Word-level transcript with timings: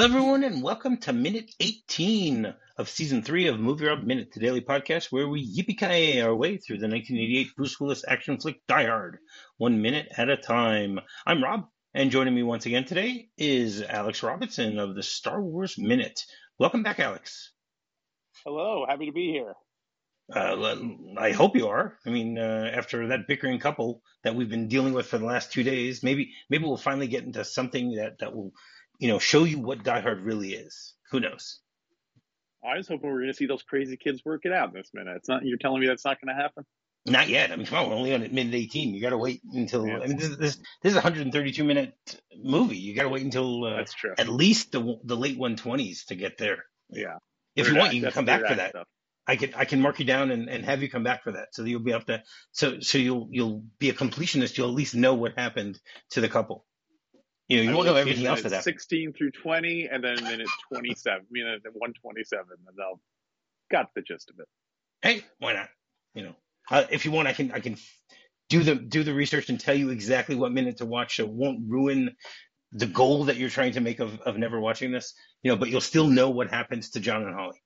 Hello, 0.00 0.16
everyone, 0.16 0.44
and 0.44 0.62
welcome 0.62 0.96
to 0.96 1.12
minute 1.12 1.54
18 1.60 2.54
of 2.78 2.88
season 2.88 3.22
three 3.22 3.48
of 3.48 3.60
Movie 3.60 3.84
Rob 3.84 4.02
Minute, 4.02 4.32
the 4.32 4.40
daily 4.40 4.62
podcast 4.62 5.12
where 5.12 5.28
we 5.28 5.46
yippee 5.46 6.24
our 6.24 6.34
way 6.34 6.56
through 6.56 6.78
the 6.78 6.88
1988 6.88 7.54
Bruce 7.54 7.78
Willis 7.78 8.02
action 8.08 8.40
flick 8.40 8.62
Die 8.66 8.86
Hard, 8.86 9.18
one 9.58 9.82
minute 9.82 10.08
at 10.16 10.30
a 10.30 10.38
time. 10.38 11.00
I'm 11.26 11.44
Rob, 11.44 11.66
and 11.92 12.10
joining 12.10 12.34
me 12.34 12.42
once 12.42 12.64
again 12.64 12.86
today 12.86 13.28
is 13.36 13.82
Alex 13.82 14.22
Robinson 14.22 14.78
of 14.78 14.94
the 14.94 15.02
Star 15.02 15.38
Wars 15.38 15.76
Minute. 15.76 16.24
Welcome 16.58 16.82
back, 16.82 16.98
Alex. 16.98 17.52
Hello, 18.42 18.86
happy 18.88 19.04
to 19.04 19.12
be 19.12 19.30
here. 19.30 19.52
Uh, 20.34 20.76
I 21.18 21.32
hope 21.32 21.56
you 21.56 21.68
are. 21.68 21.98
I 22.06 22.08
mean, 22.08 22.38
uh, 22.38 22.70
after 22.72 23.08
that 23.08 23.26
bickering 23.28 23.58
couple 23.58 24.00
that 24.24 24.34
we've 24.34 24.48
been 24.48 24.68
dealing 24.68 24.94
with 24.94 25.08
for 25.08 25.18
the 25.18 25.26
last 25.26 25.52
two 25.52 25.62
days, 25.62 26.02
maybe 26.02 26.32
maybe 26.48 26.64
we'll 26.64 26.78
finally 26.78 27.08
get 27.08 27.24
into 27.24 27.44
something 27.44 27.96
that 27.96 28.20
that 28.20 28.34
will, 28.34 28.54
you 29.00 29.08
know, 29.08 29.18
show 29.18 29.44
you 29.44 29.58
what 29.58 29.82
Die 29.82 30.00
Hard 30.00 30.20
really 30.20 30.52
is. 30.52 30.94
Who 31.10 31.20
knows? 31.20 31.58
I 32.62 32.76
was 32.76 32.86
hoping 32.86 33.08
we 33.08 33.14
were 33.14 33.20
going 33.20 33.32
to 33.32 33.36
see 33.36 33.46
those 33.46 33.62
crazy 33.62 33.96
kids 33.96 34.22
work 34.24 34.42
it 34.44 34.52
out 34.52 34.68
in 34.68 34.74
this 34.74 34.90
minute. 34.92 35.16
It's 35.16 35.28
not. 35.28 35.44
You're 35.44 35.58
telling 35.58 35.80
me 35.80 35.86
that's 35.86 36.04
not 36.04 36.20
going 36.20 36.36
to 36.36 36.40
happen. 36.40 36.64
Not 37.06 37.30
yet. 37.30 37.50
I 37.50 37.56
mean, 37.56 37.64
come 37.64 37.78
on, 37.78 37.88
we're 37.88 37.96
only 37.96 38.14
on 38.14 38.22
at 38.22 38.32
minute 38.32 38.54
18. 38.54 38.94
You 38.94 39.00
got 39.00 39.10
to 39.10 39.18
wait 39.18 39.40
until. 39.54 39.86
Yeah. 39.86 40.00
I 40.00 40.06
mean, 40.06 40.18
this, 40.18 40.36
this 40.36 40.56
this 40.82 40.92
is 40.92 40.94
a 40.94 40.96
132 40.96 41.64
minute 41.64 41.94
movie. 42.36 42.76
You 42.76 42.94
got 42.94 43.04
to 43.04 43.08
wait 43.08 43.24
until 43.24 43.64
uh, 43.64 43.76
that's 43.78 43.94
true. 43.94 44.12
At 44.18 44.28
least 44.28 44.72
the 44.72 44.98
the 45.02 45.16
late 45.16 45.38
120s 45.38 46.04
to 46.08 46.14
get 46.14 46.36
there. 46.36 46.64
Yeah. 46.90 47.16
If 47.56 47.68
you 47.68 47.76
want, 47.76 47.94
you 47.94 48.02
can 48.02 48.12
come 48.12 48.26
back 48.26 48.46
for 48.46 48.54
that. 48.54 48.70
Stuff. 48.70 48.86
I 49.26 49.36
can 49.36 49.54
I 49.54 49.64
can 49.64 49.80
mark 49.80 49.98
you 49.98 50.04
down 50.04 50.30
and, 50.30 50.50
and 50.50 50.64
have 50.64 50.82
you 50.82 50.90
come 50.90 51.04
back 51.04 51.24
for 51.24 51.32
that, 51.32 51.48
so 51.52 51.62
you'll 51.62 51.80
be 51.80 51.92
up 51.92 52.06
to 52.06 52.22
so 52.52 52.80
so 52.80 52.98
you'll 52.98 53.28
you'll 53.30 53.64
be 53.78 53.88
a 53.88 53.94
completionist. 53.94 54.58
You'll 54.58 54.68
at 54.68 54.74
least 54.74 54.94
know 54.94 55.14
what 55.14 55.38
happened 55.38 55.80
to 56.10 56.20
the 56.20 56.28
couple. 56.28 56.66
You 57.50 57.56
know, 57.56 57.62
you 57.64 57.70
I 57.70 57.74
won't 57.74 57.86
know 57.86 57.96
everything 57.96 58.26
else 58.26 58.42
that 58.42 58.52
happened. 58.52 58.62
Sixteen 58.62 59.12
through 59.12 59.32
twenty, 59.32 59.88
and 59.90 60.04
then 60.04 60.22
minute 60.22 60.46
twenty-seven, 60.72 61.26
minute 61.32 61.62
one 61.72 61.92
twenty-seven, 62.00 62.46
and 62.48 62.76
I'll 62.80 63.00
got 63.72 63.92
the 63.96 64.02
gist 64.02 64.30
of 64.30 64.38
it. 64.38 64.46
Hey, 65.02 65.24
why 65.40 65.54
not? 65.54 65.68
You 66.14 66.22
know, 66.22 66.34
uh, 66.70 66.84
if 66.90 67.04
you 67.04 67.10
want, 67.10 67.26
I 67.26 67.32
can 67.32 67.50
I 67.50 67.58
can 67.58 67.76
do 68.50 68.62
the 68.62 68.76
do 68.76 69.02
the 69.02 69.12
research 69.12 69.48
and 69.48 69.58
tell 69.58 69.74
you 69.74 69.90
exactly 69.90 70.36
what 70.36 70.52
minute 70.52 70.76
to 70.76 70.86
watch, 70.86 71.16
so 71.16 71.24
it 71.24 71.30
won't 71.30 71.68
ruin 71.68 72.14
the 72.70 72.86
goal 72.86 73.24
that 73.24 73.36
you're 73.36 73.50
trying 73.50 73.72
to 73.72 73.80
make 73.80 73.98
of, 73.98 74.20
of 74.20 74.38
never 74.38 74.60
watching 74.60 74.92
this. 74.92 75.14
You 75.42 75.50
know, 75.50 75.56
but 75.56 75.70
you'll 75.70 75.80
still 75.80 76.06
know 76.06 76.30
what 76.30 76.50
happens 76.50 76.90
to 76.90 77.00
John 77.00 77.24
and 77.24 77.34
Holly. 77.34 77.60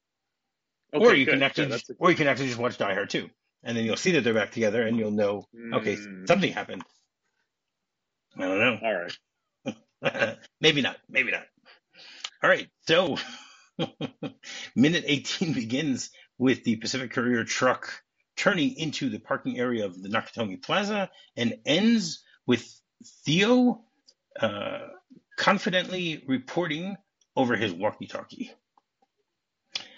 Okay, 0.94 1.04
or 1.04 1.14
you 1.14 1.26
good. 1.26 1.32
can 1.32 1.42
actually, 1.42 1.68
yeah, 1.68 1.76
just, 1.76 1.90
or 1.98 2.08
you 2.08 2.16
can 2.16 2.26
actually 2.26 2.46
just 2.46 2.58
watch 2.58 2.78
Die 2.78 2.94
Hard 2.94 3.10
too, 3.10 3.28
and 3.62 3.76
then 3.76 3.84
you'll 3.84 3.98
see 3.98 4.12
that 4.12 4.24
they're 4.24 4.32
back 4.32 4.52
together, 4.52 4.82
and 4.86 4.96
you'll 4.96 5.10
know, 5.10 5.44
mm. 5.54 5.74
okay, 5.78 5.96
hmm. 5.96 6.24
something 6.24 6.52
happened. 6.52 6.82
I 8.38 8.42
don't 8.42 8.58
know. 8.58 8.78
All 8.82 8.94
right. 8.94 9.12
maybe 10.60 10.82
not. 10.82 10.96
Maybe 11.08 11.30
not. 11.30 11.44
All 12.42 12.50
right. 12.50 12.68
So, 12.86 13.16
minute 14.76 15.04
18 15.06 15.52
begins 15.52 16.10
with 16.38 16.64
the 16.64 16.76
Pacific 16.76 17.12
Courier 17.12 17.44
truck 17.44 18.02
turning 18.36 18.76
into 18.76 19.08
the 19.08 19.18
parking 19.18 19.58
area 19.58 19.84
of 19.86 20.00
the 20.02 20.08
Nakatomi 20.08 20.62
Plaza 20.62 21.10
and 21.36 21.58
ends 21.64 22.24
with 22.46 22.68
Theo 23.24 23.82
uh, 24.40 24.78
confidently 25.38 26.24
reporting 26.26 26.96
over 27.36 27.56
his 27.56 27.72
walkie-talkie. 27.72 28.52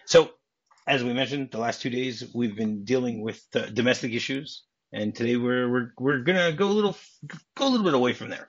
So 0.05 0.31
as 0.87 1.03
we 1.03 1.13
mentioned, 1.13 1.51
the 1.51 1.59
last 1.59 1.83
two 1.83 1.91
days 1.91 2.25
we've 2.35 2.57
been 2.57 2.85
dealing 2.85 3.21
with 3.21 3.43
uh, 3.55 3.67
domestic 3.67 4.13
issues, 4.13 4.63
and 4.93 5.15
today 5.15 5.37
we're 5.37 5.69
we're 5.69 5.91
we're 5.99 6.19
gonna 6.21 6.53
go 6.53 6.69
a 6.69 6.73
little 6.73 6.97
go 7.57 7.67
a 7.67 7.71
little 7.71 7.85
bit 7.85 7.95
away 7.95 8.13
from 8.13 8.29
there. 8.29 8.49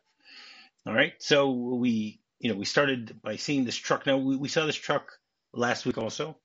All 0.87 0.93
right, 0.93 1.13
so 1.19 1.51
we 1.51 2.21
you 2.39 2.49
know 2.49 2.57
we 2.57 2.63
started 2.63 3.21
by 3.21 3.35
seeing 3.35 3.65
this 3.65 3.75
truck. 3.75 4.05
Now 4.05 4.17
we, 4.19 4.37
we 4.37 4.47
saw 4.47 4.65
this 4.65 4.77
truck 4.77 5.11
last 5.53 5.85
week 5.85 5.97
also. 5.97 6.37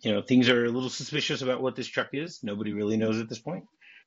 You 0.00 0.12
know 0.12 0.22
things 0.22 0.48
are 0.48 0.64
a 0.64 0.70
little 0.70 0.90
suspicious 0.90 1.40
about 1.40 1.62
what 1.62 1.76
this 1.76 1.86
truck 1.86 2.08
is. 2.12 2.40
Nobody 2.42 2.72
really 2.72 2.96
knows 2.96 3.20
at 3.20 3.28
this 3.28 3.38
point. 3.38 3.64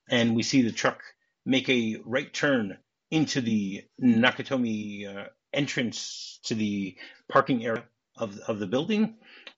and 0.09 0.36
we 0.36 0.44
see 0.44 0.64
the 0.64 0.74
truck 0.74 1.00
make 1.46 1.70
a 1.70 1.96
right 2.03 2.34
turn 2.34 2.78
into 3.09 3.40
the 3.40 3.84
Nakatomi 4.03 5.08
uh, 5.08 5.28
entrance 5.53 6.42
to 6.44 6.56
the 6.56 6.98
parking 7.30 7.64
area 7.64 7.86
of 8.18 8.38
of 8.50 8.59
the 8.59 8.68
building, 8.68 9.16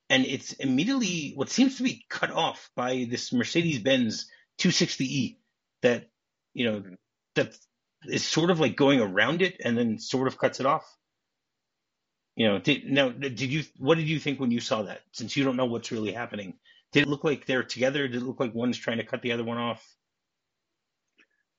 and 0.07 0.23
it's 0.27 0.53
immediately 0.53 1.31
what 1.33 1.49
seems 1.49 1.77
to 1.77 1.83
be 1.83 2.05
cut 2.09 2.29
off 2.29 2.69
by 2.75 3.07
this 3.09 3.33
Mercedes 3.33 3.79
Benz 3.79 4.29
260e 4.59 5.37
that 5.81 6.09
you 6.53 6.65
know 6.69 6.79
mm-hmm. 6.79 6.93
that 7.33 7.57
is 8.05 8.25
sort 8.25 8.51
of 8.51 8.59
like 8.59 8.75
going 8.75 8.99
around 8.99 9.41
it 9.41 9.57
and 9.63 9.77
then 9.77 9.99
sort 9.99 10.27
of 10.27 10.37
cuts 10.37 10.59
it 10.59 10.65
off. 10.65 10.85
You 12.35 12.47
know, 12.47 12.59
did, 12.59 12.85
now 12.85 13.09
did 13.09 13.41
you 13.41 13.63
what 13.77 13.97
did 13.97 14.07
you 14.07 14.19
think 14.19 14.39
when 14.39 14.51
you 14.51 14.59
saw 14.59 14.83
that? 14.83 15.01
Since 15.11 15.35
you 15.35 15.43
don't 15.43 15.57
know 15.57 15.65
what's 15.65 15.91
really 15.91 16.13
happening, 16.13 16.53
did 16.91 17.03
it 17.03 17.09
look 17.09 17.23
like 17.23 17.45
they're 17.45 17.63
together? 17.63 18.07
Did 18.07 18.21
it 18.21 18.25
look 18.25 18.39
like 18.39 18.55
one's 18.55 18.77
trying 18.77 18.97
to 18.97 19.03
cut 19.03 19.21
the 19.21 19.33
other 19.33 19.43
one 19.43 19.57
off? 19.57 19.85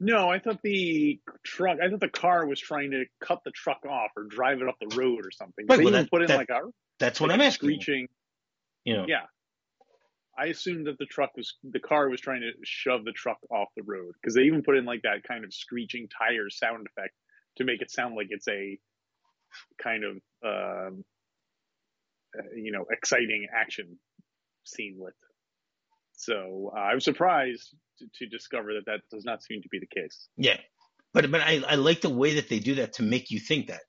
No, 0.00 0.28
I 0.28 0.40
thought 0.40 0.60
the 0.62 1.20
truck. 1.44 1.78
I 1.80 1.88
thought 1.88 2.00
the 2.00 2.08
car 2.08 2.46
was 2.46 2.58
trying 2.58 2.90
to 2.90 3.04
cut 3.20 3.40
the 3.44 3.52
truck 3.52 3.84
off 3.88 4.10
or 4.16 4.24
drive 4.24 4.60
it 4.60 4.68
up 4.68 4.76
the 4.80 4.96
road 4.96 5.24
or 5.24 5.30
something. 5.30 5.66
Right, 5.68 5.76
they 5.76 5.84
well, 5.84 5.92
that, 5.92 6.10
put 6.10 6.22
in 6.22 6.28
that, 6.28 6.38
like 6.38 6.50
a 6.50 6.60
that's 6.98 7.20
what 7.20 7.28
like 7.28 7.36
I'm 7.36 7.40
asking. 7.42 7.68
Screeching. 7.68 8.08
You 8.84 8.96
know. 8.96 9.04
Yeah. 9.06 9.26
I 10.38 10.46
assumed 10.46 10.86
that 10.86 10.98
the 10.98 11.06
truck 11.06 11.30
was 11.36 11.54
the 11.62 11.80
car 11.80 12.08
was 12.08 12.20
trying 12.20 12.40
to 12.40 12.52
shove 12.64 13.04
the 13.04 13.12
truck 13.12 13.38
off 13.50 13.68
the 13.76 13.82
road 13.82 14.14
because 14.20 14.34
they 14.34 14.42
even 14.42 14.62
put 14.62 14.76
in 14.76 14.84
like 14.84 15.02
that 15.02 15.22
kind 15.26 15.44
of 15.44 15.52
screeching 15.52 16.08
tire 16.08 16.48
sound 16.48 16.86
effect 16.86 17.14
to 17.56 17.64
make 17.64 17.82
it 17.82 17.90
sound 17.90 18.14
like 18.14 18.28
it's 18.30 18.48
a 18.48 18.78
kind 19.82 20.04
of 20.04 20.16
um, 20.44 21.04
uh, 22.38 22.42
you 22.56 22.72
know 22.72 22.86
exciting 22.90 23.46
action 23.54 23.98
scene 24.64 24.96
with. 24.98 25.14
So 26.14 26.72
uh, 26.74 26.80
I 26.80 26.94
was 26.94 27.04
surprised 27.04 27.74
to, 27.98 28.06
to, 28.18 28.26
discover 28.26 28.74
that 28.74 28.86
that 28.86 29.00
does 29.10 29.24
not 29.24 29.42
seem 29.42 29.60
to 29.62 29.68
be 29.68 29.80
the 29.80 29.86
case. 29.86 30.28
Yeah, 30.36 30.56
but 31.12 31.30
but 31.30 31.40
I, 31.40 31.62
I 31.68 31.74
like 31.74 32.00
the 32.00 32.10
way 32.10 32.34
that 32.34 32.48
they 32.48 32.58
do 32.58 32.76
that 32.76 32.94
to 32.94 33.02
make 33.02 33.30
you 33.30 33.38
think 33.38 33.68
that. 33.68 33.82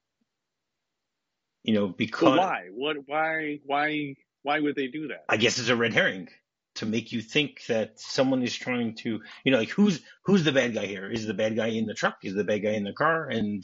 You 1.63 1.73
know, 1.73 1.87
because 1.87 2.37
why? 2.37 2.65
What? 2.73 2.97
Why? 3.05 3.59
Why? 3.63 4.15
Why 4.43 4.59
would 4.59 4.75
they 4.75 4.87
do 4.87 5.07
that? 5.07 5.25
I 5.29 5.37
guess 5.37 5.57
it's 5.57 5.69
a 5.69 5.75
red 5.75 5.93
herring 5.93 6.29
to 6.75 6.85
make 6.85 7.11
you 7.11 7.21
think 7.21 7.65
that 7.67 7.99
someone 7.99 8.43
is 8.43 8.55
trying 8.55 8.95
to, 8.95 9.21
you 9.43 9.51
know, 9.51 9.57
like 9.57 9.69
who's 9.69 10.01
who's 10.23 10.43
the 10.43 10.51
bad 10.51 10.73
guy 10.73 10.85
here? 10.85 11.09
Is 11.09 11.25
the 11.25 11.33
bad 11.33 11.55
guy 11.55 11.67
in 11.67 11.85
the 11.85 11.93
truck? 11.93 12.17
Is 12.23 12.35
the 12.35 12.43
bad 12.43 12.59
guy 12.63 12.71
in 12.71 12.83
the 12.83 12.93
car? 12.93 13.27
And 13.29 13.63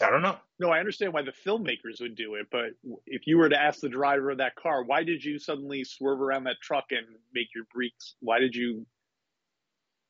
I 0.00 0.10
don't 0.10 0.22
know. 0.22 0.36
No, 0.58 0.70
I 0.70 0.80
understand 0.80 1.12
why 1.12 1.22
the 1.22 1.32
filmmakers 1.32 2.00
would 2.00 2.16
do 2.16 2.34
it, 2.34 2.48
but 2.50 2.70
if 3.06 3.26
you 3.26 3.38
were 3.38 3.48
to 3.48 3.60
ask 3.60 3.80
the 3.80 3.88
driver 3.88 4.30
of 4.30 4.38
that 4.38 4.56
car, 4.56 4.84
why 4.84 5.04
did 5.04 5.24
you 5.24 5.38
suddenly 5.38 5.84
swerve 5.84 6.20
around 6.20 6.44
that 6.44 6.60
truck 6.60 6.86
and 6.90 7.06
make 7.32 7.48
your 7.54 7.64
brakes? 7.72 8.14
Why 8.20 8.40
did 8.40 8.54
you? 8.54 8.86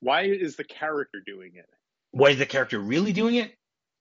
Why 0.01 0.23
is 0.23 0.57
the 0.57 0.65
character 0.65 1.23
doing 1.25 1.53
it? 1.55 1.69
Why 2.11 2.31
is 2.31 2.39
the 2.39 2.47
character 2.47 2.79
really 2.79 3.13
doing 3.13 3.37
it? 3.37 3.55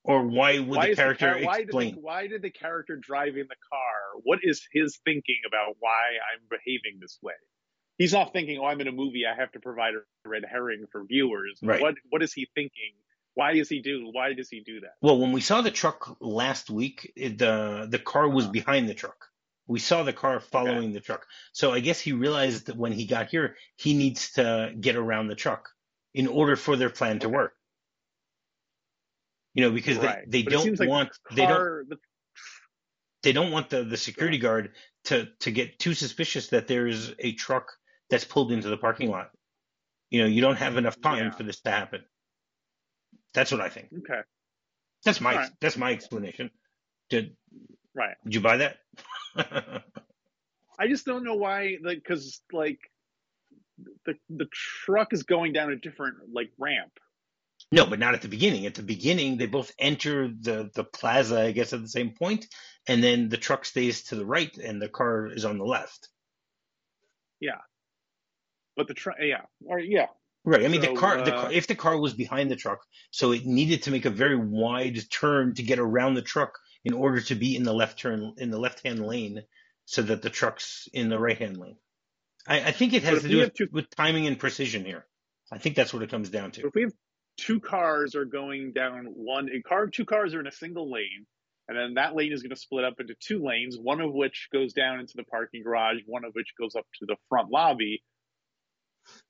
Or 0.06 0.28
why 0.28 0.60
would 0.60 0.78
why 0.78 0.90
the 0.90 0.96
character 0.96 1.40
the, 1.40 1.46
why 1.46 1.60
explain? 1.60 1.90
Did 1.90 1.98
the, 1.98 2.02
why 2.02 2.28
did 2.28 2.42
the 2.42 2.50
character 2.50 2.98
driving 2.98 3.46
the 3.48 3.56
car? 3.72 4.22
What 4.24 4.40
is 4.44 4.68
his 4.74 5.00
thinking 5.06 5.40
about 5.48 5.78
why 5.80 6.18
I'm 6.34 6.42
behaving 6.50 7.00
this 7.00 7.18
way? 7.22 7.34
He's 7.98 8.12
not 8.12 8.34
thinking, 8.34 8.60
"Oh, 8.60 8.66
I'm 8.66 8.82
in 8.82 8.88
a 8.88 8.92
movie. 8.92 9.24
I 9.26 9.40
have 9.40 9.52
to 9.54 9.60
provide 9.60 9.94
a 9.94 10.30
red 10.30 10.44
herring 10.50 10.86
for 10.92 11.06
viewers." 11.06 11.60
Right. 11.64 11.82
What 11.82 11.96
What 12.10 12.22
is 12.22 12.34
he 12.34 12.50
thinking? 12.54 12.94
Why 13.36 13.54
is 13.54 13.70
he 13.70 13.82
do? 13.82 14.10
Why 14.12 14.34
does 14.34 14.50
he 14.50 14.62
do 14.62 14.82
that? 14.82 14.96
Well, 15.02 15.20
when 15.20 15.32
we 15.32 15.42
saw 15.42 15.62
the 15.62 15.72
truck 15.72 16.18
last 16.20 16.70
week, 16.70 17.14
the 17.16 17.88
the 17.90 18.00
car 18.00 18.28
was 18.28 18.46
uh-huh. 18.46 18.52
behind 18.52 18.90
the 18.90 18.94
truck. 18.94 19.30
We 19.68 19.80
saw 19.80 20.04
the 20.04 20.14
car 20.14 20.42
following 20.42 20.90
okay. 20.90 20.94
the 20.94 21.00
truck. 21.00 21.26
So 21.54 21.72
I 21.72 21.80
guess 21.80 22.02
he 22.02 22.12
realized 22.12 22.68
that 22.68 22.76
when 22.76 22.92
he 22.92 23.06
got 23.06 23.30
here, 23.30 23.56
he 23.78 23.94
needs 23.94 24.34
to 24.34 24.74
get 24.78 24.98
around 24.98 25.28
the 25.28 25.36
truck 25.36 25.70
in 26.14 26.28
order 26.28 26.58
for 26.58 26.76
their 26.76 26.90
plan 26.90 27.20
to 27.20 27.30
work. 27.30 27.54
You 29.54 29.64
know, 29.64 29.72
because 29.72 29.98
right. 29.98 30.24
they, 30.28 30.42
they 30.42 30.50
don't 30.50 30.80
like 30.80 30.90
want 30.90 31.10
the 31.30 31.46
car, 31.46 31.46
they 31.46 31.46
don't 31.46 31.90
the... 31.90 31.98
they 33.22 33.34
don't 33.34 33.52
want 33.52 33.70
the, 33.70 33.84
the 33.84 33.98
security 33.98 34.38
guard 34.40 34.72
to 35.06 35.28
to 35.42 35.52
get 35.52 35.78
too 35.80 35.94
suspicious 35.94 36.48
that 36.50 36.68
there's 36.68 37.14
a 37.20 37.34
truck 37.34 37.72
that's 38.10 38.26
pulled 38.26 38.52
into 38.52 38.70
the 38.70 38.78
parking 38.78 39.10
lot. 39.12 39.30
You 40.10 40.22
know, 40.22 40.28
you 40.28 40.42
don't 40.42 40.58
have 40.58 40.78
enough 40.78 41.00
time 41.02 41.26
yeah. 41.26 41.32
for 41.32 41.44
this 41.44 41.62
to 41.62 41.72
happen. 41.72 42.04
That's 43.34 43.52
what 43.52 43.62
I 43.62 43.70
think. 43.70 43.90
Okay. 44.00 44.22
That's 45.06 45.20
my 45.20 45.36
right. 45.36 45.52
that's 45.60 45.78
my 45.78 45.92
explanation. 45.92 46.50
Did 47.10 47.36
right? 47.94 48.16
Did 48.24 48.36
you 48.36 48.42
buy 48.42 48.58
that? 48.58 48.78
I 50.80 50.88
just 50.88 51.06
don't 51.06 51.24
know 51.24 51.36
why, 51.36 51.78
like, 51.84 51.98
because 51.98 52.42
like 52.52 52.80
the 54.06 54.16
the 54.30 54.48
truck 54.52 55.14
is 55.14 55.24
going 55.24 55.54
down 55.54 55.72
a 55.72 55.76
different 55.76 56.18
like 56.32 56.52
ramp. 56.58 56.92
No, 57.74 57.86
but 57.86 58.00
not 58.00 58.14
at 58.14 58.22
the 58.22 58.28
beginning. 58.28 58.66
At 58.66 58.76
the 58.76 58.84
beginning, 58.84 59.38
they 59.38 59.48
both 59.48 59.72
enter 59.80 60.28
the, 60.28 60.70
the 60.74 60.84
plaza, 60.84 61.42
I 61.42 61.52
guess, 61.52 61.74
at 61.74 61.82
the 61.82 61.88
same 61.88 62.12
point, 62.12 62.46
and 62.88 63.04
then 63.04 63.30
the 63.30 63.38
truck 63.38 63.66
stays 63.66 64.04
to 64.06 64.16
the 64.16 64.26
right 64.26 64.56
and 64.58 64.82
the 64.82 64.90
car 64.90 65.28
is 65.28 65.46
on 65.46 65.58
the 65.58 65.66
left. 65.66 66.10
Yeah. 67.40 67.62
But 68.76 68.88
the 68.88 68.94
truck, 68.94 69.18
yeah. 69.22 69.42
Or, 69.66 69.80
yeah. 69.80 70.08
Right. 70.46 70.66
I 70.66 70.68
mean, 70.68 70.82
so, 70.82 70.94
the, 70.94 71.00
car, 71.00 71.20
uh, 71.20 71.24
the 71.24 71.32
car, 71.32 71.52
if 71.52 71.68
the 71.68 71.76
car 71.76 72.00
was 72.00 72.14
behind 72.14 72.52
the 72.52 72.56
truck, 72.56 72.80
so 73.12 73.32
it 73.32 73.46
needed 73.46 73.84
to 73.84 73.92
make 73.92 74.06
a 74.06 74.10
very 74.10 74.36
wide 74.36 75.00
turn 75.10 75.54
to 75.56 75.64
get 75.64 75.80
around 75.80 76.16
the 76.16 76.22
truck 76.22 76.58
in 76.84 76.94
order 76.94 77.22
to 77.22 77.36
be 77.36 77.56
in 77.56 77.64
the 77.64 77.74
left 77.74 78.00
turn 78.00 78.34
in 78.38 78.52
the 78.52 78.60
left 78.60 78.86
hand 78.86 79.06
lane, 79.06 79.44
so 79.86 80.02
that 80.02 80.22
the 80.22 80.30
truck's 80.30 80.90
in 80.94 81.10
the 81.10 81.20
right 81.20 81.38
hand 81.38 81.58
lane. 81.58 81.78
I, 82.48 82.62
I 82.62 82.72
think 82.72 82.94
it 82.94 83.04
has 83.04 83.22
to 83.22 83.28
do 83.30 83.38
with, 83.38 83.54
two, 83.54 83.68
with 83.72 83.90
timing 83.90 84.28
and 84.28 84.38
precision 84.38 84.84
here. 84.84 85.06
I 85.52 85.60
think 85.60 85.76
that's 85.76 85.94
what 85.94 86.04
it 86.04 86.10
comes 86.10 86.30
down 86.30 86.52
to. 86.52 86.68
If 86.68 86.76
we 86.76 86.82
have 86.84 86.94
two 87.38 87.60
cars 87.60 88.16
are 88.16 88.26
going 88.26 88.74
down 88.74 89.06
one 89.06 89.50
car, 89.68 89.88
two 89.88 90.06
cars 90.06 90.34
are 90.34 90.40
in 90.40 90.48
a 90.48 90.52
single 90.52 90.92
lane, 90.92 91.26
and 91.68 91.78
then 91.78 91.94
that 91.96 92.16
lane 92.16 92.34
is 92.34 92.42
going 92.42 92.52
to 92.52 92.56
split 92.56 92.86
up 92.86 93.00
into 93.00 93.16
two 93.20 93.44
lanes, 93.44 93.78
one 93.78 94.02
of 94.02 94.14
which 94.14 94.50
goes 94.52 94.74
down 94.74 95.00
into 95.00 95.14
the 95.16 95.24
parking 95.24 95.64
garage, 95.64 96.00
one 96.06 96.26
of 96.26 96.34
which 96.34 96.54
goes 96.60 96.76
up 96.76 96.86
to 97.00 97.06
the 97.06 97.16
front 97.30 97.50
lobby. 97.50 98.04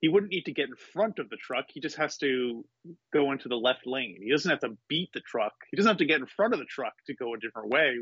He 0.01 0.07
wouldn't 0.07 0.31
need 0.31 0.45
to 0.45 0.53
get 0.53 0.69
in 0.69 0.75
front 0.75 1.19
of 1.19 1.29
the 1.29 1.37
truck. 1.37 1.65
He 1.69 1.79
just 1.79 1.95
has 1.97 2.17
to 2.17 2.63
go 3.11 3.31
into 3.31 3.49
the 3.49 3.55
left 3.55 3.87
lane. 3.87 4.19
He 4.21 4.31
doesn't 4.31 4.49
have 4.49 4.59
to 4.59 4.77
beat 4.87 5.09
the 5.13 5.21
truck. 5.21 5.53
He 5.71 5.77
doesn't 5.77 5.89
have 5.89 5.97
to 5.97 6.05
get 6.05 6.19
in 6.19 6.27
front 6.27 6.53
of 6.53 6.59
the 6.59 6.65
truck 6.65 6.93
to 7.07 7.15
go 7.15 7.33
a 7.33 7.39
different 7.39 7.69
way. 7.69 7.97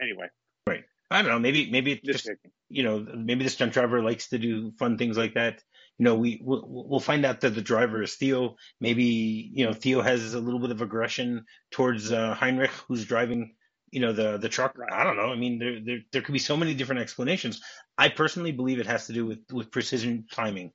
Anyway. 0.00 0.26
Right. 0.68 0.84
I 1.10 1.22
don't 1.22 1.30
know. 1.30 1.38
Maybe 1.38 1.70
maybe 1.70 1.92
it's 1.92 2.02
just, 2.02 2.26
just 2.26 2.38
you 2.68 2.82
know 2.82 2.98
maybe 2.98 3.44
this 3.44 3.54
stunt 3.54 3.72
driver 3.72 4.02
likes 4.02 4.28
to 4.28 4.38
do 4.38 4.72
fun 4.78 4.98
things 4.98 5.16
like 5.16 5.34
that. 5.34 5.62
You 5.98 6.04
know, 6.04 6.14
we 6.14 6.40
we'll, 6.42 6.64
we'll 6.66 7.00
find 7.00 7.24
out 7.24 7.40
that 7.40 7.54
the 7.54 7.62
driver 7.62 8.02
is 8.02 8.14
Theo. 8.14 8.56
Maybe 8.80 9.04
you 9.52 9.64
know 9.64 9.72
Theo 9.72 10.02
has 10.02 10.34
a 10.34 10.40
little 10.40 10.60
bit 10.60 10.70
of 10.70 10.82
aggression 10.82 11.46
towards 11.70 12.12
uh, 12.12 12.34
Heinrich, 12.34 12.70
who's 12.88 13.04
driving 13.06 13.54
you 13.90 14.00
know 14.00 14.12
the 14.12 14.38
the 14.38 14.48
truck. 14.48 14.76
I 14.92 15.04
don't 15.04 15.16
know. 15.16 15.32
I 15.32 15.36
mean, 15.36 15.58
there, 15.58 15.80
there 15.84 15.98
there 16.12 16.22
could 16.22 16.32
be 16.32 16.38
so 16.38 16.56
many 16.56 16.74
different 16.74 17.00
explanations. 17.00 17.62
I 17.96 18.08
personally 18.10 18.52
believe 18.52 18.78
it 18.78 18.86
has 18.86 19.06
to 19.06 19.12
do 19.12 19.26
with 19.26 19.38
with 19.50 19.70
precision 19.70 20.26
timing. 20.30 20.72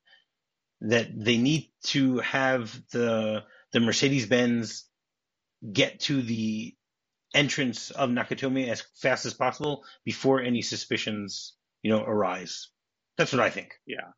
That 0.81 1.09
they 1.13 1.37
need 1.37 1.71
to 1.87 2.19
have 2.19 2.73
the 2.91 3.43
the 3.73 3.79
Mercedes 3.79 4.25
Benz 4.25 4.85
get 5.71 5.99
to 6.01 6.21
the 6.21 6.75
entrance 7.33 7.91
of 7.91 8.09
Nakatomi 8.09 8.67
as 8.69 8.83
fast 8.95 9.25
as 9.25 9.33
possible 9.33 9.83
before 10.03 10.41
any 10.41 10.61
suspicions, 10.61 11.53
you 11.81 11.91
know, 11.91 12.03
arise. 12.03 12.69
That's 13.17 13.31
what 13.31 13.41
I 13.41 13.49
think. 13.49 13.75
Yeah. 13.85 14.11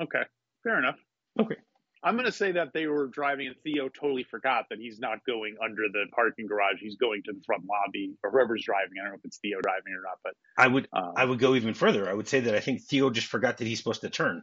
Okay. 0.00 0.22
Fair 0.62 0.78
enough. 0.78 0.96
Okay. 1.38 1.56
I'm 2.04 2.14
going 2.14 2.26
to 2.26 2.32
say 2.32 2.52
that 2.52 2.72
they 2.74 2.86
were 2.86 3.06
driving 3.06 3.46
and 3.46 3.56
Theo 3.62 3.88
totally 3.88 4.24
forgot 4.24 4.66
that 4.70 4.80
he's 4.80 4.98
not 4.98 5.24
going 5.24 5.56
under 5.64 5.82
the 5.92 6.06
parking 6.12 6.46
garage. 6.46 6.80
He's 6.80 6.96
going 6.96 7.22
to 7.26 7.32
the 7.32 7.40
front 7.46 7.62
lobby 7.64 8.14
or 8.24 8.30
whoever's 8.30 8.64
driving. 8.64 8.94
I 9.00 9.04
don't 9.04 9.12
know 9.12 9.18
if 9.18 9.24
it's 9.24 9.38
Theo 9.38 9.60
driving 9.62 9.92
or 9.92 10.02
not, 10.02 10.18
but 10.24 10.32
I 10.58 10.66
would 10.66 10.88
um, 10.92 11.12
I 11.16 11.24
would 11.24 11.38
go 11.38 11.54
even 11.54 11.74
further. 11.74 12.10
I 12.10 12.12
would 12.12 12.26
say 12.26 12.40
that 12.40 12.54
I 12.56 12.60
think 12.60 12.82
Theo 12.82 13.10
just 13.10 13.28
forgot 13.28 13.58
that 13.58 13.68
he's 13.68 13.78
supposed 13.78 14.00
to 14.00 14.10
turn. 14.10 14.42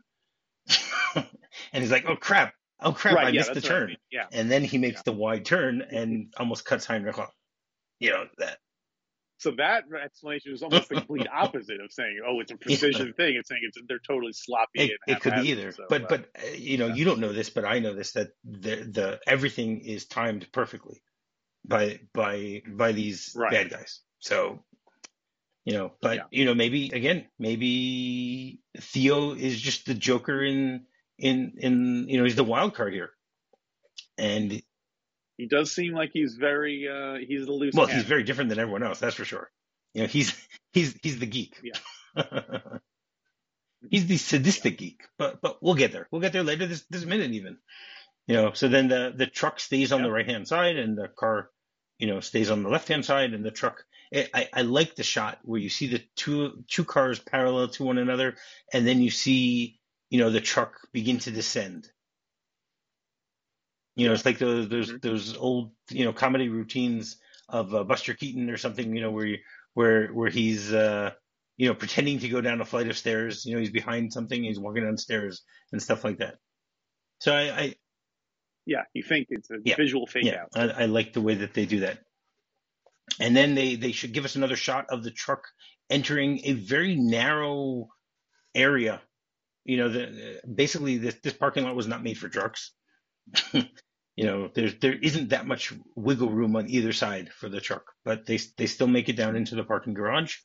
and 1.15 1.25
he's 1.73 1.91
like, 1.91 2.05
"Oh 2.07 2.15
crap. 2.15 2.53
Oh 2.79 2.93
crap, 2.93 3.15
right, 3.15 3.27
I 3.27 3.29
yeah, 3.31 3.39
missed 3.41 3.53
the 3.53 3.61
turn." 3.61 3.83
I 3.83 3.87
mean. 3.87 3.97
Yeah. 4.09 4.27
And 4.31 4.49
then 4.49 4.63
he 4.63 4.77
makes 4.77 4.99
yeah. 4.99 5.03
the 5.07 5.11
wide 5.11 5.43
turn 5.43 5.81
and 5.81 6.33
almost 6.37 6.63
cuts 6.63 6.85
Heinrich 6.85 7.19
off 7.19 7.33
you 7.99 8.11
know 8.11 8.25
that. 8.37 8.57
So 9.39 9.51
that 9.51 9.85
explanation 10.03 10.53
is 10.53 10.61
almost 10.63 10.89
the 10.89 10.95
complete 10.95 11.27
opposite 11.33 11.79
of 11.79 11.91
saying, 11.91 12.19
"Oh, 12.27 12.41
it's 12.41 12.51
a 12.51 12.57
precision 12.57 13.07
yeah. 13.07 13.13
thing." 13.13 13.35
It's 13.37 13.47
saying 13.47 13.61
it's 13.63 13.77
they're 13.87 13.97
totally 13.97 14.33
sloppy. 14.33 14.81
It, 14.81 14.99
it 15.07 15.21
could 15.21 15.35
be 15.35 15.49
either, 15.49 15.71
so, 15.71 15.85
but 15.89 16.03
uh, 16.03 16.07
but 16.09 16.29
uh, 16.37 16.47
you 16.55 16.77
know, 16.77 16.87
yeah. 16.87 16.95
you 16.95 17.05
don't 17.05 17.19
know 17.19 17.31
this, 17.31 17.49
but 17.49 17.63
I 17.63 17.79
know 17.79 17.93
this 17.93 18.11
that 18.11 18.31
the 18.43 18.75
the 18.75 19.19
everything 19.25 19.79
is 19.79 20.05
timed 20.05 20.51
perfectly 20.51 21.01
by 21.65 22.01
by 22.13 22.63
by 22.67 22.91
these 22.91 23.33
right. 23.33 23.51
bad 23.51 23.69
guys. 23.69 24.01
So 24.19 24.59
you 25.63 25.73
know, 25.73 25.93
but 26.01 26.17
yeah. 26.17 26.23
you 26.31 26.45
know, 26.45 26.53
maybe 26.53 26.89
again, 26.91 27.25
maybe 27.39 28.59
Theo 28.77 29.35
is 29.35 29.59
just 29.59 29.85
the 29.85 29.93
Joker 29.93 30.43
in 30.43 30.85
in 31.17 31.53
in 31.57 32.09
you 32.09 32.17
know 32.17 32.25
he's 32.25 32.35
the 32.35 32.43
wild 32.43 32.73
card 32.73 32.91
here, 32.91 33.11
and 34.17 34.61
he 35.39 35.47
does 35.47 35.71
seem 35.71 35.93
like 35.93 36.11
he's 36.13 36.35
very 36.35 36.87
uh 36.89 37.15
he's 37.25 37.45
the 37.45 37.53
loose. 37.53 37.73
Well, 37.73 37.87
he's 37.87 38.03
very 38.03 38.23
different 38.23 38.49
than 38.49 38.59
everyone 38.59 38.83
else, 38.83 38.99
that's 38.99 39.15
for 39.15 39.23
sure. 39.23 39.49
You 39.93 40.01
know, 40.01 40.07
he's 40.07 40.35
he's 40.73 40.93
he's 41.01 41.17
the 41.17 41.25
geek. 41.25 41.55
Yeah. 41.63 42.59
he's 43.89 44.05
the 44.05 44.17
sadistic 44.17 44.77
geek, 44.77 45.01
but 45.17 45.41
but 45.41 45.63
we'll 45.63 45.75
get 45.75 45.93
there. 45.93 46.09
We'll 46.11 46.21
get 46.21 46.33
there 46.33 46.43
later 46.43 46.67
this 46.67 46.83
this 46.89 47.05
minute 47.05 47.31
even. 47.31 47.57
You 48.27 48.35
know, 48.35 48.51
so 48.53 48.67
then 48.67 48.89
the 48.89 49.13
the 49.15 49.27
truck 49.27 49.61
stays 49.61 49.93
on 49.93 50.03
the 50.03 50.11
right 50.11 50.27
hand 50.27 50.45
side 50.45 50.75
and 50.75 50.97
the 50.97 51.07
car, 51.07 51.49
you 51.99 52.07
know, 52.07 52.19
stays 52.19 52.51
on 52.51 52.61
the 52.61 52.69
left 52.69 52.89
hand 52.89 53.05
side 53.05 53.33
and 53.33 53.45
the 53.45 53.51
truck. 53.51 53.85
I, 54.13 54.49
I 54.53 54.61
like 54.63 54.95
the 54.95 55.03
shot 55.03 55.39
where 55.43 55.59
you 55.59 55.69
see 55.69 55.87
the 55.87 56.03
two 56.17 56.65
two 56.67 56.83
cars 56.83 57.19
parallel 57.19 57.69
to 57.69 57.85
one 57.85 57.97
another, 57.97 58.35
and 58.73 58.85
then 58.85 59.01
you 59.01 59.09
see 59.09 59.79
you 60.09 60.19
know 60.19 60.31
the 60.31 60.41
truck 60.41 60.73
begin 60.91 61.19
to 61.19 61.31
descend 61.31 61.89
you 63.99 64.07
know, 64.07 64.13
it's 64.13 64.25
like 64.25 64.37
those 64.37 64.69
those 64.69 64.87
mm-hmm. 64.87 64.97
those 65.01 65.35
old 65.35 65.71
you 65.89 66.05
know 66.05 66.13
comedy 66.13 66.47
routines 66.47 67.17
of 67.49 67.73
uh, 67.75 67.83
Buster 67.83 68.13
Keaton 68.13 68.49
or 68.49 68.55
something. 68.55 68.95
You 68.95 69.01
know, 69.01 69.11
where 69.11 69.25
you, 69.25 69.37
where 69.73 70.07
where 70.07 70.29
he's 70.29 70.73
uh, 70.73 71.11
you 71.57 71.67
know 71.67 71.73
pretending 71.73 72.19
to 72.19 72.29
go 72.29 72.39
down 72.39 72.61
a 72.61 72.65
flight 72.65 72.87
of 72.87 72.97
stairs. 72.97 73.45
You 73.45 73.55
know, 73.55 73.59
he's 73.59 73.71
behind 73.71 74.13
something. 74.13 74.41
He's 74.41 74.59
walking 74.59 74.83
downstairs 74.83 75.43
and 75.73 75.83
stuff 75.83 76.05
like 76.05 76.19
that. 76.19 76.35
So 77.19 77.33
I, 77.35 77.41
I 77.41 77.75
yeah, 78.65 78.83
you 78.93 79.03
think 79.03 79.27
it's 79.31 79.51
a 79.51 79.55
yeah, 79.65 79.75
visual 79.75 80.07
fake 80.07 80.23
yeah, 80.23 80.43
out. 80.43 80.49
I, 80.55 80.83
I 80.83 80.85
like 80.85 81.11
the 81.11 81.21
way 81.21 81.35
that 81.35 81.53
they 81.53 81.65
do 81.65 81.81
that. 81.81 81.99
And 83.19 83.35
then 83.35 83.53
they 83.53 83.75
they 83.75 83.91
should 83.91 84.13
give 84.13 84.23
us 84.23 84.37
another 84.37 84.55
shot 84.55 84.85
of 84.89 85.03
the 85.03 85.11
truck 85.11 85.43
entering 85.89 86.39
a 86.45 86.53
very 86.53 86.95
narrow 86.95 87.89
area. 88.55 89.01
You 89.65 89.75
know, 89.75 89.89
the 89.89 90.41
basically 90.55 90.99
this 90.99 91.15
this 91.15 91.33
parking 91.33 91.65
lot 91.65 91.75
was 91.75 91.87
not 91.87 92.01
made 92.01 92.17
for 92.17 92.29
trucks. 92.29 92.71
you 94.19 94.25
know, 94.25 94.49
there 94.53 94.69
there 94.81 94.97
isn't 95.01 95.29
that 95.29 95.47
much 95.47 95.73
wiggle 95.95 96.29
room 96.29 96.57
on 96.57 96.69
either 96.69 96.91
side 96.91 97.31
for 97.31 97.47
the 97.47 97.61
truck, 97.61 97.85
but 98.03 98.25
they 98.25 98.37
they 98.57 98.65
still 98.65 98.87
make 98.87 99.07
it 99.07 99.15
down 99.15 99.37
into 99.37 99.55
the 99.55 99.63
parking 99.63 99.93
garage. 99.93 100.35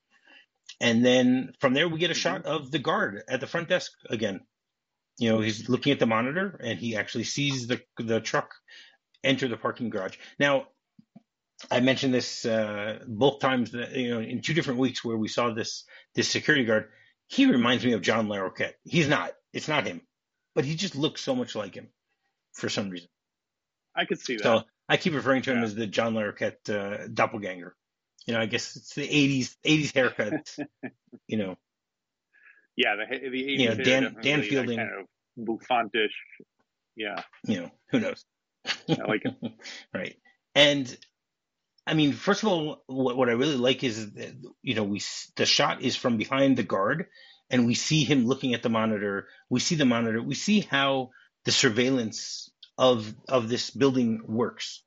And 0.80 1.04
then 1.04 1.54
from 1.58 1.74
there 1.74 1.88
we 1.88 1.98
get 1.98 2.12
a 2.12 2.22
shot 2.24 2.46
of 2.46 2.70
the 2.70 2.78
guard 2.78 3.24
at 3.28 3.40
the 3.40 3.48
front 3.48 3.68
desk 3.68 3.90
again. 4.08 4.42
You 5.18 5.30
know, 5.30 5.40
he's 5.40 5.68
looking 5.68 5.92
at 5.92 5.98
the 5.98 6.06
monitor 6.06 6.60
and 6.62 6.78
he 6.78 6.94
actually 6.94 7.24
sees 7.24 7.66
the 7.66 7.80
the 7.98 8.20
truck 8.20 8.54
enter 9.24 9.48
the 9.48 9.56
parking 9.56 9.90
garage. 9.90 10.18
Now, 10.38 10.68
I 11.68 11.80
mentioned 11.80 12.14
this 12.14 12.44
uh, 12.44 13.00
both 13.08 13.40
times, 13.40 13.72
that, 13.72 13.90
you 13.96 14.14
know, 14.14 14.20
in 14.20 14.40
two 14.40 14.54
different 14.54 14.78
weeks 14.78 15.04
where 15.04 15.16
we 15.16 15.26
saw 15.26 15.52
this 15.52 15.84
this 16.14 16.28
security 16.28 16.64
guard. 16.64 16.90
He 17.26 17.46
reminds 17.46 17.84
me 17.84 17.94
of 17.94 18.02
John 18.02 18.28
Larroquette. 18.28 18.74
He's 18.84 19.08
not. 19.08 19.32
It's 19.52 19.66
not 19.66 19.84
him, 19.84 20.00
but 20.54 20.64
he 20.64 20.76
just 20.76 20.94
looks 20.94 21.22
so 21.22 21.34
much 21.34 21.56
like 21.56 21.74
him 21.74 21.88
for 22.52 22.68
some 22.68 22.90
reason. 22.90 23.08
I 23.96 24.04
could 24.04 24.20
see 24.20 24.36
that. 24.36 24.42
So 24.42 24.62
I 24.88 24.96
keep 24.96 25.14
referring 25.14 25.42
to 25.42 25.52
him 25.52 25.58
yeah. 25.58 25.64
as 25.64 25.74
the 25.74 25.86
John 25.86 26.14
Larroquette 26.14 26.68
uh, 26.68 27.08
doppelganger. 27.12 27.74
You 28.26 28.34
know, 28.34 28.40
I 28.40 28.46
guess 28.46 28.76
it's 28.76 28.94
the 28.94 29.06
'80s 29.06 29.56
'80s 29.64 29.94
haircut. 29.94 30.56
you 31.26 31.38
know. 31.38 31.56
Yeah, 32.76 32.96
the 32.96 33.18
the 33.18 33.44
'80s. 33.44 33.58
You 33.58 33.68
know, 33.68 33.74
Dan 33.76 34.16
Dan 34.20 34.42
Fielding. 34.42 34.78
Kind 34.78 34.90
of 35.00 35.06
bouffantish. 35.38 36.08
Yeah. 36.96 37.22
You 37.46 37.62
know, 37.62 37.70
who 37.90 38.00
knows? 38.00 38.24
I 38.88 39.04
like 39.06 39.22
it. 39.24 39.34
right, 39.94 40.16
and 40.54 40.96
I 41.86 41.94
mean, 41.94 42.12
first 42.12 42.42
of 42.42 42.48
all, 42.48 42.82
what, 42.86 43.16
what 43.16 43.28
I 43.28 43.32
really 43.32 43.56
like 43.56 43.84
is 43.84 44.12
that, 44.14 44.34
you 44.62 44.74
know 44.74 44.84
we 44.84 45.02
the 45.36 45.46
shot 45.46 45.82
is 45.82 45.96
from 45.96 46.16
behind 46.16 46.56
the 46.56 46.62
guard, 46.62 47.06
and 47.50 47.66
we 47.66 47.74
see 47.74 48.04
him 48.04 48.26
looking 48.26 48.54
at 48.54 48.62
the 48.62 48.70
monitor. 48.70 49.28
We 49.50 49.60
see 49.60 49.74
the 49.74 49.84
monitor. 49.84 50.22
We 50.22 50.34
see 50.34 50.60
how 50.60 51.10
the 51.44 51.52
surveillance 51.52 52.50
of 52.78 53.14
of 53.28 53.48
this 53.48 53.70
building 53.70 54.22
works. 54.26 54.82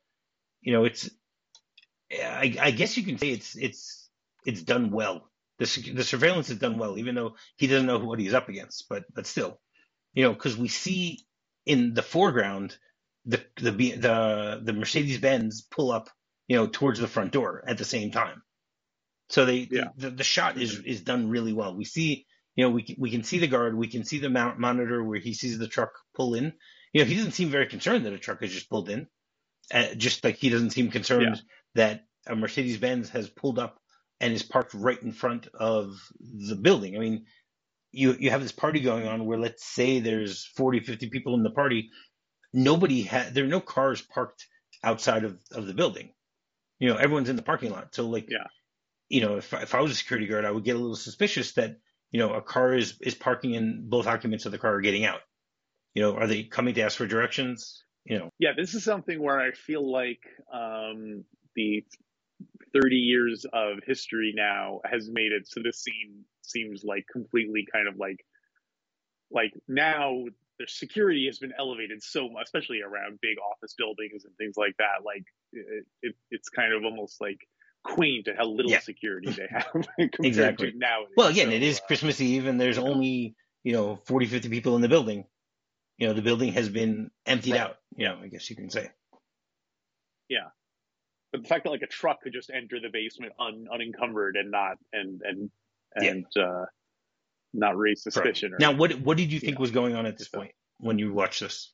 You 0.61 0.73
know, 0.73 0.85
it's 0.85 1.09
I, 2.11 2.55
I 2.59 2.71
guess 2.71 2.97
you 2.97 3.03
can 3.03 3.17
say 3.17 3.29
it's 3.29 3.55
it's 3.55 4.09
it's 4.45 4.63
done 4.63 4.91
well. 4.91 5.29
The 5.59 5.91
the 5.93 6.03
surveillance 6.03 6.49
is 6.49 6.59
done 6.59 6.77
well, 6.77 6.97
even 6.97 7.15
though 7.15 7.35
he 7.57 7.67
doesn't 7.67 7.87
know 7.87 7.99
what 7.99 8.19
he's 8.19 8.33
up 8.33 8.49
against. 8.49 8.87
But 8.89 9.05
but 9.13 9.25
still, 9.25 9.59
you 10.13 10.23
know, 10.23 10.33
because 10.33 10.57
we 10.57 10.67
see 10.67 11.25
in 11.65 11.93
the 11.93 12.03
foreground 12.03 12.77
the 13.25 13.43
the 13.57 13.71
the 13.71 14.61
the 14.63 14.73
Mercedes 14.73 15.19
Benz 15.19 15.61
pull 15.61 15.91
up, 15.91 16.09
you 16.47 16.57
know, 16.57 16.67
towards 16.67 16.99
the 16.99 17.07
front 17.07 17.31
door 17.31 17.63
at 17.67 17.77
the 17.77 17.85
same 17.85 18.11
time. 18.11 18.41
So 19.29 19.45
they 19.45 19.67
yeah. 19.69 19.89
the, 19.97 20.09
the 20.11 20.23
shot 20.23 20.57
is 20.57 20.79
is 20.79 21.01
done 21.01 21.29
really 21.29 21.53
well. 21.53 21.75
We 21.75 21.85
see 21.85 22.27
you 22.57 22.63
know, 22.63 22.71
we 22.71 22.95
we 22.97 23.11
can 23.11 23.23
see 23.23 23.37
the 23.37 23.47
guard, 23.47 23.77
we 23.77 23.87
can 23.87 24.03
see 24.03 24.17
the 24.17 24.31
mount 24.31 24.59
monitor 24.59 25.03
where 25.03 25.19
he 25.19 25.33
sees 25.33 25.57
the 25.57 25.67
truck 25.67 25.91
pull 26.15 26.33
in. 26.33 26.53
You 26.93 27.01
know, 27.01 27.07
he 27.07 27.15
doesn't 27.15 27.33
seem 27.33 27.49
very 27.49 27.67
concerned 27.67 28.05
that 28.05 28.13
a 28.13 28.19
truck 28.19 28.41
has 28.41 28.51
just 28.51 28.69
pulled 28.69 28.89
in. 28.89 29.07
Uh, 29.73 29.93
just 29.95 30.23
like 30.23 30.37
he 30.37 30.49
doesn't 30.49 30.71
seem 30.71 30.89
concerned 30.89 31.35
yeah. 31.35 31.41
that 31.75 32.05
a 32.25 32.35
Mercedes 32.35 32.77
Benz 32.77 33.09
has 33.09 33.29
pulled 33.29 33.59
up 33.59 33.79
and 34.21 34.33
is 34.33 34.43
parked 34.43 34.73
right 34.73 35.01
in 35.01 35.11
front 35.11 35.47
of 35.53 35.99
the 36.19 36.55
building. 36.55 36.95
I 36.95 36.99
mean, 36.99 37.25
you 37.91 38.15
you 38.17 38.29
have 38.29 38.41
this 38.41 38.51
party 38.51 38.79
going 38.79 39.07
on 39.07 39.25
where 39.25 39.37
let's 39.37 39.65
say 39.65 39.99
there's 39.99 40.45
40, 40.55 40.81
50 40.81 41.09
people 41.09 41.35
in 41.35 41.43
the 41.43 41.51
party. 41.51 41.89
Nobody 42.53 43.01
had 43.01 43.33
there 43.33 43.43
are 43.43 43.47
no 43.47 43.59
cars 43.59 44.01
parked 44.01 44.47
outside 44.83 45.25
of, 45.25 45.37
of 45.51 45.67
the 45.67 45.73
building. 45.73 46.13
You 46.79 46.89
know, 46.89 46.95
everyone's 46.95 47.29
in 47.29 47.35
the 47.35 47.41
parking 47.41 47.71
lot. 47.71 47.93
So 47.93 48.07
like, 48.07 48.27
yeah. 48.29 48.47
you 49.09 49.21
know, 49.21 49.37
if 49.37 49.51
if 49.53 49.75
I 49.75 49.81
was 49.81 49.91
a 49.91 49.95
security 49.95 50.27
guard, 50.27 50.45
I 50.45 50.51
would 50.51 50.63
get 50.63 50.75
a 50.75 50.79
little 50.79 50.95
suspicious 50.95 51.53
that 51.53 51.77
you 52.11 52.19
know, 52.19 52.33
a 52.33 52.41
car 52.41 52.73
is 52.73 52.97
is 53.01 53.15
parking 53.15 53.55
and 53.55 53.89
both 53.89 54.07
occupants 54.07 54.45
of 54.45 54.51
the 54.51 54.57
car 54.57 54.75
are 54.75 54.81
getting 54.81 55.05
out. 55.05 55.19
You 55.97 56.03
know, 56.03 56.15
are 56.15 56.27
they 56.27 56.43
coming 56.43 56.75
to 56.75 56.81
ask 56.81 56.95
for 56.95 57.07
directions? 57.07 57.83
You 58.05 58.19
know. 58.19 58.29
Yeah, 58.37 58.51
this 58.55 58.75
is 58.75 58.83
something 58.83 59.19
where 59.19 59.39
I 59.39 59.49
feel 59.53 59.91
like 59.91 60.19
um, 60.53 61.25
the 61.55 61.83
30 62.71 62.97
years 62.97 63.47
of 63.51 63.79
history 63.83 64.31
now 64.35 64.79
has 64.85 65.09
made 65.09 65.31
it 65.31 65.47
so 65.47 65.59
this 65.63 65.81
scene 65.81 66.23
seems 66.43 66.83
like 66.83 67.05
completely 67.11 67.65
kind 67.73 67.87
of 67.87 67.97
like 67.97 68.23
like 69.31 69.53
now 69.67 70.25
the 70.59 70.67
security 70.67 71.25
has 71.25 71.39
been 71.39 71.53
elevated 71.57 72.03
so 72.03 72.29
much 72.29 72.43
especially 72.43 72.81
around 72.81 73.17
big 73.19 73.37
office 73.39 73.73
buildings 73.75 74.23
and 74.23 74.35
things 74.37 74.53
like 74.55 74.75
that 74.77 75.03
like 75.03 75.23
it, 75.51 75.85
it 76.03 76.15
it's 76.29 76.49
kind 76.49 76.73
of 76.73 76.83
almost 76.83 77.19
like 77.19 77.39
quaint 77.83 78.25
to 78.25 78.35
how 78.35 78.45
little 78.45 78.71
Yeah. 78.71 78.79
security 78.79 79.33
they 79.35 79.47
have 79.51 79.87
Exactly. 80.23 80.75
now 80.77 80.99
Well, 81.15 81.29
again, 81.29 81.47
So, 81.47 81.55
it 81.55 81.63
is 81.63 81.79
uh, 81.79 81.87
Christmas 81.87 82.21
Eve, 82.21 82.45
and 82.45 82.61
there's 82.61 82.77
only 82.77 83.35
you 83.63 83.73
know 83.73 83.95
40, 84.05 84.27
50 84.27 84.49
people 84.49 84.75
in 84.75 84.83
the 84.83 84.89
building. 84.89 85.25
You 85.97 86.07
know, 86.07 86.13
the 86.13 86.21
building 86.21 86.53
has 86.53 86.69
been 86.69 87.09
emptied 87.25 87.53
Right. 87.53 87.61
out. 87.61 87.77
You 87.95 88.07
know, 88.07 88.19
I 88.21 88.27
guess 88.27 88.49
you 88.49 88.55
can 88.55 88.69
say. 88.69 88.89
Yeah, 90.29 90.49
but 91.31 91.41
the 91.41 91.47
fact 91.47 91.63
that 91.63 91.69
like 91.71 91.81
a 91.81 91.87
truck 91.87 92.21
could 92.21 92.33
just 92.33 92.49
enter 92.49 92.79
the 92.79 92.89
basement 92.89 93.33
un, 93.39 93.67
unencumbered 93.71 94.35
and 94.35 94.51
not 94.51 94.77
and 94.93 95.21
and 95.23 95.51
Yeah. 96.01 96.09
and 96.11 96.25
uh 96.37 96.65
not 97.53 97.77
raise 97.77 98.03
suspicion 98.03 98.53
or 98.53 98.57
Now, 98.59 98.73
what 98.73 98.93
what 99.01 99.17
did 99.17 99.31
you 99.31 99.39
think 99.39 99.55
Yeah. 99.55 99.61
was 99.61 99.71
going 99.71 99.95
on 99.95 100.05
at 100.05 100.17
this 100.17 100.27
So- 100.29 100.39
point 100.39 100.53
when 100.79 100.99
you 100.99 101.13
watched 101.13 101.39
this? 101.39 101.73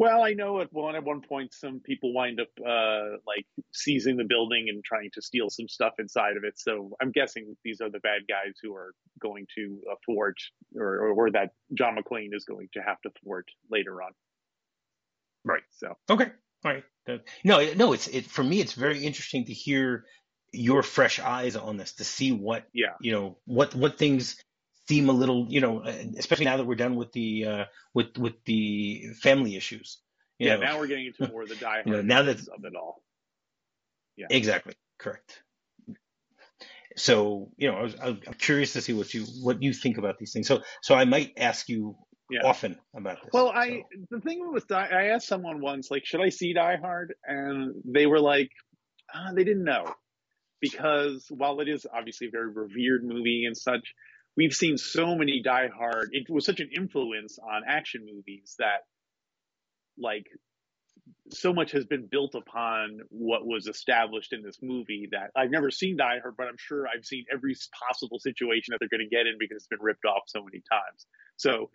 Well, 0.00 0.22
I 0.22 0.32
know 0.32 0.62
at 0.62 0.72
one 0.72 0.96
at 0.96 1.04
one 1.04 1.20
point 1.20 1.52
some 1.52 1.78
people 1.80 2.14
wind 2.14 2.40
up 2.40 2.48
uh, 2.66 3.18
like 3.26 3.44
seizing 3.74 4.16
the 4.16 4.24
building 4.24 4.70
and 4.70 4.82
trying 4.82 5.10
to 5.12 5.20
steal 5.20 5.50
some 5.50 5.68
stuff 5.68 5.92
inside 5.98 6.38
of 6.38 6.44
it. 6.44 6.58
So 6.58 6.96
I'm 7.02 7.10
guessing 7.10 7.54
these 7.64 7.82
are 7.82 7.90
the 7.90 7.98
bad 7.98 8.22
guys 8.26 8.54
who 8.62 8.74
are 8.74 8.94
going 9.20 9.46
to 9.56 9.78
uh, 9.92 9.96
thwart, 10.06 10.38
or, 10.74 11.00
or 11.00 11.10
or 11.10 11.30
that 11.32 11.50
John 11.74 11.98
McClane 11.98 12.30
is 12.32 12.46
going 12.46 12.70
to 12.72 12.80
have 12.80 12.98
to 13.02 13.10
thwart 13.22 13.48
later 13.70 14.00
on. 14.02 14.12
Right. 15.44 15.64
So 15.68 15.92
Okay, 16.08 16.30
all 16.64 16.72
right. 16.72 16.84
No, 17.44 17.62
no, 17.74 17.92
it's 17.92 18.08
it 18.08 18.24
for 18.24 18.42
me. 18.42 18.60
It's 18.60 18.72
very 18.72 19.04
interesting 19.04 19.44
to 19.44 19.52
hear 19.52 20.06
your 20.50 20.82
fresh 20.82 21.20
eyes 21.20 21.56
on 21.56 21.76
this 21.76 21.92
to 21.96 22.04
see 22.04 22.32
what 22.32 22.64
yeah, 22.72 22.94
you 23.02 23.12
know 23.12 23.36
what 23.44 23.74
what 23.74 23.98
things 23.98 24.42
seem 24.90 25.08
a 25.08 25.16
little 25.22 25.40
you 25.48 25.60
know 25.64 25.74
especially 26.18 26.48
now 26.50 26.56
that 26.58 26.66
we're 26.68 26.82
done 26.86 26.96
with 27.00 27.10
the 27.12 27.28
uh 27.52 27.64
with 27.94 28.10
with 28.24 28.36
the 28.44 28.60
family 29.26 29.52
issues 29.60 29.88
yeah. 30.38 30.56
know. 30.56 30.62
Now 30.62 30.78
we're 30.78 30.86
getting 30.92 31.06
into 31.10 31.28
more 31.30 31.42
of 31.42 31.50
the 31.50 31.60
diehard 31.66 31.82
You 31.86 31.92
know, 31.92 32.02
now 32.14 32.22
that- 32.22 32.40
of 32.56 32.64
it 32.64 32.74
all. 32.80 32.94
Yeah, 34.16 34.26
exactly 34.30 34.74
correct 34.98 35.42
so 36.96 37.50
you 37.56 37.66
know 37.70 37.76
I 37.78 37.82
was, 37.82 37.94
I'm 38.02 38.34
curious 38.48 38.72
to 38.74 38.80
see 38.80 38.92
what 38.92 39.14
you 39.14 39.22
what 39.42 39.62
you 39.62 39.72
think 39.72 39.96
about 39.98 40.18
these 40.18 40.32
things 40.32 40.48
so 40.48 40.60
so 40.82 40.94
I 40.94 41.04
might 41.04 41.30
ask 41.50 41.68
you 41.68 41.96
Yeah. 42.30 42.42
often 42.52 42.72
about 43.00 43.18
this 43.22 43.30
Well, 43.32 43.50
I 43.54 43.66
So, 43.68 43.84
the 44.10 44.20
thing 44.20 44.38
with 44.52 44.66
Die, 44.68 44.88
I 45.02 45.04
asked 45.14 45.28
someone 45.28 45.60
once, 45.60 45.90
like, 45.90 46.04
should 46.06 46.20
I 46.28 46.30
see 46.30 46.52
Die 46.52 46.76
Hard? 46.84 47.14
And 47.26 47.74
they 47.84 48.06
were 48.06 48.20
like, 48.20 48.50
ah, 49.14 49.30
they 49.36 49.44
didn't 49.44 49.64
know 49.64 49.84
because 50.60 51.26
while 51.30 51.60
it 51.60 51.68
is 51.68 51.86
obviously 51.92 52.28
a 52.28 52.30
very 52.30 52.50
revered 52.52 53.02
movie 53.04 53.44
and 53.46 53.56
such, 53.56 53.94
we've 54.40 54.54
seen 54.54 54.78
so 54.78 55.14
many 55.14 55.42
Die 55.42 55.68
Hard. 55.68 56.08
It 56.12 56.30
was 56.30 56.46
such 56.46 56.60
an 56.60 56.70
influence 56.74 57.38
on 57.38 57.60
action 57.68 58.06
movies 58.10 58.54
that, 58.58 58.86
like, 59.98 60.24
so 61.28 61.52
much 61.52 61.72
has 61.72 61.84
been 61.84 62.08
built 62.10 62.34
upon 62.34 63.00
what 63.10 63.44
was 63.44 63.66
established 63.66 64.32
in 64.32 64.42
this 64.42 64.56
movie 64.62 65.08
that 65.12 65.30
I've 65.36 65.50
never 65.50 65.70
seen 65.70 65.98
Die 65.98 66.18
Hard, 66.22 66.36
but 66.38 66.46
I'm 66.46 66.56
sure 66.56 66.86
I've 66.88 67.04
seen 67.04 67.26
every 67.30 67.54
possible 67.86 68.18
situation 68.18 68.72
that 68.72 68.78
they're 68.80 68.88
going 68.88 69.06
to 69.06 69.14
get 69.14 69.26
in 69.26 69.36
because 69.38 69.56
it's 69.56 69.66
been 69.66 69.82
ripped 69.82 70.06
off 70.06 70.22
so 70.26 70.42
many 70.42 70.62
times. 70.72 71.06
So 71.36 71.68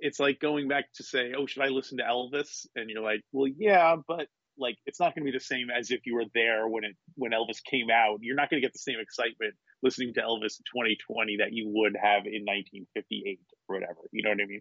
it's 0.00 0.18
like 0.18 0.40
going 0.40 0.66
back 0.66 0.86
to 0.96 1.04
say, 1.04 1.34
oh, 1.38 1.46
should 1.46 1.62
I 1.62 1.68
listen 1.68 1.98
to 1.98 2.04
Elvis? 2.04 2.66
And 2.74 2.90
you're 2.90 3.02
like, 3.02 3.20
well, 3.30 3.50
yeah, 3.56 3.94
but 4.08 4.26
like 4.58 4.78
it's 4.86 5.00
not 5.00 5.14
going 5.14 5.26
to 5.26 5.32
be 5.32 5.36
the 5.36 5.44
same 5.44 5.68
as 5.70 5.90
if 5.90 6.06
you 6.06 6.14
were 6.14 6.26
there 6.34 6.68
when 6.68 6.84
it 6.84 6.96
when 7.16 7.32
Elvis 7.32 7.62
came 7.64 7.90
out. 7.90 8.18
You're 8.22 8.36
not 8.36 8.50
going 8.50 8.62
to 8.62 8.66
get 8.66 8.72
the 8.74 8.80
same 8.80 9.00
excitement 9.00 9.54
listening 9.82 10.14
to 10.14 10.22
Elvis 10.22 10.58
in 10.60 10.64
2020 10.72 11.38
that 11.38 11.52
you 11.52 11.68
would 11.68 11.96
have 11.96 12.26
in 12.26 12.44
1958 12.46 13.40
or 13.68 13.76
whatever. 13.76 14.00
You 14.12 14.24
know 14.24 14.30
what 14.30 14.40
I 14.42 14.46
mean? 14.46 14.60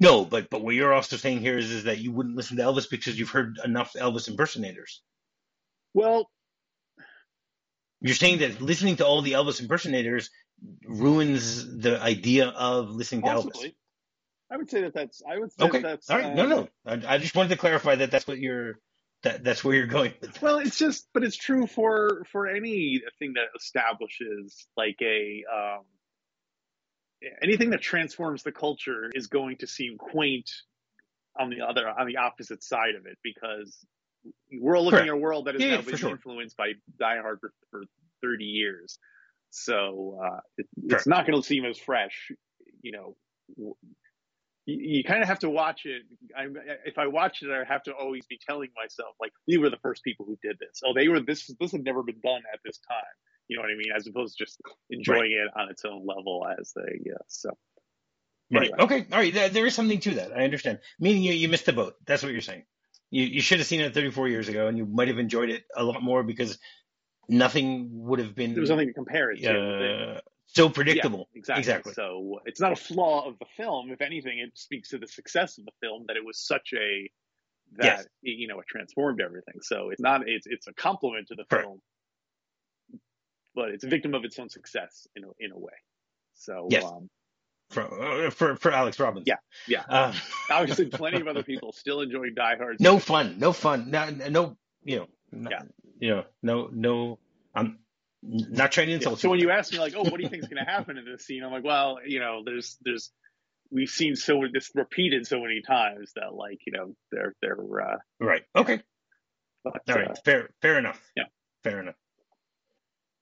no 0.00 0.24
but 0.24 0.50
but 0.50 0.62
what 0.62 0.74
you're 0.74 0.92
also 0.94 1.16
saying 1.16 1.40
here 1.40 1.58
is 1.58 1.70
is 1.70 1.84
that 1.84 1.98
you 1.98 2.12
wouldn't 2.12 2.36
listen 2.36 2.56
to 2.58 2.62
Elvis 2.64 2.90
because 2.90 3.18
you've 3.18 3.30
heard 3.30 3.58
enough 3.64 3.94
Elvis 3.94 4.28
impersonators 4.28 5.02
Well, 5.94 6.30
you're 8.00 8.14
saying 8.14 8.38
that 8.40 8.60
listening 8.60 8.96
to 8.96 9.06
all 9.06 9.22
the 9.22 9.32
Elvis 9.32 9.60
impersonators 9.60 10.30
ruins 10.84 11.78
the 11.78 12.00
idea 12.00 12.48
of 12.48 12.90
listening 12.90 13.24
to 13.24 13.30
Elvis. 13.30 13.66
I 14.50 14.56
would 14.56 14.70
say 14.70 14.82
that 14.82 14.94
that's. 14.94 15.22
I 15.28 15.38
would 15.38 15.52
say 15.52 15.66
Okay. 15.66 15.78
that 15.80 15.82
that's. 15.82 16.10
All 16.10 16.18
right. 16.18 16.32
No, 16.32 16.44
uh, 16.44 16.46
no. 16.46 16.68
I, 16.86 17.14
I 17.14 17.18
just 17.18 17.36
wanted 17.36 17.50
to 17.50 17.56
clarify 17.56 17.96
that 17.96 18.10
that's 18.10 18.26
what 18.26 18.38
you're 18.38 18.78
that 19.22 19.44
that's 19.44 19.62
where 19.64 19.74
you're 19.74 19.86
going. 19.86 20.14
Well, 20.40 20.58
it's 20.58 20.78
just, 20.78 21.08
but 21.12 21.24
it's 21.24 21.36
true 21.36 21.66
for 21.66 22.24
for 22.32 22.48
anything 22.48 23.34
that 23.34 23.48
establishes 23.56 24.66
like 24.76 24.96
a 25.02 25.44
um, 25.52 25.84
anything 27.42 27.70
that 27.70 27.82
transforms 27.82 28.42
the 28.42 28.52
culture 28.52 29.10
is 29.14 29.26
going 29.26 29.58
to 29.58 29.66
seem 29.66 29.98
quaint 29.98 30.50
on 31.38 31.50
the 31.50 31.60
other 31.66 31.88
on 31.88 32.06
the 32.06 32.16
opposite 32.16 32.62
side 32.62 32.94
of 32.98 33.06
it 33.06 33.18
because 33.22 33.76
we're 34.52 34.76
all 34.76 34.84
living 34.84 34.98
Correct. 35.00 35.08
in 35.08 35.14
a 35.14 35.18
world 35.18 35.46
that 35.46 35.54
has 35.54 35.62
Yeah, 35.62 35.76
now 35.76 35.82
been 35.82 35.96
sure. 35.96 36.10
influenced 36.10 36.56
by 36.56 36.72
Die 36.98 37.18
Hard 37.20 37.40
for, 37.40 37.52
for 37.70 37.82
30 38.22 38.44
years. 38.44 38.98
So 39.50 40.18
uh, 40.22 40.40
it, 40.58 40.66
it's 40.84 41.06
not 41.06 41.26
going 41.26 41.40
to 41.40 41.46
seem 41.46 41.64
as 41.64 41.78
fresh, 41.78 42.30
you 42.82 42.92
know. 42.92 43.16
You, 44.70 44.98
you 44.98 45.04
kind 45.04 45.22
of 45.22 45.28
have 45.28 45.40
to 45.40 45.50
watch 45.50 45.82
it. 45.84 46.02
I, 46.36 46.46
if 46.84 46.98
I 46.98 47.06
watch 47.06 47.42
it, 47.42 47.50
I 47.50 47.64
have 47.70 47.82
to 47.84 47.94
always 47.94 48.24
be 48.26 48.38
telling 48.48 48.70
myself, 48.76 49.14
like, 49.20 49.32
we 49.48 49.58
were 49.58 49.70
the 49.70 49.78
first 49.82 50.04
people 50.04 50.26
who 50.26 50.38
did 50.42 50.58
this. 50.58 50.80
Oh, 50.84 50.92
they 50.94 51.08
were 51.08 51.20
this. 51.20 51.50
This 51.58 51.72
had 51.72 51.84
never 51.84 52.02
been 52.02 52.20
done 52.22 52.42
at 52.52 52.60
this 52.64 52.78
time. 52.78 53.14
You 53.48 53.56
know 53.56 53.62
what 53.62 53.70
I 53.70 53.76
mean? 53.76 53.92
As 53.94 54.06
opposed 54.06 54.38
to 54.38 54.44
just 54.44 54.60
enjoying 54.90 55.32
it 55.32 55.60
on 55.60 55.70
its 55.70 55.84
own 55.84 56.06
level 56.06 56.46
as 56.58 56.72
they. 56.76 57.00
Yeah. 57.04 57.14
So. 57.26 57.50
Right. 58.52 58.70
Okay. 58.78 59.06
All 59.12 59.18
right. 59.18 59.34
There, 59.34 59.48
there 59.48 59.66
is 59.66 59.74
something 59.74 60.00
to 60.00 60.14
that. 60.16 60.32
I 60.36 60.44
understand. 60.44 60.78
Meaning 60.98 61.22
you, 61.22 61.32
you 61.32 61.48
missed 61.48 61.66
the 61.66 61.72
boat. 61.72 61.94
That's 62.06 62.22
what 62.22 62.32
you're 62.32 62.40
saying. 62.40 62.64
You, 63.10 63.24
you 63.24 63.40
should 63.40 63.58
have 63.58 63.66
seen 63.66 63.80
it 63.80 63.92
34 63.92 64.28
years 64.28 64.48
ago, 64.48 64.68
and 64.68 64.78
you 64.78 64.86
might 64.86 65.08
have 65.08 65.18
enjoyed 65.18 65.50
it 65.50 65.64
a 65.76 65.82
lot 65.82 66.02
more 66.02 66.22
because 66.22 66.58
nothing 67.28 67.88
would 67.92 68.18
have 68.20 68.34
been 68.34 68.52
There 68.52 68.60
was 68.60 68.70
nothing 68.70 68.88
to 68.88 68.92
compare 68.92 69.30
it 69.30 69.42
to. 69.42 70.16
uh, 70.16 70.20
so 70.54 70.68
predictable. 70.68 71.28
Yeah, 71.32 71.38
exactly. 71.38 71.60
Exactly. 71.60 71.92
So 71.94 72.40
it's 72.46 72.60
not 72.60 72.72
a 72.72 72.76
flaw 72.76 73.28
of 73.28 73.38
the 73.38 73.46
film. 73.56 73.90
If 73.90 74.00
anything, 74.00 74.38
it 74.38 74.50
speaks 74.58 74.90
to 74.90 74.98
the 74.98 75.06
success 75.06 75.58
of 75.58 75.64
the 75.64 75.72
film 75.80 76.04
that 76.08 76.16
it 76.16 76.24
was 76.24 76.38
such 76.38 76.72
a 76.74 77.10
that 77.76 77.84
Yes. 77.84 78.06
you 78.22 78.48
know 78.48 78.58
it 78.60 78.66
transformed 78.66 79.20
everything. 79.20 79.60
So 79.62 79.90
it's 79.90 80.00
not 80.00 80.28
it's 80.28 80.46
it's 80.46 80.66
a 80.66 80.72
compliment 80.74 81.28
to 81.28 81.34
the 81.36 81.44
Correct. 81.44 81.66
film, 81.66 81.80
but 83.54 83.70
it's 83.70 83.84
a 83.84 83.88
victim 83.88 84.14
of 84.14 84.24
its 84.24 84.38
own 84.38 84.48
success 84.48 85.06
in 85.16 85.24
a, 85.24 85.28
in 85.38 85.52
a 85.52 85.58
way. 85.58 85.72
So 86.34 86.66
Yes. 86.70 86.84
um, 86.84 87.08
For, 87.70 87.82
uh, 88.26 88.30
for 88.30 88.56
for 88.56 88.72
Alex 88.72 88.98
Robbins. 88.98 89.26
Yeah, 89.28 89.36
yeah. 89.68 89.84
Uh, 89.88 90.12
obviously, 90.50 90.86
plenty 90.90 91.20
of 91.20 91.28
other 91.28 91.44
people 91.44 91.72
still 91.72 92.00
enjoy 92.00 92.30
Die 92.34 92.56
Hard. 92.56 92.78
no 92.80 92.98
fun. 92.98 93.38
No 93.38 93.52
fun. 93.52 93.90
No. 93.90 94.10
No. 94.10 94.56
You 94.82 94.96
know. 95.00 95.06
no- 95.32 95.50
Yeah. 95.50 95.62
You 96.00 96.08
know. 96.10 96.24
No. 96.42 96.68
No. 96.72 97.18
I'm 97.54 97.78
not 98.22 98.72
trying 98.72 98.86
to 98.86 98.90
Yeah. 98.92 98.96
insult 98.98 99.20
So 99.20 99.30
when 99.30 99.40
you 99.40 99.50
ask 99.50 99.72
me 99.72 99.78
like, 99.78 99.94
oh, 99.96 100.02
what 100.02 100.16
do 100.18 100.22
you 100.22 100.28
think 100.28 100.42
is 100.42 100.48
going 100.48 100.64
to 100.64 100.70
happen 100.70 100.98
in 100.98 101.04
this 101.04 101.24
scene? 101.24 101.42
I'm 101.42 101.50
like, 101.52 101.64
well, 101.64 101.98
you 102.04 102.20
know, 102.20 102.42
there's 102.44 102.76
there's 102.82 103.10
we've 103.70 103.88
seen 103.88 104.16
so 104.16 104.42
this 104.52 104.70
repeated 104.74 105.26
so 105.26 105.40
many 105.40 105.62
times 105.62 106.12
that 106.16 106.34
like 106.34 106.58
you 106.66 106.72
know 106.72 106.94
they're 107.12 107.34
they're 107.40 107.56
uh, 107.82 107.96
Right. 108.18 108.42
Okay. 108.54 108.82
but, 109.64 109.80
All 109.88 109.98
uh, 109.98 110.14
fair, 110.24 110.50
fair 110.62 110.78
enough. 110.78 111.00
Yeah. 111.16 111.24
fair 111.64 111.80
enough. 111.80 111.94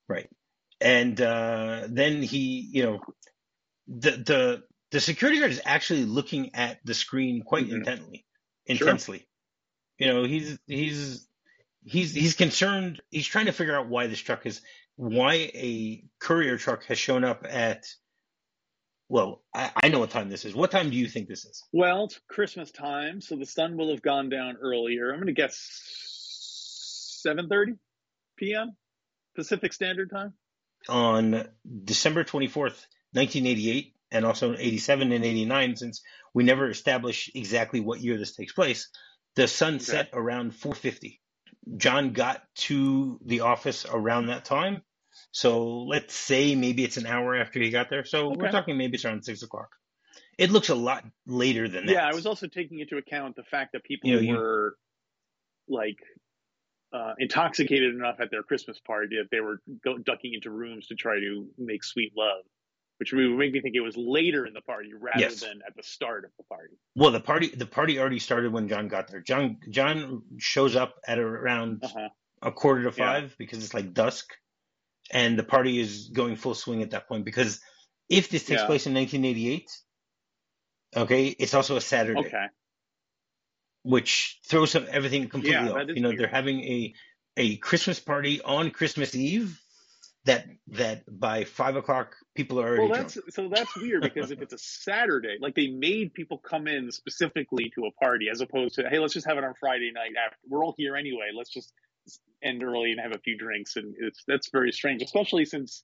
Right, 0.08 0.28
and 0.80 1.20
uh, 1.20 1.82
then 1.88 2.22
he, 2.22 2.66
you 2.72 2.82
know, 2.82 3.00
the 3.88 4.10
the 4.12 4.62
the 4.90 5.00
security 5.00 5.38
guard 5.38 5.50
is 5.50 5.60
actually 5.66 6.06
looking 6.06 6.54
at 6.54 6.78
the 6.84 6.94
screen 6.94 7.42
quite 7.42 7.66
Mhm. 7.66 7.72
intently, 7.78 8.24
Sure. 8.66 8.76
intensely. 8.88 9.28
You 9.98 10.06
know, 10.06 10.24
he's 10.24 10.58
he's 10.66 11.28
he's 11.84 12.14
he's 12.14 12.36
concerned. 12.36 13.02
He's 13.10 13.26
trying 13.26 13.46
to 13.46 13.52
figure 13.52 13.76
out 13.76 13.88
why 13.88 14.06
this 14.06 14.20
truck 14.20 14.46
is 14.46 14.62
why 14.98 15.34
a 15.54 16.04
courier 16.18 16.58
truck 16.58 16.84
has 16.86 16.98
shown 16.98 17.24
up 17.24 17.46
at. 17.48 17.86
Well, 19.08 19.42
I, 19.54 19.70
I 19.84 19.88
know 19.88 20.00
what 20.00 20.10
time 20.10 20.28
this 20.28 20.44
is. 20.44 20.54
What 20.54 20.70
time 20.70 20.90
do 20.90 20.96
you 20.96 21.08
think 21.08 21.28
this 21.28 21.46
is? 21.46 21.62
Well, 21.72 22.04
it's 22.04 22.20
Christmas 22.28 22.70
time, 22.70 23.22
so 23.22 23.36
the 23.36 23.46
sun 23.46 23.76
will 23.78 23.90
have 23.90 24.02
gone 24.02 24.28
down 24.28 24.56
earlier. 24.60 25.10
I'm 25.10 25.16
going 25.16 25.28
to 25.28 25.32
guess 25.32 27.22
7:30 27.26 27.78
p.m. 28.36 28.76
Pacific 29.34 29.72
Standard 29.72 30.10
Time. 30.10 30.34
on 30.88 31.48
December 31.84 32.24
24th, 32.24 32.84
1988, 33.12 33.94
and 34.10 34.24
also 34.24 34.54
87 34.56 35.12
and 35.12 35.24
89, 35.24 35.76
since 35.76 36.02
we 36.34 36.42
never 36.42 36.68
established 36.68 37.30
exactly 37.34 37.80
what 37.80 38.00
year 38.00 38.18
this 38.18 38.34
takes 38.34 38.52
place, 38.52 38.88
the 39.36 39.46
sun 39.46 39.78
set 39.80 40.10
around 40.12 40.54
450. 40.54 41.20
John 41.76 42.12
got 42.12 42.42
to 42.56 43.20
the 43.24 43.40
office 43.40 43.86
around 43.88 44.26
that 44.26 44.44
time. 44.44 44.82
So 45.30 45.82
let's 45.82 46.14
say 46.14 46.54
maybe 46.54 46.84
it's 46.84 46.96
an 46.96 47.06
hour 47.06 47.36
after 47.36 47.60
he 47.60 47.70
got 47.70 47.90
there. 47.90 48.04
So 48.04 48.30
we're 48.30 48.50
talking 48.50 48.76
maybe 48.78 48.94
it's 48.94 49.04
around 49.04 49.24
six 49.24 49.42
o'clock. 49.42 49.68
It 50.38 50.50
looks 50.50 50.68
a 50.68 50.74
lot 50.74 51.04
later 51.26 51.68
than 51.68 51.86
that. 51.86 51.92
Yeah, 51.92 52.06
I 52.08 52.14
was 52.14 52.26
also 52.26 52.46
taking 52.46 52.78
into 52.80 52.96
account 52.96 53.36
the 53.36 53.42
fact 53.42 53.72
that 53.72 53.84
people 53.84 54.08
You 54.10 54.16
know, 54.16 54.22
you- 54.22 54.34
were 54.36 54.76
like 55.68 55.98
uh, 56.92 57.12
intoxicated 57.18 57.94
enough 57.94 58.16
at 58.20 58.30
their 58.30 58.42
Christmas 58.42 58.78
party 58.80 59.16
that 59.16 59.28
they 59.30 59.40
were 59.40 59.60
go- 59.84 59.98
ducking 59.98 60.32
into 60.32 60.50
rooms 60.50 60.86
to 60.86 60.94
try 60.94 61.16
to 61.20 61.46
make 61.58 61.84
sweet 61.84 62.12
love, 62.16 62.44
which 62.96 63.12
would 63.12 63.30
make 63.36 63.52
me 63.52 63.60
think 63.60 63.74
it 63.76 63.80
was 63.80 63.94
later 63.98 64.46
in 64.46 64.54
the 64.54 64.62
party 64.62 64.94
rather 64.94 65.20
Yes. 65.20 65.40
than 65.40 65.60
at 65.66 65.76
the 65.76 65.82
start 65.82 66.24
of 66.24 66.30
the 66.38 66.44
party. 66.44 66.74
Well, 66.94 67.10
the 67.10 67.20
party 67.20 67.48
the 67.48 67.66
party 67.66 67.98
already 67.98 68.18
started 68.18 68.52
when 68.52 68.68
John 68.68 68.88
got 68.88 69.08
there. 69.08 69.20
John 69.20 69.58
John 69.68 70.22
shows 70.38 70.76
up 70.76 70.98
at 71.06 71.18
around 71.18 71.84
Uh-huh. 71.84 72.08
a 72.40 72.52
quarter 72.52 72.84
to 72.90 72.96
Yeah. 72.96 73.04
five 73.20 73.36
because 73.36 73.62
it's 73.62 73.74
like 73.74 73.92
dusk, 73.92 74.32
and 75.10 75.38
the 75.38 75.42
party 75.44 75.78
is 75.80 76.08
going 76.08 76.36
full 76.36 76.54
swing 76.54 76.82
at 76.82 76.90
that 76.90 77.08
point. 77.08 77.24
Because 77.24 77.60
if 78.08 78.28
this 78.28 78.44
takes 78.44 78.62
Yeah. 78.62 78.66
place 78.66 78.86
in 78.86 78.94
1988, 78.94 79.70
okay, 80.96 81.28
it's 81.28 81.54
also 81.54 81.76
a 81.76 81.80
Saturday, 81.80 82.20
Okay. 82.20 82.46
which 83.82 84.40
throws 84.46 84.74
everything 84.74 85.28
completely 85.28 85.66
Yeah, 85.66 85.72
off. 85.72 85.88
You 85.88 86.00
know, 86.02 86.08
weird. 86.08 86.20
they're 86.20 86.28
having 86.28 86.60
a 86.64 86.94
a 87.36 87.56
Christmas 87.58 88.00
party 88.00 88.40
on 88.42 88.70
Christmas 88.70 89.14
Eve. 89.14 89.60
That 90.24 90.46
that 90.68 91.04
by 91.08 91.44
five 91.44 91.76
o'clock 91.76 92.16
people 92.34 92.60
are 92.60 92.66
already 92.66 92.88
Well, 92.88 92.98
drunk. 92.98 93.12
that's 93.14 93.34
so 93.34 93.48
that's 93.48 93.74
weird 93.76 94.02
because 94.02 94.30
if 94.30 94.42
it's 94.42 94.52
a 94.52 94.58
Saturday, 94.58 95.38
like 95.40 95.54
they 95.54 95.68
made 95.68 96.12
people 96.12 96.36
come 96.38 96.66
in 96.66 96.90
specifically 96.92 97.70
to 97.76 97.86
a 97.86 97.92
party 97.92 98.28
as 98.28 98.40
opposed 98.42 98.74
to 98.74 98.88
hey, 98.90 98.98
let's 98.98 99.14
just 99.14 99.26
have 99.26 99.38
it 99.38 99.44
on 99.44 99.54
Friday 99.54 99.90
night 99.92 100.12
after 100.22 100.36
we're 100.48 100.62
all 100.64 100.74
here 100.76 100.96
anyway. 100.96 101.30
Let's 101.34 101.50
just 101.50 101.72
end 102.42 102.62
early 102.62 102.92
and 102.92 103.00
have 103.00 103.12
a 103.12 103.18
few 103.18 103.36
drinks, 103.36 103.76
and 103.76 103.94
it's 103.98 104.22
that's 104.26 104.50
very 104.50 104.72
strange, 104.72 105.02
especially 105.02 105.44
since 105.44 105.82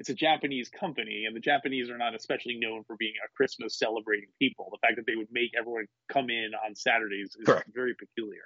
it's 0.00 0.08
a 0.08 0.14
Japanese 0.14 0.70
company 0.70 1.24
and 1.26 1.36
the 1.36 1.40
Japanese 1.40 1.90
are 1.90 1.98
not 1.98 2.14
especially 2.14 2.58
known 2.58 2.82
for 2.84 2.96
being 2.98 3.12
a 3.22 3.28
Christmas 3.36 3.78
celebrating 3.78 4.30
people. 4.38 4.68
The 4.72 4.78
fact 4.78 4.96
that 4.96 5.04
they 5.06 5.14
would 5.14 5.28
make 5.30 5.50
everyone 5.58 5.84
come 6.10 6.30
in 6.30 6.52
on 6.66 6.74
Saturdays 6.74 7.36
is 7.38 7.44
Correct. 7.44 7.68
very 7.74 7.94
peculiar. 7.94 8.40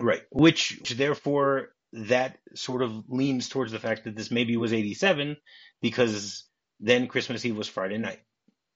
Right. 0.00 0.22
Which 0.32 0.80
therefore 0.96 1.68
that 1.92 2.38
sort 2.54 2.82
of 2.82 3.04
leans 3.08 3.50
towards 3.50 3.72
the 3.72 3.78
fact 3.78 4.04
that 4.04 4.16
this 4.16 4.30
maybe 4.30 4.56
was 4.56 4.72
87 4.72 5.36
because 5.82 6.48
then 6.80 7.08
Christmas 7.08 7.44
Eve 7.44 7.58
was 7.58 7.68
Friday 7.68 7.98
night. 7.98 8.20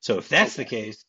So 0.00 0.18
if 0.18 0.28
that's 0.28 0.56
the 0.56 0.64
case, 0.66 1.02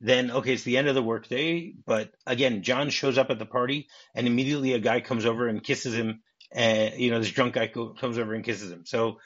then 0.00 0.30
okay, 0.30 0.54
it's 0.54 0.62
the 0.62 0.76
end 0.76 0.88
of 0.88 0.94
the 0.94 1.02
workday. 1.02 1.74
But 1.86 2.12
again, 2.26 2.62
John 2.62 2.90
shows 2.90 3.18
up 3.18 3.30
at 3.30 3.38
the 3.38 3.46
party 3.46 3.88
and 4.14 4.26
immediately 4.26 4.74
a 4.74 4.78
guy 4.78 5.00
comes 5.00 5.26
over 5.26 5.48
and 5.48 5.62
kisses 5.62 5.94
him. 5.94 6.22
And, 6.52 6.94
you 6.98 7.10
know, 7.10 7.18
this 7.18 7.30
drunk 7.30 7.54
guy 7.54 7.66
co- 7.66 7.94
comes 7.94 8.16
over 8.18 8.34
and 8.34 8.44
kisses 8.44 8.70
him. 8.70 8.86
So 8.86 9.18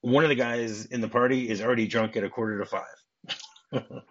one 0.00 0.24
of 0.24 0.30
the 0.30 0.36
guys 0.36 0.86
in 0.86 1.00
the 1.00 1.08
party 1.08 1.48
is 1.48 1.60
already 1.60 1.86
drunk 1.86 2.16
at 2.16 2.24
a 2.24 2.30
quarter 2.30 2.58
to 2.58 2.66
five. 2.66 3.84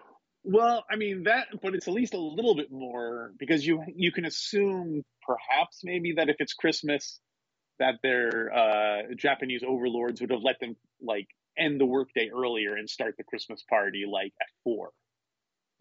Well, 0.44 0.86
I 0.90 0.96
mean 0.96 1.24
that, 1.24 1.48
but 1.62 1.76
it's 1.76 1.88
at 1.88 1.94
least 1.94 2.14
a 2.16 2.20
little 2.20 2.56
bit 2.56 2.72
more 2.72 3.32
because 3.38 3.66
you 3.66 3.84
you 3.96 4.12
can 4.12 4.26
assume 4.26 5.04
perhaps 5.22 5.82
maybe 5.84 6.14
that 6.14 6.30
if 6.30 6.38
it's 6.40 6.54
Christmas, 6.54 7.20
that 7.78 7.96
their 8.02 8.52
uh, 8.52 9.02
Japanese 9.16 9.62
overlords 9.68 10.20
would 10.20 10.32
have 10.32 10.42
let 10.42 10.60
them 10.60 10.76
like 11.00 11.28
end 11.58 11.80
the 11.80 11.86
workday 11.86 12.32
earlier 12.34 12.76
and 12.76 12.90
start 12.90 13.16
the 13.18 13.24
Christmas 13.24 13.64
party 13.70 14.06
like 14.12 14.34
at 14.42 14.48
four. 14.64 14.90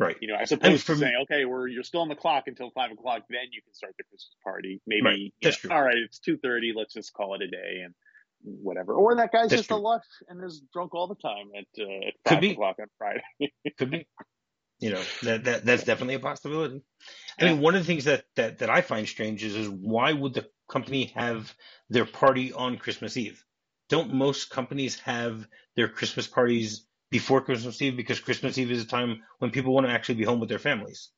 Right. 0.00 0.18
You 0.20 0.28
know, 0.28 0.36
as 0.40 0.52
opposed 0.52 0.86
for 0.86 0.94
to 0.94 0.96
saying, 0.96 1.14
okay, 1.24 1.46
we're 1.46 1.68
you're 1.68 1.84
still 1.84 2.02
on 2.02 2.08
the 2.08 2.16
clock 2.16 2.44
until 2.48 2.70
five 2.72 2.92
o'clock, 2.92 3.22
then 3.30 3.48
you 3.52 3.62
can 3.62 3.74
start 3.74 3.94
the 3.98 4.04
Christmas 4.04 4.36
party. 4.44 4.82
Maybe 4.86 5.04
Right, 5.04 5.20
that's 5.42 5.56
know, 5.56 5.58
true. 5.58 5.72
all 5.76 5.82
right, 5.82 5.96
it's 5.96 6.20
two 6.20 6.38
thirty. 6.38 6.72
Let's 6.76 6.94
just 6.94 7.12
call 7.14 7.34
it 7.36 7.42
a 7.42 7.48
day 7.48 7.82
and 7.84 7.94
whatever. 8.42 8.94
Or 8.94 9.16
that 9.16 9.32
guy's 9.32 9.50
That's 9.50 9.54
just 9.54 9.70
a 9.70 9.76
lush 9.76 10.04
and 10.28 10.44
is 10.44 10.62
drunk 10.72 10.94
all 10.94 11.08
the 11.08 11.16
time 11.16 11.48
at 11.58 11.66
uh, 11.82 12.08
at 12.08 12.14
five 12.24 12.40
be. 12.40 12.50
o'clock 12.52 12.76
on 12.80 12.88
Friday. 12.98 13.22
Could 13.78 13.90
be. 13.92 14.06
You 14.80 14.90
know, 14.90 15.08
that, 15.22 15.44
that 15.44 15.64
that's 15.66 15.84
definitely 15.84 16.14
a 16.16 16.20
possibility. 16.20 16.82
I 17.40 17.44
Yeah. 17.44 17.52
mean, 17.52 17.60
one 17.60 17.74
of 17.76 17.82
the 17.82 17.86
things 17.86 18.06
that, 18.06 18.24
that, 18.36 18.60
that 18.60 18.70
I 18.70 18.82
find 18.82 19.08
strange 19.08 19.44
is, 19.44 19.56
is 19.56 19.68
why 19.68 20.12
would 20.12 20.34
the 20.34 20.48
company 20.70 21.12
have 21.16 21.54
their 21.90 22.06
party 22.06 22.52
on 22.52 22.78
Christmas 22.78 23.16
Eve? 23.16 23.44
Don't 23.90 24.14
most 24.14 24.50
companies 24.50 25.00
have 25.00 25.46
their 25.76 25.88
Christmas 25.88 26.26
parties 26.26 26.86
before 27.10 27.40
Christmas 27.40 27.80
Eve 27.82 27.96
because 27.96 28.20
Christmas 28.20 28.56
Eve 28.58 28.70
is 28.70 28.82
a 28.82 28.86
time 28.86 29.22
when 29.38 29.50
people 29.50 29.74
want 29.74 29.86
to 29.86 29.92
actually 29.92 30.16
be 30.16 30.24
home 30.24 30.40
with 30.40 30.48
their 30.48 30.58
families? 30.58 31.10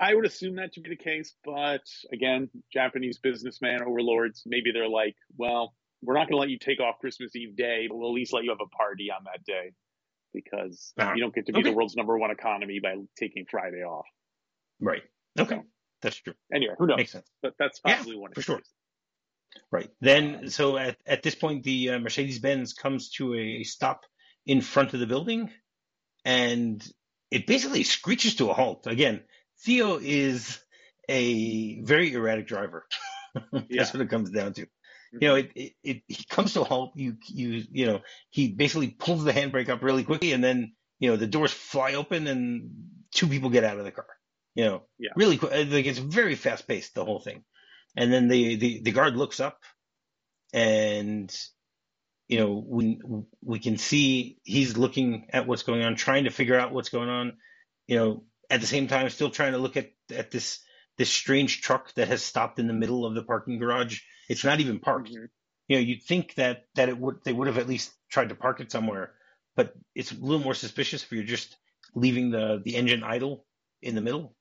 I 0.00 0.14
would 0.14 0.24
assume 0.26 0.56
that 0.56 0.72
to 0.72 0.80
be 0.80 0.90
the 0.90 0.96
case, 0.96 1.34
but 1.44 1.82
again, 2.12 2.50
Japanese 2.72 3.18
businessman 3.18 3.80
overlords, 3.82 4.42
maybe 4.44 4.72
they're 4.72 4.88
like, 4.88 5.14
well, 5.36 5.74
we're 6.02 6.14
not 6.14 6.28
going 6.28 6.32
to 6.36 6.40
let 6.40 6.48
you 6.50 6.58
take 6.58 6.80
off 6.80 6.98
Christmas 7.00 7.34
Eve 7.36 7.56
day, 7.56 7.86
but 7.88 7.96
we'll 7.96 8.10
at 8.10 8.14
least 8.14 8.32
let 8.32 8.44
you 8.44 8.50
have 8.50 8.58
a 8.60 8.76
party 8.76 9.10
on 9.16 9.24
that 9.24 9.44
day 9.44 9.72
because 10.32 10.92
Ah, 10.98 11.14
you 11.14 11.20
don't 11.20 11.34
get 11.34 11.46
to 11.46 11.52
be 11.52 11.60
okay. 11.60 11.70
the 11.70 11.76
world's 11.76 11.94
number 11.94 12.18
one 12.18 12.32
economy 12.32 12.80
by 12.82 12.96
taking 13.16 13.46
Friday 13.48 13.82
off. 13.84 14.06
Right. 14.80 15.02
Okay. 15.38 15.56
So- 15.56 15.64
That's 16.02 16.16
true. 16.16 16.34
Anyway, 16.52 16.74
who 16.76 16.88
knows? 16.88 16.96
Makes 16.96 17.12
sense. 17.12 17.28
But 17.40 17.54
that's 17.58 17.80
Yeah, 17.86 18.02
one 18.02 18.30
of 18.30 18.34
for 18.34 18.40
the 18.40 18.42
sure. 18.42 18.60
Right. 19.70 19.88
Then, 20.00 20.48
so 20.50 20.76
at, 20.76 20.96
at 21.06 21.22
this 21.22 21.36
point, 21.36 21.62
the 21.62 21.90
uh, 21.90 21.98
Mercedes 22.00 22.40
Benz 22.40 22.72
comes 22.72 23.10
to 23.12 23.34
a 23.34 23.62
stop 23.62 24.00
in 24.46 24.60
front 24.60 24.94
of 24.94 25.00
the 25.00 25.06
building 25.06 25.50
and 26.24 26.86
it 27.30 27.46
basically 27.46 27.82
screeches 27.82 28.36
to 28.36 28.50
a 28.50 28.54
halt. 28.54 28.86
Again, 28.86 29.22
Theo 29.64 29.98
is 30.00 30.58
a 31.08 31.80
very 31.82 32.12
erratic 32.12 32.46
driver. 32.46 32.86
That's 33.52 33.66
Yeah. 33.68 33.84
what 33.90 34.00
it 34.02 34.10
comes 34.10 34.30
down 34.30 34.52
to. 34.54 34.60
You 34.60 34.66
mm-hmm. 35.20 35.26
know, 35.26 35.34
it, 35.36 35.52
it, 35.54 35.72
it 35.82 36.02
he 36.08 36.24
comes 36.24 36.54
to 36.54 36.60
a 36.62 36.64
halt. 36.64 36.92
You 36.96 37.16
you 37.28 37.64
you 37.70 37.86
know, 37.86 38.00
he 38.30 38.52
basically 38.52 38.88
pulls 38.88 39.24
the 39.24 39.32
handbrake 39.32 39.68
up 39.68 39.82
really 39.82 40.04
quickly, 40.04 40.32
and 40.32 40.42
then 40.42 40.74
you 40.98 41.10
know 41.10 41.16
the 41.16 41.26
doors 41.26 41.52
fly 41.52 41.94
open, 41.94 42.26
and 42.26 42.70
two 43.12 43.26
people 43.26 43.50
get 43.50 43.64
out 43.64 43.78
of 43.78 43.84
the 43.84 43.92
car. 43.92 44.06
You 44.54 44.64
know, 44.64 44.82
Yeah. 44.98 45.10
really 45.16 45.36
quick. 45.38 45.52
Uh, 45.52 45.64
like 45.68 45.86
it's 45.86 45.98
very 45.98 46.36
fast 46.36 46.66
paced 46.68 46.94
the 46.94 47.04
whole 47.04 47.20
thing. 47.20 47.44
And 47.96 48.12
then 48.12 48.28
the, 48.28 48.56
the 48.56 48.80
the 48.82 48.92
guard 48.92 49.16
looks 49.16 49.40
up, 49.40 49.60
and 50.52 51.34
you 52.28 52.38
know 52.38 52.64
we 52.66 53.00
we 53.42 53.58
can 53.58 53.76
see 53.76 54.38
he's 54.42 54.76
looking 54.76 55.26
at 55.30 55.46
what's 55.46 55.62
going 55.62 55.82
on, 55.84 55.96
trying 55.96 56.24
to 56.24 56.30
figure 56.30 56.58
out 56.58 56.72
what's 56.72 56.88
going 56.88 57.08
on. 57.08 57.36
You 57.86 57.96
know, 57.96 58.24
at 58.50 58.60
the 58.60 58.66
same 58.66 58.88
time, 58.88 59.08
still 59.10 59.30
trying 59.30 59.52
to 59.52 59.58
look 59.58 59.76
at 59.76 59.90
at 60.10 60.30
this 60.30 60.60
this 60.96 61.10
strange 61.10 61.60
truck 61.60 61.92
that 61.94 62.08
has 62.08 62.22
stopped 62.22 62.58
in 62.58 62.66
the 62.66 62.72
middle 62.72 63.04
of 63.04 63.14
the 63.14 63.22
parking 63.22 63.58
garage. 63.58 64.00
It's 64.28 64.44
not 64.44 64.60
even 64.60 64.78
parked. 64.78 65.10
Mhm. 65.10 65.28
You 65.68 65.76
know, 65.76 65.82
you'd 65.82 66.02
think 66.02 66.34
that 66.34 66.66
that 66.74 66.88
it 66.88 66.98
would 66.98 67.22
they 67.24 67.32
would 67.32 67.46
have 67.48 67.58
at 67.58 67.68
least 67.68 67.92
tried 68.10 68.30
to 68.30 68.34
park 68.34 68.60
it 68.60 68.70
somewhere, 68.72 69.14
but 69.56 69.74
it's 69.94 70.12
a 70.12 70.16
little 70.16 70.40
more 70.44 70.54
suspicious 70.54 71.02
if 71.02 71.12
you're 71.12 71.24
just 71.24 71.56
leaving 71.94 72.30
the 72.30 72.60
the 72.64 72.76
engine 72.76 73.02
idle 73.02 73.46
in 73.82 73.94
the 73.94 74.00
middle. 74.00 74.36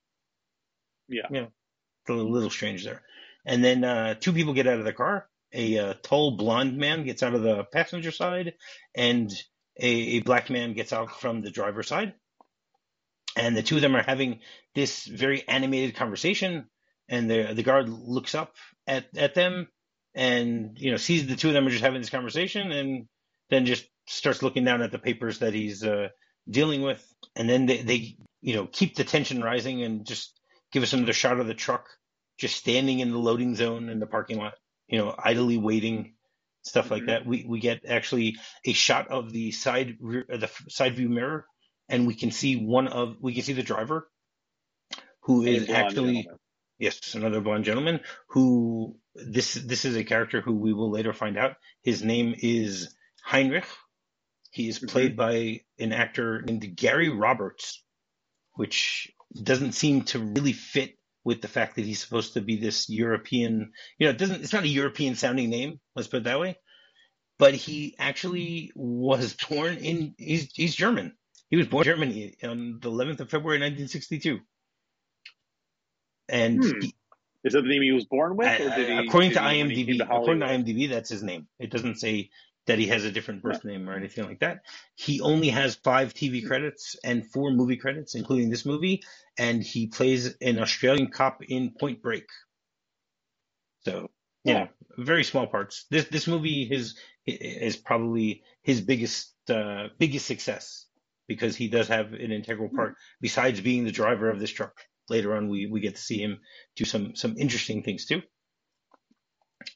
Yeah. 1.08 1.28
You 1.30 1.42
know, 1.42 1.48
it's 2.02 2.10
a 2.10 2.14
little 2.14 2.50
strange 2.50 2.84
there. 2.84 3.02
And 3.46 3.64
then 3.64 3.84
uh, 3.84 4.16
two 4.16 4.34
people 4.34 4.54
get 4.54 4.68
out 4.68 4.80
of 4.80 4.86
the 4.86 4.94
car. 4.94 5.28
A 5.54 5.78
uh, 5.78 5.94
tall 6.02 6.38
blonde 6.38 6.78
man 6.78 7.04
gets 7.04 7.24
out 7.24 7.36
of 7.36 7.44
the 7.44 7.64
passenger 7.66 8.12
side, 8.12 8.54
and 8.96 9.32
a, 9.80 9.88
a 9.88 10.20
black 10.22 10.50
man 10.50 10.74
gets 10.74 10.94
out 10.94 11.20
from 11.20 11.42
the 11.42 11.52
driver's 11.52 11.88
side. 11.88 12.14
And 13.36 13.58
the 13.58 13.64
two 13.64 13.76
of 13.76 13.82
them 13.82 13.96
are 13.96 14.04
having 14.04 14.40
this 14.76 15.06
very 15.06 15.48
animated 15.48 15.96
conversation. 15.96 16.66
And 17.10 17.30
the 17.30 17.54
the 17.54 17.64
guard 17.64 17.90
looks 17.90 18.34
up 18.36 18.56
at, 18.88 19.06
at 19.18 19.36
them, 19.36 19.68
and 20.16 20.78
you 20.80 20.92
know 20.92 20.98
sees 20.98 21.28
the 21.28 21.36
two 21.36 21.50
of 21.50 21.54
them 21.54 21.68
are 21.68 21.72
just 21.72 21.84
having 21.84 22.02
this 22.02 22.10
conversation, 22.10 22.72
and 22.72 23.08
then 23.50 23.66
just 23.66 23.86
starts 24.08 24.42
looking 24.42 24.64
down 24.64 24.82
at 24.82 24.92
the 24.92 25.00
papers 25.00 25.40
that 25.40 25.54
he's 25.54 25.84
uh, 25.84 26.10
dealing 26.50 26.82
with. 26.82 27.06
And 27.36 27.50
then 27.50 27.66
they, 27.66 27.82
they 27.82 28.18
you 28.42 28.56
know 28.56 28.68
keep 28.68 28.96
the 28.96 29.04
tension 29.04 29.44
rising 29.44 29.84
and 29.84 30.06
just 30.06 30.40
give 30.72 30.82
us 30.84 30.94
another 30.94 31.14
shot 31.14 31.40
of 31.40 31.48
the 31.48 31.54
truck 31.54 31.88
just 32.38 32.56
standing 32.58 33.00
in 33.00 33.12
the 33.12 33.18
loading 33.18 33.56
zone 33.56 33.90
in 33.90 34.00
the 34.00 34.08
parking 34.08 34.38
lot, 34.38 34.54
you 34.88 34.98
know, 34.98 35.16
idly 35.18 35.58
waiting, 35.58 36.16
stuff 36.64 36.92
like 36.92 37.04
Mhm. 37.04 37.08
that. 37.08 37.26
We 37.26 37.46
we 37.48 37.60
get 37.60 37.86
actually 37.86 38.38
a 38.66 38.74
shot 38.74 39.08
of 39.10 39.32
the 39.32 39.52
side 39.52 39.98
rear, 40.00 40.26
uh, 40.32 40.38
the 40.38 40.52
side 40.70 40.96
view 40.96 41.10
mirror, 41.10 41.46
and 41.90 42.08
we 42.08 42.16
can 42.16 42.32
see 42.32 42.56
one 42.56 42.88
of 42.88 43.18
we 43.22 43.34
can 43.34 43.44
see 43.44 43.54
the 43.54 43.64
driver, 43.64 44.10
who 45.22 45.44
is 45.44 45.70
actually 45.70 46.24
gentleman. 46.24 46.40
yes 46.80 47.16
another 47.16 47.42
blonde 47.42 47.66
gentleman 47.66 48.00
who 48.28 48.98
this 49.16 49.54
this 49.54 49.86
is 49.86 49.96
a 49.96 50.04
character 50.04 50.42
who 50.42 50.54
we 50.54 50.74
will 50.74 50.92
later 50.92 51.14
find 51.14 51.38
out. 51.38 51.56
His 51.84 52.04
name 52.04 52.36
is 52.38 52.96
Heinrich. 53.24 53.68
He 54.52 54.68
is 54.70 54.80
played 54.80 55.16
by 55.16 55.62
an 55.80 55.94
actor 55.94 56.42
named 56.42 56.76
Gary 56.76 57.10
Roberts, 57.10 57.84
which 58.54 59.12
doesn't 59.42 59.74
seem 59.74 60.04
to 60.04 60.20
really 60.20 60.54
fit 60.54 60.98
with 61.24 61.42
the 61.42 61.48
fact 61.48 61.76
that 61.76 61.86
he's 61.86 62.02
supposed 62.02 62.34
to 62.34 62.42
be 62.42 62.58
this 62.58 62.90
European. 62.90 63.72
You 63.98 64.08
know, 64.08 64.12
it 64.12 64.18
doesn't. 64.18 64.42
It's 64.42 64.54
not 64.54 64.64
a 64.64 64.68
European 64.68 65.16
sounding 65.16 65.50
name. 65.50 65.80
Let's 65.96 66.08
put 66.08 66.18
it 66.18 66.24
that 66.26 66.40
way. 66.40 66.58
But 67.40 67.54
he 67.54 67.96
actually 67.98 68.72
was 68.76 69.34
born 69.50 69.76
in. 69.78 70.16
He's 70.18 70.52
he's 70.54 70.76
German. 70.76 71.16
He 71.50 71.58
was 71.58 71.68
born 71.68 71.82
in 71.88 71.94
Germany 71.94 72.36
on 72.44 72.80
the 72.82 72.90
11th 72.90 73.20
of 73.22 73.30
February, 73.30 73.60
1962. 73.60 74.40
And 76.30 76.64
Hmm. 76.64 76.72
he, 76.80 76.96
Is 77.44 77.54
that 77.54 77.62
the 77.62 77.68
name 77.68 77.82
he 77.82 77.92
was 77.92 78.06
born 78.06 78.38
with, 78.38 78.60
or 78.60 78.70
did 78.70 78.88
he? 78.90 79.08
according 79.08 79.32
to 79.34 79.40
he, 79.40 79.46
when 79.46 79.70
he 79.70 79.86
came 79.86 79.96
IMDb, 79.96 79.98
to 80.00 80.04
according 80.16 80.40
to 80.40 80.48
IMDb, 80.48 80.90
that's 80.90 81.10
his 81.10 81.22
name. 81.22 81.48
It 81.60 81.70
doesn't 81.70 82.00
say 82.00 82.30
that 82.66 82.80
he 82.80 82.88
has 82.88 83.04
a 83.04 83.12
different 83.12 83.42
birth 83.42 83.66
name 83.66 83.90
or 83.90 83.94
anything 83.94 84.26
like 84.26 84.40
that. 84.40 84.60
He 84.96 85.22
only 85.22 85.50
has 85.50 85.76
five 85.76 86.14
TV 86.14 86.46
credits 86.46 86.96
and 87.04 87.30
four 87.32 87.52
movie 87.52 87.78
credits, 87.78 88.16
including 88.16 88.50
this 88.50 88.66
movie, 88.66 89.04
and 89.38 89.62
he 89.62 89.88
plays 89.88 90.36
an 90.42 90.60
Australian 90.60 91.10
cop 91.10 91.44
in 91.44 91.72
Point 91.72 92.02
Break. 92.02 92.26
So 93.86 94.10
yeah, 94.44 94.54
know, 94.54 94.68
very 94.98 95.24
small 95.24 95.48
parts. 95.48 95.86
This 95.90 96.06
this 96.06 96.28
movie 96.28 96.68
is 96.70 96.96
is 97.26 97.78
probably 97.78 98.44
his 98.62 98.82
biggest 98.82 99.34
uh, 99.50 99.88
biggest 99.98 100.26
success 100.26 100.86
because 101.28 101.56
he 101.56 101.68
does 101.68 101.88
have 101.88 102.14
an 102.14 102.32
integral 102.32 102.70
part. 102.70 102.96
Besides 103.22 103.62
being 103.62 103.86
the 103.86 103.92
driver 103.92 104.30
of 104.30 104.40
this 104.40 104.52
truck, 104.52 104.76
later 105.10 105.36
on 105.36 105.50
we 105.50 105.68
we 105.68 105.80
get 105.80 105.96
to 105.96 106.02
see 106.02 106.22
him 106.22 106.40
do 106.76 106.86
some 106.86 107.16
some 107.16 107.36
interesting 107.38 107.84
things 107.84 108.06
too. 108.06 108.22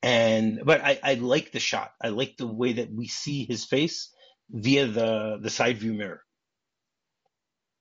And 0.04 0.62
but 0.66 0.82
I 0.82 1.00
I 1.04 1.14
like 1.16 1.52
the 1.52 1.60
shot. 1.60 1.92
I 2.02 2.10
like 2.10 2.38
the 2.38 2.48
way 2.48 2.74
that 2.74 2.92
we 2.94 3.08
see 3.08 3.46
his 3.46 3.66
face 3.66 4.14
via 4.50 4.88
the 4.88 5.40
the 5.42 5.50
side 5.50 5.78
view 5.80 5.94
mirror. 5.94 6.24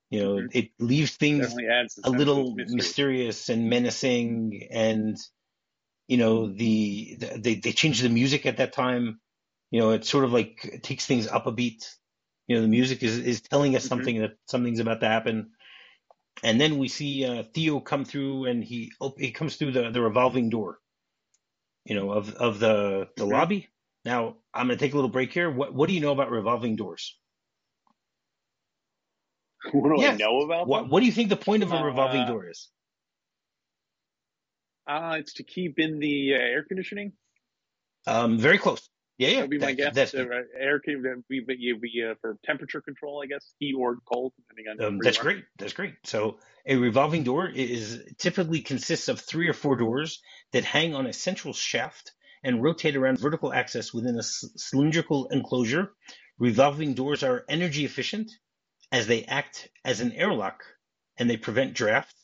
You 0.09 0.23
know, 0.23 0.37
Mhm. 0.39 0.49
it 0.53 0.69
leaves 0.79 1.15
things 1.17 1.55
a 2.03 2.09
little 2.09 2.53
mysterious 2.55 3.49
and 3.49 3.69
menacing 3.69 4.67
and 4.71 5.17
you 6.07 6.17
know 6.17 6.47
the, 6.47 7.17
the 7.19 7.39
they 7.39 7.55
they 7.55 7.71
changed 7.71 8.03
the 8.03 8.09
music 8.09 8.45
at 8.45 8.57
that 8.57 8.73
time 8.73 9.19
you 9.71 9.79
know 9.79 9.91
it 9.91 10.05
sort 10.05 10.23
of 10.25 10.33
like 10.33 10.59
it 10.65 10.83
takes 10.83 11.05
things 11.05 11.27
up 11.27 11.47
a 11.47 11.51
beat 11.51 11.89
you 12.47 12.55
know 12.55 12.61
the 12.61 12.67
music 12.67 13.03
is 13.03 13.17
is 13.19 13.41
telling 13.41 13.75
us 13.75 13.85
Mhm. 13.85 13.87
something 13.87 14.21
that 14.21 14.31
something's 14.47 14.79
about 14.79 15.01
to 15.01 15.07
happen 15.07 15.51
and 16.43 16.61
then 16.61 16.77
we 16.77 16.87
see 16.87 17.25
uh, 17.25 17.43
Theo 17.53 17.79
come 17.79 18.05
through 18.05 18.45
and 18.45 18.63
he 18.63 18.91
op- 18.99 19.19
he 19.19 19.31
comes 19.31 19.55
through 19.57 19.71
the 19.73 19.91
the 19.91 20.01
revolving 20.01 20.49
door 20.49 20.79
you 21.87 21.95
know 21.95 22.11
of 22.11 22.33
of 22.35 22.59
the 22.59 23.09
the 23.17 23.25
Mhm. 23.25 23.27
lobby 23.27 23.69
now 24.05 24.37
I'm 24.53 24.67
going 24.67 24.77
to 24.79 24.85
take 24.85 24.93
a 24.93 24.97
little 24.97 25.11
break 25.11 25.33
here 25.33 25.51
what 25.51 25.73
what 25.73 25.89
do 25.89 25.95
you 25.95 26.01
know 26.01 26.13
about 26.13 26.31
revolving 26.31 26.77
doors 26.77 27.17
What 29.73 29.89
do 29.89 30.01
I 30.01 30.11
know 30.11 30.41
about 30.41 30.69
what 30.69 30.71
them? 30.71 30.89
what 30.89 31.01
do 31.01 31.05
you 31.07 31.13
think 31.13 31.29
the 31.29 31.37
point 31.37 31.63
of 31.63 31.73
a 31.73 31.79
revolving 31.79 32.25
Uh, 32.25 32.25
door 32.25 32.49
is 32.49 32.69
Uh, 34.87 35.17
it's 35.19 35.33
to 35.33 35.43
keep 35.43 35.79
in 35.79 35.99
the 35.99 36.33
uh, 36.35 36.37
air 36.39 36.63
conditioning. 36.63 37.13
um 38.07 38.39
very 38.39 38.57
close 38.57 38.89
yeah 39.17 39.29
yeah 39.29 39.37
That 39.37 39.43
would 39.43 39.49
be 39.51 39.59
my 39.59 39.73
guess. 39.73 39.93
that's 39.93 40.13
Uh, 40.13 40.27
right, 40.27 40.45
air 40.57 40.79
can 40.79 41.23
be, 41.29 41.41
be, 41.41 41.55
be, 41.55 41.73
be 41.73 42.03
uh, 42.03 42.15
for 42.21 42.37
temperature 42.43 42.81
control, 42.81 43.21
I 43.23 43.27
guess, 43.27 43.53
heat 43.59 43.75
or 43.77 43.97
cold, 44.11 44.33
depending 44.37 44.65
on. 44.71 44.81
Um, 44.85 45.01
that's 45.01 45.17
great. 45.17 45.45
That's 45.57 45.73
great. 45.73 45.95
So 46.03 46.39
a 46.65 46.75
revolving 46.75 47.23
door 47.23 47.49
is 47.49 48.03
typically 48.17 48.61
consists 48.61 49.07
of 49.07 49.19
three 49.19 49.47
or 49.47 49.53
four 49.53 49.75
doors 49.75 50.21
that 50.51 50.65
hang 50.65 50.93
on 50.95 51.05
a 51.05 51.13
central 51.13 51.53
shaft 51.53 52.13
and 52.43 52.63
rotate 52.63 52.95
around 52.95 53.19
vertical 53.19 53.53
axis 53.53 53.93
within 53.93 54.17
a 54.17 54.23
cylindrical 54.23 55.27
enclosure. 55.27 55.91
Revolving 56.39 56.93
doors 56.93 57.23
are 57.23 57.45
energy 57.49 57.85
efficient 57.85 58.31
as 58.91 59.07
they 59.07 59.23
act 59.23 59.69
as 59.83 60.01
an 60.01 60.11
airlock 60.13 60.63
and 61.17 61.29
they 61.29 61.37
prevent 61.37 61.73
drafts, 61.73 62.15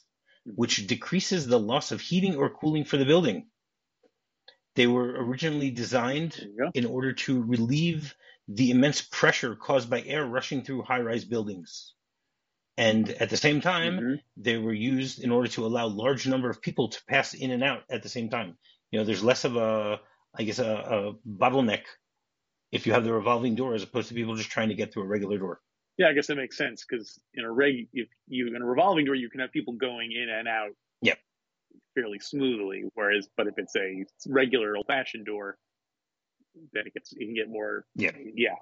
which 0.45 0.87
decreases 0.87 1.47
the 1.47 1.59
loss 1.59 1.91
of 1.91 2.01
heating 2.01 2.35
or 2.35 2.49
cooling 2.49 2.85
for 2.85 2.97
the 2.97 3.05
building. 3.05 3.47
They 4.75 4.87
were 4.87 5.23
originally 5.25 5.71
designed 5.71 6.47
in 6.73 6.85
order 6.85 7.13
to 7.13 7.43
relieve 7.43 8.15
the 8.47 8.71
immense 8.71 9.01
pressure 9.01 9.55
caused 9.55 9.89
by 9.89 10.01
air 10.01 10.25
rushing 10.25 10.63
through 10.63 10.83
high 10.83 10.99
rise 10.99 11.25
buildings. 11.25 11.93
And 12.77 13.09
at 13.09 13.29
the 13.29 13.37
same 13.37 13.61
time, 13.61 13.99
Mhm. 13.99 14.21
they 14.37 14.57
were 14.57 14.73
used 14.73 15.23
in 15.23 15.31
order 15.31 15.47
to 15.49 15.65
allow 15.65 15.87
large 15.87 16.27
number 16.27 16.49
of 16.49 16.61
people 16.61 16.89
to 16.89 17.05
pass 17.05 17.33
in 17.33 17.51
and 17.51 17.63
out 17.63 17.83
at 17.89 18.01
the 18.01 18.09
same 18.09 18.29
time. 18.29 18.57
You 18.91 18.99
know, 18.99 19.05
there's 19.05 19.23
less 19.23 19.45
of 19.45 19.55
a, 19.55 20.01
I 20.33 20.43
guess, 20.43 20.59
a, 20.59 20.65
a 20.73 21.13
bottleneck 21.27 21.83
if 22.71 22.87
you 22.87 22.93
have 22.93 23.03
the 23.03 23.13
revolving 23.13 23.53
door 23.55 23.75
as 23.75 23.83
opposed 23.83 24.07
to 24.09 24.15
people 24.15 24.35
just 24.35 24.49
trying 24.49 24.69
to 24.69 24.75
get 24.75 24.91
through 24.91 25.03
a 25.03 25.07
regular 25.07 25.37
door. 25.37 25.61
Yeah, 25.97 26.07
I 26.07 26.13
guess 26.13 26.25
that 26.27 26.35
makes 26.37 26.57
sense 26.57 26.83
because 26.83 27.21
in 27.35 27.43
a 27.45 27.51
reg, 27.51 27.87
if 27.93 28.09
you 28.27 28.47
in 28.47 28.59
a 28.59 28.65
revolving 28.65 29.05
door, 29.05 29.13
you 29.13 29.29
can 29.29 29.41
have 29.41 29.51
people 29.51 29.73
going 29.73 30.11
in 30.11 30.27
and 30.29 30.47
out. 30.47 30.71
Yep. 31.03 31.19
Fairly 31.93 32.17
smoothly, 32.17 32.85
whereas, 32.95 33.27
but 33.37 33.45
if 33.45 33.53
it's 33.57 33.75
a 33.75 34.03
regular 34.27 34.75
old-fashioned 34.75 35.27
door, 35.27 35.59
then 36.73 36.87
it 36.87 36.93
gets 36.95 37.11
you 37.11 37.27
can 37.27 37.35
get 37.35 37.47
more. 37.49 37.85
Yeah. 37.95 38.11
Yeah. 38.35 38.55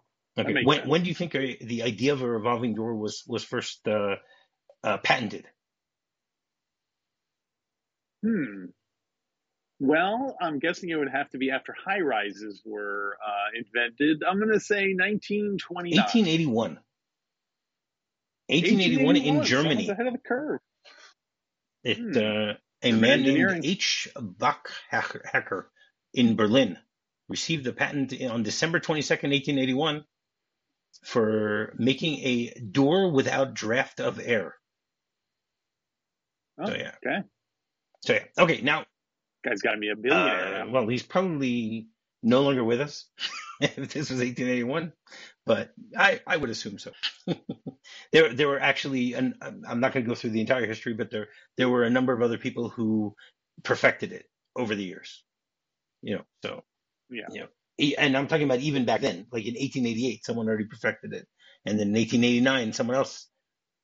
That 0.44 0.52
Okay. 0.52 0.64
When, 0.64 0.88
when 0.88 1.04
do 1.04 1.10
you 1.10 1.16
think 1.16 1.36
uh, 1.36 1.40
the 1.62 1.84
idea 1.84 2.14
of 2.14 2.22
a 2.22 2.30
revolving 2.30 2.76
door 2.76 2.96
was 2.96 3.24
was 3.28 3.44
first 3.44 3.88
uh, 3.88 4.16
uh, 4.84 4.98
patented? 4.98 5.46
Hmm. 8.24 8.66
Well, 9.80 10.38
I'm 10.40 10.60
guessing 10.60 10.90
it 10.90 10.96
would 10.96 11.10
have 11.10 11.30
to 11.32 11.40
be 11.40 11.50
after 11.50 11.74
high 11.74 12.02
rises 12.02 12.62
were 12.64 13.18
uh, 13.26 13.58
invented. 13.58 14.24
I'm 14.24 14.38
going 14.38 14.54
to 14.54 14.60
say 14.60 14.94
1929. 14.94 15.98
1881. 15.98 16.78
1881 18.48 19.16
in 19.16 19.44
Germany. 19.44 19.70
Someone's 19.76 19.90
ahead 19.90 20.08
of 20.08 20.14
the 20.14 20.20
curve. 20.20 20.60
It, 21.84 21.98
Hmm. 21.98 22.18
uh, 22.18 22.54
a 22.84 22.92
German 22.92 23.02
man 23.02 23.22
named 23.24 23.66
H. 23.66 24.08
Bockhacker 24.16 25.66
in 26.14 26.36
Berlin 26.36 26.78
received 27.28 27.66
a 27.66 27.74
patent 27.74 28.14
on 28.24 28.44
December 28.44 28.80
22nd, 28.80 29.32
1881 29.32 30.04
for 31.04 31.74
making 31.78 32.20
a 32.20 32.54
door 32.60 33.12
without 33.12 33.54
draft 33.54 34.00
of 34.00 34.20
air. 34.20 34.56
Oh, 36.60 36.68
so 36.68 36.74
yeah. 36.76 36.92
okay. 37.06 37.28
So 38.02 38.14
yeah. 38.14 38.24
Okay, 38.38 38.62
now 38.62 38.86
Guy's 39.44 39.62
got 39.62 39.72
to 39.74 39.78
be 39.80 39.90
a 39.90 39.96
billionaire 39.96 40.64
uh, 40.64 40.68
well, 40.70 40.88
he's 40.88 41.04
probably 41.04 41.88
no 42.24 42.42
longer 42.44 42.64
with 42.64 42.82
us 42.82 43.06
if 43.62 43.76
this 43.76 44.10
was 44.12 44.20
1881, 44.20 44.94
but 45.46 45.72
I, 45.98 46.22
I 46.28 46.38
would 46.38 46.50
assume 46.52 46.78
so. 46.78 46.92
there 48.12 48.34
there 48.34 48.48
were 48.48 48.60
actually, 48.60 49.14
and 49.14 49.36
I'm 49.42 49.80
not 49.80 49.94
going 49.94 50.06
to 50.06 50.10
go 50.10 50.16
through 50.16 50.32
the 50.32 50.42
entire 50.42 50.66
history, 50.68 50.94
but 50.94 51.10
there 51.12 51.30
there 51.58 51.70
were 51.70 51.84
a 51.84 51.90
number 51.90 52.14
of 52.14 52.22
other 52.22 52.38
people 52.38 52.70
who 52.70 53.16
perfected 53.64 54.12
it 54.12 54.26
over 54.56 54.76
the 54.76 54.84
years. 54.84 55.24
You 56.04 56.18
know, 56.18 56.24
so 56.44 56.64
Yeah. 57.10 57.26
you 57.32 57.42
know, 57.42 57.48
and 57.98 58.16
I'm 58.16 58.28
talking 58.28 58.46
about 58.46 58.60
even 58.60 58.86
back 58.86 59.02
then, 59.02 59.28
like 59.32 59.46
in 59.46 59.54
1888, 59.54 60.26
someone 60.26 60.48
already 60.48 60.66
perfected 60.66 61.14
it, 61.14 61.28
and 61.66 61.80
then 61.80 61.88
in 61.90 61.94
1889, 61.94 62.74
someone 62.74 62.96
else 62.96 63.28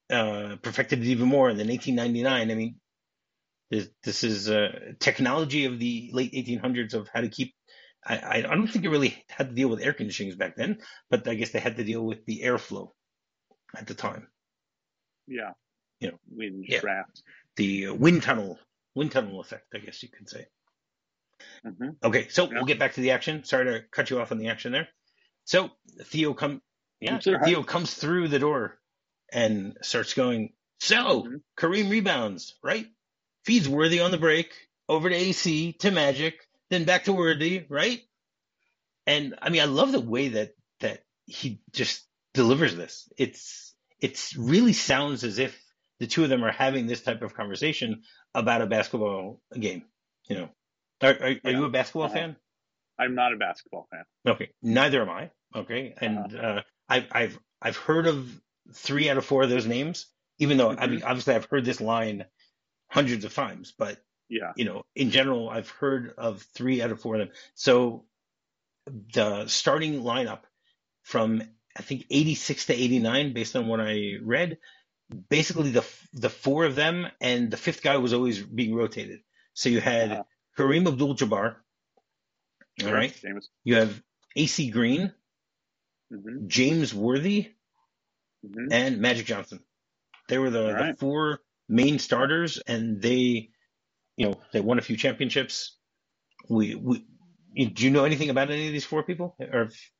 uh, 0.10 0.56
perfected 0.62 1.00
it 1.00 1.08
even 1.08 1.28
more, 1.28 1.50
and 1.50 1.60
then 1.60 1.68
1899. 1.68 2.52
I 2.52 2.56
mean, 2.56 2.76
this, 3.70 3.90
this 4.04 4.24
is 4.24 4.50
uh, 4.50 4.94
technology 5.00 5.66
of 5.66 5.80
the 5.80 6.10
late 6.14 6.34
1800s 6.34 6.94
of 6.94 7.08
how 7.14 7.22
to 7.22 7.30
keep. 7.30 7.54
I, 8.06 8.38
I 8.38 8.56
don't 8.56 8.68
think 8.68 8.86
it 8.86 8.90
really 8.90 9.26
had 9.30 9.50
to 9.50 9.56
deal 9.56 9.68
with 9.68 9.82
air 9.82 9.94
conditionings 9.94 10.38
back 10.38 10.56
then, 10.56 10.78
but 11.10 11.28
I 11.28 11.34
guess 11.34 11.52
they 11.52 11.60
had 11.60 11.78
to 11.78 11.84
deal 11.84 12.06
with 12.06 12.26
the 12.26 12.44
airflow 12.46 12.92
at 13.76 13.88
the 13.88 13.94
time. 13.94 14.28
Yeah. 15.28 15.52
You 16.00 16.12
know, 16.12 16.20
Wind 16.30 16.66
yeah. 16.68 16.80
draft. 16.80 17.22
The 17.58 17.90
wind 17.90 18.24
tunnel, 18.24 18.60
wind 18.96 19.12
tunnel 19.12 19.42
effect, 19.42 19.66
I 19.74 19.80
guess 19.80 20.02
you 20.04 20.10
could 20.10 20.30
say. 20.30 20.46
Hmm 21.64 21.90
Okay, 22.04 22.28
so 22.30 22.46
Yeah. 22.46 22.54
we'll 22.54 22.66
get 22.66 22.80
back 22.80 22.94
to 22.94 23.02
the 23.02 23.12
action. 23.12 23.44
Sorry 23.44 23.66
to 23.66 23.84
cut 23.92 24.10
you 24.10 24.20
off 24.20 24.32
on 24.32 24.38
the 24.38 24.50
action 24.50 24.72
there. 24.72 24.88
So 25.46 25.72
Theo 26.04 26.34
come, 26.34 26.62
yeah, 27.00 27.20
right. 27.26 27.44
Theo 27.44 27.64
comes 27.64 27.94
through 27.94 28.28
the 28.28 28.40
door 28.40 28.80
and 29.32 29.78
starts 29.82 30.14
going. 30.14 30.54
So 30.80 31.24
Mhm. 31.24 31.42
Kareem 31.58 31.90
rebounds, 31.90 32.56
right? 32.64 32.88
Feeds 33.46 33.68
Worthy 33.68 34.00
on 34.02 34.12
the 34.12 34.18
break, 34.18 34.54
over 34.90 35.10
to 35.10 35.16
AC 35.16 35.74
to 35.80 35.92
Magic, 35.92 36.48
then 36.70 36.84
back 36.86 37.06
to 37.06 37.14
Worthy, 37.14 37.66
right? 37.70 38.02
And 39.06 39.36
I 39.42 39.50
mean, 39.50 39.62
I 39.62 39.66
love 39.66 39.92
the 39.92 40.02
way 40.02 40.30
that 40.30 40.54
that 40.82 41.04
he 41.26 41.62
just 41.72 42.06
delivers 42.34 42.76
this. 42.76 43.12
It's 43.18 43.74
it's 44.00 44.36
really 44.36 44.74
sounds 44.74 45.24
as 45.24 45.40
if 45.40 45.58
the 46.00 46.08
two 46.08 46.24
of 46.24 46.30
them 46.30 46.44
are 46.44 46.52
having 46.52 46.86
this 46.86 47.02
type 47.02 47.22
of 47.22 47.34
conversation 47.34 48.04
about 48.36 48.62
a 48.62 48.68
basketball 48.68 49.42
game. 49.58 49.86
You 50.30 50.36
know, 50.36 50.50
are 51.02 51.10
are, 51.22 51.36
are 51.46 51.52
you 51.52 51.66
a 51.66 51.70
basketball 51.70 52.06
Uh-huh. 52.06 52.14
fan? 52.16 52.36
I'm 53.00 53.16
not 53.16 53.34
a 53.34 53.38
basketball 53.38 53.88
fan. 53.92 54.04
Okay, 54.28 54.50
neither 54.62 55.02
am 55.02 55.10
I. 55.10 55.32
Okay, 55.56 55.94
and 56.02 56.36
uh, 56.36 56.64
I've 56.90 57.08
I've 57.12 57.40
I've 57.62 57.78
heard 57.78 58.08
of 58.08 58.30
three 58.74 59.10
out 59.10 59.18
of 59.18 59.26
four 59.26 59.44
of 59.44 59.50
those 59.50 59.66
names, 59.68 60.08
even 60.40 60.58
though 60.58 60.72
I 60.72 60.88
mean 60.88 61.04
obviously 61.04 61.36
I've 61.36 61.46
heard 61.46 61.64
this 61.66 61.80
line 61.82 62.26
hundreds 62.90 63.24
of 63.26 63.34
times, 63.34 63.74
but 63.78 64.04
Yeah. 64.30 64.52
you 64.56 64.66
know 64.66 64.84
in 64.96 65.12
general 65.12 65.50
I've 65.50 65.70
heard 65.70 66.14
of 66.18 66.42
three 66.54 66.82
out 66.82 66.92
of 66.92 67.00
four 67.00 67.16
of 67.16 67.20
them. 67.20 67.32
So 67.56 68.06
the 69.14 69.48
starting 69.48 70.02
lineup 70.02 70.42
from 71.04 71.42
I 71.78 71.82
think 71.84 72.06
86 72.10 72.66
to 72.68 72.74
89, 72.74 73.34
based 73.34 73.56
on 73.56 73.68
what 73.68 73.80
I 73.80 74.14
read, 74.24 74.58
basically 75.30 75.72
the 75.72 75.86
the 76.14 76.30
four 76.30 76.66
of 76.66 76.76
them 76.76 77.08
and 77.22 77.52
the 77.52 77.58
fifth 77.58 77.82
guy 77.84 77.98
was 77.98 78.14
always 78.14 78.42
being 78.42 78.74
rotated. 78.76 79.20
So 79.54 79.70
you 79.70 79.80
had 79.80 80.12
Uh-huh. 80.12 80.24
Kareem 80.58 80.88
Abdul-Jabbar, 80.88 81.56
all 82.86 82.94
right. 82.94 83.14
You 83.64 83.76
have 83.76 84.02
AC 84.36 84.70
Green, 84.72 85.14
hmm 86.12 86.48
James 86.48 86.94
Worthy, 86.94 87.50
hmm 88.44 88.72
and 88.72 89.00
Magic 89.00 89.26
Johnson. 89.26 89.60
They 90.30 90.38
were 90.38 90.50
the, 90.50 90.68
the 90.68 90.74
right. 90.74 91.00
four 91.00 91.40
main 91.70 92.00
starters, 92.00 92.60
and 92.68 93.02
they, 93.02 93.50
you 94.18 94.28
know, 94.28 94.36
they 94.54 94.62
won 94.62 94.80
a 94.80 94.82
few 94.82 94.98
championships. 94.98 95.78
We, 96.50 96.76
we, 96.76 97.06
you- 97.54 97.70
do 97.70 97.86
you 97.86 97.92
know 97.92 98.06
anything 98.06 98.30
about 98.30 98.52
any 98.52 98.68
of 98.68 98.74
these 98.74 98.86
four 98.86 99.04
people? 99.04 99.36
Or, 99.40 99.64
if- 99.64 99.92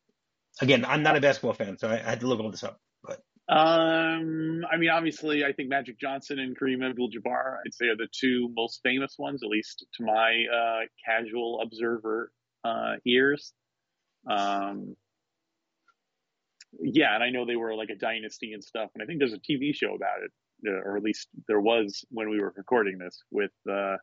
again, 0.62 0.86
I'm 0.86 1.04
not 1.04 1.18
a 1.18 1.22
basketball 1.22 1.54
fan, 1.54 1.78
so 1.78 1.90
I, 1.90 1.96
I 1.96 2.10
had 2.10 2.22
to 2.22 2.28
look 2.28 2.40
all 2.40 2.52
this 2.52 2.64
up. 2.64 2.80
But 3.04 3.22
Um, 3.50 4.66
I 4.70 4.76
mean, 4.78 4.90
obviously, 4.90 5.46
I 5.46 5.54
think 5.54 5.70
Magic 5.70 6.00
Johnson 6.00 6.40
and 6.40 6.58
Kareem 6.58 6.88
Abdul-Jabbar, 6.88 7.58
I'd 7.66 7.74
say, 7.74 7.86
are 7.88 7.96
the 7.96 8.08
two 8.12 8.50
most 8.56 8.82
famous 8.84 9.16
ones, 9.18 9.42
at 9.44 9.50
least 9.50 9.86
to 9.96 10.04
my 10.04 10.44
uh, 10.54 10.80
casual 11.06 11.62
observer 11.62 12.32
uh, 12.66 12.96
ears. 13.06 13.54
Um, 14.30 14.96
yeah, 16.82 17.16
and 17.16 17.24
I 17.24 17.30
know 17.30 17.46
they 17.46 17.56
were 17.56 17.74
like 17.76 17.90
a 17.90 17.96
dynasty 17.96 18.52
and 18.52 18.62
stuff, 18.64 18.90
and 18.94 19.02
I 19.02 19.06
think 19.06 19.20
there's 19.20 19.34
a 19.34 19.40
TV 19.40 19.74
show 19.74 19.96
about 19.96 20.24
it, 20.24 20.32
uh, 20.68 20.82
or 20.84 20.98
at 20.98 21.04
least 21.04 21.30
there 21.48 21.62
was 21.62 22.04
when 22.10 22.30
we 22.30 22.42
were 22.42 22.54
recording 22.58 22.98
this 22.98 23.24
with 23.32 23.52
uh, 23.72 23.96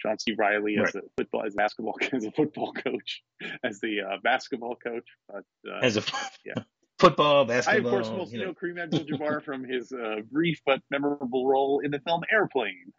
John 0.00 0.18
C. 0.20 0.34
Reilly 0.38 0.76
as 0.76 0.94
Right. 0.94 1.02
a 1.04 1.08
football, 1.16 1.44
as 1.44 1.54
basketball, 1.54 1.96
as 2.12 2.24
a 2.24 2.30
football 2.30 2.72
coach, 2.72 3.22
as 3.64 3.80
the 3.80 4.02
uh, 4.02 4.16
basketball 4.22 4.76
coach. 4.76 5.08
But 5.28 5.44
uh, 5.68 5.80
As 5.82 5.96
a 5.96 6.04
Yeah. 6.44 6.62
Football, 7.04 7.44
basketball. 7.44 7.92
I, 7.92 7.96
of 7.98 8.04
course, 8.04 8.18
mostly 8.18 8.38
you 8.40 8.46
know. 8.46 8.54
Kareem 8.54 8.82
Abdul-Jabbar 8.82 9.42
from 9.44 9.64
his 9.64 9.92
uh, 9.92 10.16
brief 10.30 10.60
but 10.66 10.80
memorable 10.90 11.46
role 11.46 11.80
in 11.84 11.90
the 11.90 12.00
film 12.00 12.22
Airplane. 12.30 12.92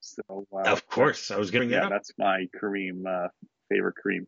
So, 0.00 0.46
uh, 0.52 0.68
Of 0.70 0.86
course, 0.86 1.30
I 1.30 1.38
was 1.38 1.50
getting 1.50 1.70
yeah, 1.70 1.80
that 1.80 1.90
that's 1.90 2.12
my 2.18 2.46
Kareem 2.60 3.04
uh, 3.06 3.28
favorite 3.70 3.94
Kareem. 4.04 4.26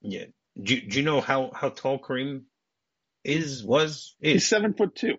Yeah. 0.00 0.24
Do, 0.60 0.74
you- 0.74 0.88
do 0.88 0.98
you 0.98 1.04
know 1.04 1.20
how, 1.20 1.50
how 1.54 1.68
tall 1.68 1.98
Kareem 1.98 2.42
is, 3.24 3.62
was, 3.64 4.14
He's 4.20 4.48
seven 4.48 4.74
foot 4.74 4.94
two. 4.94 5.14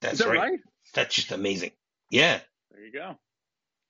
That's 0.00 0.14
Is 0.14 0.20
that 0.20 0.28
right? 0.28 0.58
That's 0.94 1.14
just 1.14 1.30
amazing. 1.32 1.70
Yeah. 2.10 2.40
There 2.70 2.84
you 2.84 2.92
go. 2.92 3.16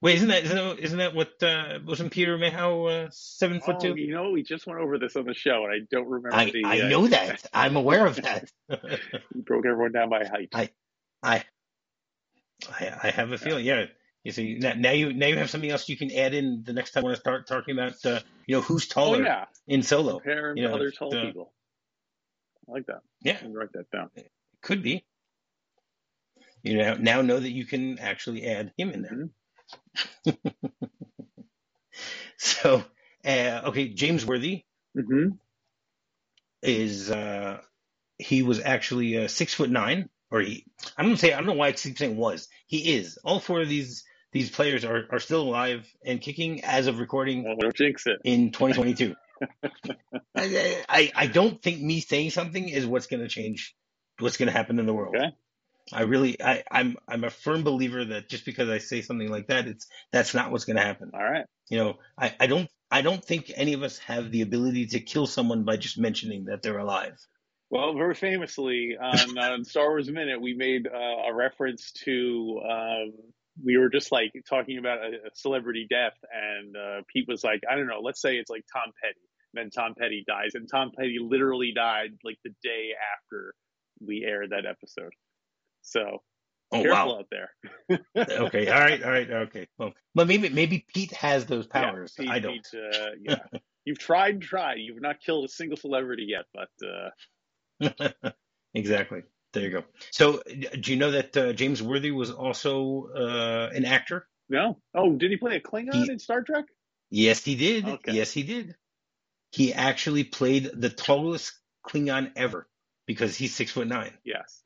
Wait, 0.03 0.17
isn't 0.17 0.29
that, 0.29 0.43
isn't 0.43 0.57
that, 0.57 0.79
isn't 0.81 0.99
that 0.99 1.15
what, 1.15 1.41
uh, 1.45 1.79
wasn't 1.87 2.11
Peter 2.11 2.37
Mayhew, 2.37 2.87
uh, 2.87 3.09
seven 3.13 3.61
foot 3.61 3.77
Oh, 3.79 3.81
two? 3.81 3.95
you 3.95 4.13
know, 4.13 4.31
we 4.31 4.43
just 4.43 4.67
went 4.67 4.81
over 4.81 4.99
this 4.99 5.15
on 5.15 5.25
the 5.25 5.33
show, 5.33 5.65
and 5.65 5.73
I 5.73 5.87
don't 5.93 6.09
remember 6.09 6.35
I, 6.37 6.51
the. 6.51 6.65
I 6.65 6.81
uh, 6.81 6.89
know 6.89 7.07
that. 7.07 7.47
I'm 7.55 7.77
aware 7.77 8.05
of 8.05 8.17
that. 8.17 8.51
You 8.69 9.43
broke 9.43 9.65
everyone 9.65 9.93
down 9.93 10.11
by 10.11 10.25
height. 10.25 10.49
I- 10.53 10.71
I, 11.23 11.45
I, 12.69 12.99
I 13.05 13.11
have 13.11 13.31
a 13.31 13.39
feeling. 13.39 13.65
Yeah. 13.65 13.85
You 14.25 14.33
see, 14.33 14.57
now, 14.59 14.73
now 14.77 14.91
you 14.91 15.13
now 15.13 15.27
you 15.27 15.37
have 15.37 15.51
something 15.51 15.71
else 15.71 15.89
you 15.89 15.97
can 15.97 16.11
add 16.13 16.35
in 16.35 16.65
the 16.65 16.73
next 16.73 16.93
time 16.93 17.05
when 17.05 17.13
I 17.13 17.17
start 17.17 17.47
talking 17.47 17.77
about, 17.77 18.05
uh, 18.05 18.21
you 18.47 18.57
know, 18.57 18.61
who's 18.61 18.89
taller 18.89 19.19
oh 19.19 19.25
yeah, 19.25 19.45
in 19.69 19.83
solo. 19.83 20.15
compare 20.15 20.57
you 20.57 20.67
know, 20.67 20.75
other 20.75 20.91
tall 20.91 21.17
uh, 21.17 21.27
people. 21.27 21.53
I 22.69 22.73
like 22.73 22.87
that. 22.87 23.03
Yeah, 23.21 23.39
write 23.51 23.73
that 23.75 23.91
down. 23.91 24.11
It 24.15 24.31
could 24.63 24.83
be. 24.83 25.05
You 26.63 26.79
know, 26.79 26.95
now 26.95 27.23
know 27.23 27.39
that 27.39 27.51
you 27.51 27.65
can 27.65 27.99
actually 27.99 28.47
add 28.47 28.73
him 28.77 28.91
in 28.91 29.03
there. 29.03 29.13
Mhm. 29.13 29.31
So, 32.39 32.85
uh, 33.25 33.63
okay, 33.67 33.89
James 33.89 34.27
Worthy 34.27 34.65
Mm-hmm. 34.97 35.31
is 36.63 37.11
uh, 37.11 37.61
he 38.19 38.43
was 38.43 38.61
actually 38.61 39.19
uh, 39.19 39.29
six 39.29 39.55
foot 39.55 39.71
nine, 39.71 40.09
or 40.31 40.41
he. 40.41 40.67
I 40.97 41.03
don't 41.03 41.17
say 41.17 41.33
I 41.33 41.37
don't 41.39 41.47
know 41.47 41.53
why 41.55 41.69
I 41.69 41.73
keep 41.73 41.99
saying 41.99 42.17
was. 42.17 42.49
He 42.67 42.95
is. 42.95 43.19
All 43.25 43.41
four 43.41 43.61
of 43.63 43.69
these 43.69 44.05
these 44.33 44.51
players 44.51 44.85
are 44.85 45.07
are 45.11 45.21
still 45.21 45.43
alive 45.43 45.89
and 46.05 46.21
kicking 46.21 46.65
as 46.65 46.87
of 46.87 46.99
recording 47.01 47.45
Well, 47.45 47.57
don't 47.61 47.77
jinx 47.77 48.07
it. 48.07 48.21
in 48.25 48.53
2022. 48.53 49.17
I, 50.37 50.85
I 50.89 51.13
I 51.15 51.27
don't 51.27 51.61
think 51.63 51.81
me 51.81 52.01
saying 52.01 52.31
something 52.31 52.69
is 52.69 52.87
what's 52.87 53.07
going 53.07 53.23
to 53.23 53.29
change 53.29 53.75
what's 54.19 54.37
going 54.37 54.49
to 54.49 54.53
happen 54.57 54.79
in 54.79 54.87
the 54.87 54.95
world. 54.95 55.17
Okay. 55.17 55.35
I 55.93 56.03
really 56.03 56.41
I 56.41 56.63
I'm 56.71 56.97
I'm 57.09 57.25
a 57.25 57.31
firm 57.31 57.65
believer 57.65 58.05
that 58.05 58.29
just 58.29 58.45
because 58.45 58.69
I 58.69 58.79
say 58.79 59.03
something 59.03 59.31
like 59.31 59.49
that, 59.49 59.67
it's 59.67 59.87
that's 60.13 60.35
not 60.35 60.51
what's 60.51 60.65
going 60.65 60.77
to 60.77 60.83
happen. 60.83 61.11
All 61.15 61.23
right. 61.23 61.45
You 61.69 61.79
know, 61.79 61.99
I 62.19 62.35
I 62.39 62.47
don't 62.47 62.69
I 62.91 63.03
don't 63.03 63.25
think 63.25 63.51
any 63.55 63.73
of 63.73 63.83
us 63.83 63.99
have 63.99 64.31
the 64.31 64.43
ability 64.43 64.87
to 64.89 65.01
kill 65.01 65.27
someone 65.27 65.65
by 65.65 65.77
just 65.77 65.99
mentioning 65.99 66.45
that 66.45 66.63
they're 66.63 66.79
alive. 66.79 67.19
Well, 67.71 67.95
very 67.95 68.15
famously 68.15 68.97
on 69.01 69.65
Star 69.65 69.89
Wars 69.89 70.11
Minute, 70.11 70.41
we 70.41 70.55
made 70.55 70.87
uh, 70.87 71.31
a 71.31 71.35
reference 71.35 71.93
to. 72.05 72.61
Um, 72.71 73.13
we 73.63 73.77
were 73.77 73.89
just 73.89 74.13
like 74.13 74.33
talking 74.49 74.79
about 74.79 74.99
a, 74.99 75.09
a 75.09 75.31
celebrity 75.35 75.87
death, 75.89 76.17
and 76.33 76.77
uh, 76.77 77.03
Pete 77.13 77.27
was 77.27 77.43
like, 77.43 77.63
"I 77.71 77.77
don't 77.77 77.87
know. 77.87 78.01
Let's 78.03 78.21
say 78.21 78.37
it's 78.37 78.51
like 78.51 78.65
Tom 78.73 78.93
Petty." 79.03 79.21
And 79.55 79.65
then 79.65 79.71
Tom 79.71 79.95
Petty 79.99 80.25
dies, 80.27 80.51
and 80.55 80.69
Tom 80.71 80.93
Petty 80.97 81.17
literally 81.21 81.73
died 81.75 82.11
like 82.25 82.39
the 82.45 82.55
day 82.63 82.91
after 83.17 83.55
we 84.07 84.25
aired 84.27 84.51
that 84.51 84.67
episode. 84.67 85.13
So 85.83 86.23
Oh 86.73 86.83
careful 86.83 87.13
wow. 87.13 87.19
out 87.19 87.27
there. 87.31 87.51
Okay. 88.17 88.69
All 88.69 88.81
right. 88.81 89.03
All 89.03 89.11
right. 89.11 89.31
Okay. 89.31 89.69
Well, 89.79 89.93
but 90.15 90.27
maybe 90.27 90.49
maybe 90.49 90.85
Pete 90.93 91.13
has 91.13 91.45
those 91.47 91.67
powers. 91.67 92.15
Yeah, 92.17 92.25
Pete, 92.25 92.33
I 92.33 92.39
don't. 92.39 92.55
Pete, 92.55 92.69
uh, 92.75 93.11
yeah, 93.23 93.43
you've 93.85 93.99
tried 93.99 94.35
and 94.35 94.43
tried. 94.43 94.79
You've 94.79 95.03
not 95.03 95.21
killed 95.21 95.45
a 95.45 95.49
single 95.49 95.77
celebrity 95.77 96.27
yet, 96.29 96.47
but 96.55 96.71
uh, 96.87 98.31
exactly. 98.75 99.23
There 99.53 99.63
you 99.65 99.71
go. 99.71 99.85
So, 100.11 100.43
do 100.47 100.91
you 100.91 100.97
know 100.97 101.11
that 101.11 101.37
uh, 101.37 101.53
James 101.53 101.83
Worthy 101.83 102.11
was 102.11 102.31
also 102.31 103.09
uh, 103.15 103.71
an 103.75 103.85
actor? 103.85 104.27
no. 104.49 104.79
Oh, 104.95 105.13
did 105.13 105.31
he 105.31 105.37
play 105.37 105.57
a 105.57 105.61
Klingon 105.61 105.93
He- 106.07 106.11
in 106.11 106.19
Star 106.19 106.43
Trek? 106.43 106.65
Yes, 107.11 107.45
he 107.45 107.55
did. 107.57 107.87
Okay. 107.87 108.13
Yes, 108.13 108.33
he 108.33 108.43
did. 108.43 108.75
He 109.51 109.75
actually 109.75 110.25
played 110.25 110.71
the 110.73 110.89
tallest 110.89 111.53
Klingon 111.87 112.33
ever 112.37 112.67
because 113.07 113.37
he's 113.37 113.55
six 113.55 113.71
foot 113.71 113.87
nine. 113.87 114.13
Yes. 114.25 114.62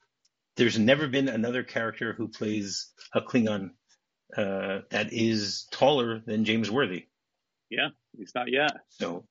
There's 0.57 0.79
never 0.79 1.07
been 1.09 1.29
another 1.29 1.62
character 1.62 2.12
who 2.12 2.29
plays 2.29 2.92
a 3.14 3.21
Klingon 3.21 3.71
uh, 4.37 4.81
that 4.90 5.12
is 5.12 5.66
taller 5.71 6.21
than 6.27 6.45
James 6.45 6.71
Worthy. 6.71 7.07
Yeah, 7.71 7.88
he's 8.16 8.33
not 8.35 8.51
yet. 8.51 8.73
So 8.88 9.27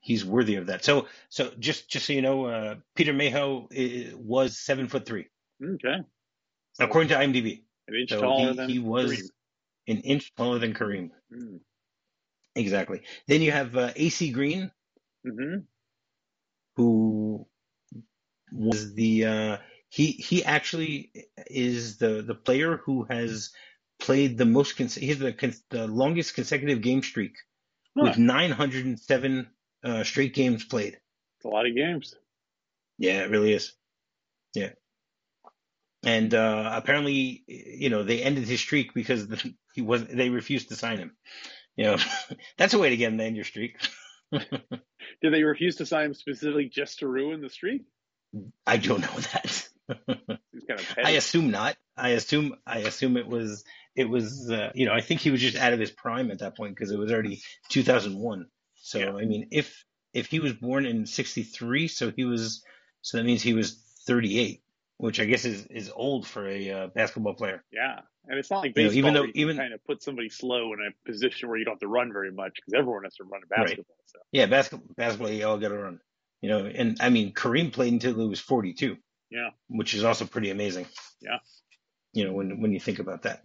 he's 0.00 0.24
worthy 0.24 0.56
of 0.56 0.66
that. 0.66 0.84
So, 0.84 1.06
so 1.28 1.50
just 1.58 1.88
just 1.88 2.06
so 2.06 2.12
you 2.12 2.22
know, 2.22 2.46
uh, 2.46 2.74
Peter 2.94 3.12
Mayhew 3.12 3.68
i- 3.76 4.12
was 4.14 4.58
seven 4.58 4.88
foot 4.88 5.06
three 5.06 5.26
Okay. 5.62 5.96
According 6.78 7.08
to 7.10 7.14
IMDb. 7.16 7.62
an 7.88 7.94
inch 7.94 8.10
So 8.10 8.20
taller 8.20 8.50
he, 8.50 8.56
than 8.56 8.68
he 8.70 8.78
was 8.78 9.12
Kareem. 9.12 9.30
an 9.88 10.00
inch 10.02 10.34
taller 10.34 10.58
than 10.58 10.74
Kareem. 10.74 11.10
Mm. 11.32 11.60
Exactly. 12.54 13.02
Then 13.26 13.42
you 13.42 13.52
have 13.52 13.76
uh, 13.76 13.92
AC 13.96 14.30
Green, 14.32 14.70
hmm 15.24 15.58
who 16.76 17.46
was 18.52 18.92
the 18.94 19.24
uh, 19.24 19.56
he 19.88 20.12
he 20.12 20.44
actually 20.44 21.10
is 21.46 21.98
the 21.98 22.22
the 22.22 22.34
player 22.34 22.76
who 22.76 23.04
has 23.04 23.50
played 23.98 24.36
the 24.36 24.44
most 24.44 24.76
he's 24.76 25.18
the 25.18 25.60
the 25.70 25.86
longest 25.86 26.34
consecutive 26.34 26.82
game 26.82 27.02
streak 27.02 27.34
with 27.94 28.18
907 28.18 29.46
uh, 29.82 30.04
straight 30.04 30.34
games 30.34 30.64
played. 30.64 30.98
It's 31.38 31.44
a 31.44 31.48
lot 31.48 31.66
of 31.66 31.74
games. 31.74 32.14
Yeah, 32.98 33.22
it 33.22 33.30
really 33.30 33.52
is. 33.52 33.72
Yeah. 34.54 34.70
And 36.04 36.32
uh, 36.34 36.70
apparently, 36.74 37.44
you 37.46 37.90
know, 37.90 38.02
they 38.02 38.22
ended 38.22 38.44
his 38.44 38.60
streak 38.60 38.94
because 38.94 39.26
he 39.74 39.82
was 39.82 40.04
they 40.04 40.28
refused 40.28 40.68
to 40.68 40.76
sign 40.76 40.98
him. 40.98 41.16
You 41.76 41.84
know, 41.84 41.96
that's 42.58 42.74
a 42.74 42.78
way 42.78 42.90
to 42.90 42.96
get 42.96 43.12
him 43.12 43.18
to 43.18 43.24
end 43.24 43.36
your 43.36 43.44
streak. 43.44 43.76
Did 44.32 45.32
they 45.32 45.42
refuse 45.42 45.76
to 45.76 45.86
sign 45.86 46.06
him 46.06 46.14
specifically 46.14 46.68
just 46.68 47.00
to 47.00 47.08
ruin 47.08 47.40
the 47.40 47.50
streak? 47.50 47.82
I 48.66 48.76
don't 48.76 49.00
know 49.00 49.20
that. 49.32 49.68
He's 50.52 50.64
kind 50.68 50.80
of 50.80 50.86
I 51.04 51.10
assume 51.12 51.50
not. 51.50 51.76
I 51.96 52.10
assume 52.10 52.56
I 52.66 52.78
assume 52.80 53.16
it 53.16 53.26
was 53.28 53.64
it 53.94 54.08
was 54.08 54.50
uh, 54.50 54.70
you 54.74 54.86
know 54.86 54.92
I 54.92 55.00
think 55.00 55.20
he 55.20 55.30
was 55.30 55.40
just 55.40 55.56
out 55.56 55.72
of 55.72 55.78
his 55.80 55.90
prime 55.90 56.30
at 56.30 56.40
that 56.40 56.56
point 56.56 56.74
because 56.74 56.90
it 56.90 56.98
was 56.98 57.12
already 57.12 57.40
2001. 57.68 58.46
So 58.74 58.98
Yeah. 58.98 59.12
I 59.12 59.24
mean 59.24 59.48
if 59.50 59.84
if 60.12 60.26
he 60.26 60.40
was 60.40 60.54
born 60.54 60.86
in 60.86 61.06
63, 61.06 61.88
so 61.88 62.10
he 62.14 62.24
was 62.24 62.64
so 63.02 63.18
that 63.18 63.24
means 63.24 63.42
he 63.42 63.54
was 63.54 63.82
38, 64.06 64.62
which 64.98 65.20
I 65.20 65.24
guess 65.26 65.44
is 65.44 65.66
is 65.66 65.90
old 65.94 66.26
for 66.26 66.48
a 66.48 66.70
uh, 66.70 66.86
basketball 66.88 67.34
player. 67.34 67.62
yeah, 67.72 68.00
and 68.26 68.38
it's 68.38 68.50
not 68.50 68.62
like 68.62 68.76
You 68.76 68.84
know, 68.84 68.88
baseball 68.90 68.98
even 68.98 69.14
though- 69.14 69.32
even- 69.34 69.56
kind 69.56 69.72
of 69.74 69.84
put 69.84 70.02
somebody 70.02 70.28
slow 70.30 70.72
in 70.72 70.80
a 70.80 71.08
position 71.10 71.48
where 71.48 71.58
you 71.58 71.64
don't 71.64 71.74
have 71.74 71.80
to 71.80 71.88
run 71.88 72.12
very 72.12 72.32
much 72.32 72.54
because 72.56 72.74
everyone 72.74 73.04
has 73.04 73.14
to 73.16 73.24
run 73.24 73.42
Right. 73.50 73.66
basketball. 73.68 73.96
So 74.06 74.18
Yeah, 74.32 74.46
basketball 74.46 74.88
basketball 74.96 75.30
you 75.30 75.46
all 75.46 75.58
got 75.58 75.68
to 75.68 75.78
run. 75.78 76.00
You 76.42 76.48
know, 76.50 76.66
and 76.66 76.96
I 77.00 77.08
mean 77.10 77.32
Kareem 77.34 77.72
played 77.72 77.92
until 77.92 78.14
he 78.18 78.26
was 78.28 78.40
42. 78.40 78.96
Yeah. 79.30 79.50
which 79.68 79.94
is 79.94 80.04
also 80.04 80.24
pretty 80.24 80.50
amazing. 80.50 80.86
Yeah. 81.20 81.38
you 82.12 82.24
know 82.24 82.32
when 82.32 82.60
when 82.60 82.72
you 82.72 82.80
think 82.80 82.98
about 82.98 83.22
that. 83.22 83.42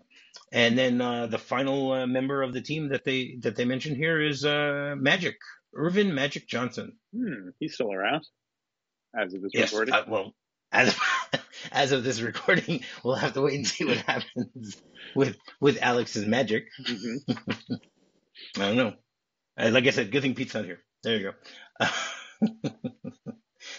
And 0.53 0.77
then 0.77 1.01
uh, 1.01 1.27
the 1.27 1.37
final 1.37 1.91
uh, 1.91 2.07
member 2.07 2.41
of 2.41 2.53
the 2.53 2.61
team 2.61 2.89
that 2.89 3.03
they 3.03 3.37
that 3.41 3.55
they 3.55 3.65
mentioned 3.65 3.97
here 3.97 4.21
is 4.21 4.45
uh, 4.45 4.95
Magic 4.97 5.35
Earvin 5.75 6.13
Magic 6.13 6.47
Johnson. 6.47 6.97
hmm, 7.15 7.49
he's 7.59 7.73
still 7.73 7.91
around 7.91 8.25
as 9.17 9.33
of 9.33 9.41
this 9.41 9.51
Yes, 9.53 9.71
recording. 9.73 9.93
uh, 9.93 10.05
well, 10.07 10.33
as 10.71 10.89
of, 10.89 10.99
as 11.71 11.91
of 11.91 12.03
this 12.03 12.21
recording, 12.21 12.83
we'll 13.03 13.15
have 13.15 13.33
to 13.33 13.41
wait 13.41 13.55
and 13.55 13.67
see 13.67 13.83
what 13.85 13.97
happens 14.07 14.77
with 15.15 15.35
with 15.59 15.77
Alex's 15.81 16.25
magic. 16.25 16.67
hmm 16.85 17.17
I 18.57 18.67
don't 18.67 18.77
know. 18.77 18.93
Uh, 19.57 19.69
like 19.71 19.85
I 19.87 19.91
said, 19.91 20.11
good 20.11 20.21
thing 20.21 20.33
Pete's 20.35 20.53
not 20.53 20.65
here. 20.65 20.79
There 21.03 21.17
you 21.17 21.31
go. 21.31 21.87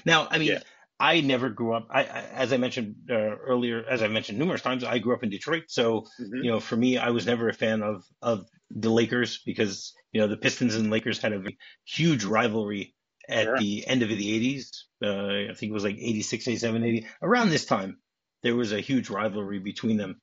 now, 0.05 0.29
I 0.31 0.39
mean, 0.39 0.49
Yeah. 0.49 0.61
I 1.01 1.21
never 1.21 1.51
grew 1.51 1.75
up. 1.75 1.89
I, 1.91 2.05
I 2.05 2.21
as 2.35 2.53
I 2.53 2.57
mentioned 2.59 2.97
uh, 3.11 3.15
earlier, 3.15 3.85
as 3.89 4.03
I 4.03 4.09
mentioned 4.09 4.39
numerous 4.39 4.63
times, 4.63 4.85
I 4.85 4.99
grew 4.99 5.15
up 5.15 5.23
in 5.23 5.31
Detroit. 5.31 5.65
So 5.69 6.07
hmm 6.19 6.43
you 6.43 6.51
know, 6.51 6.61
for 6.61 6.77
me, 6.77 6.99
I 6.99 7.11
was 7.11 7.27
never 7.27 7.49
a 7.49 7.55
fan 7.55 7.83
of 7.83 8.05
of 8.21 8.47
the 8.71 8.91
Lakers 8.91 9.41
because 9.45 9.95
you 10.13 10.21
know 10.21 10.29
the 10.29 10.37
Pistons 10.37 10.75
and 10.77 10.91
Lakers 10.91 11.19
had 11.19 11.33
a 11.33 11.43
huge 11.85 12.25
rivalry 12.25 12.95
at 13.29 13.45
Sure. 13.45 13.57
the 13.57 13.87
end 13.87 14.03
of 14.03 14.09
the 14.09 14.33
80s. 14.33 14.87
Uh, 15.03 15.51
I 15.51 15.55
think 15.55 15.71
it 15.71 15.73
was 15.73 15.85
like 15.85 15.97
86, 15.99 16.47
87, 16.49 16.85
80. 16.85 17.07
Around 17.21 17.51
this 17.51 17.65
time, 17.65 17.99
there 18.43 18.57
was 18.57 18.73
a 18.73 18.81
huge 18.81 19.11
rivalry 19.11 19.59
between 19.59 19.97
them. 19.97 20.21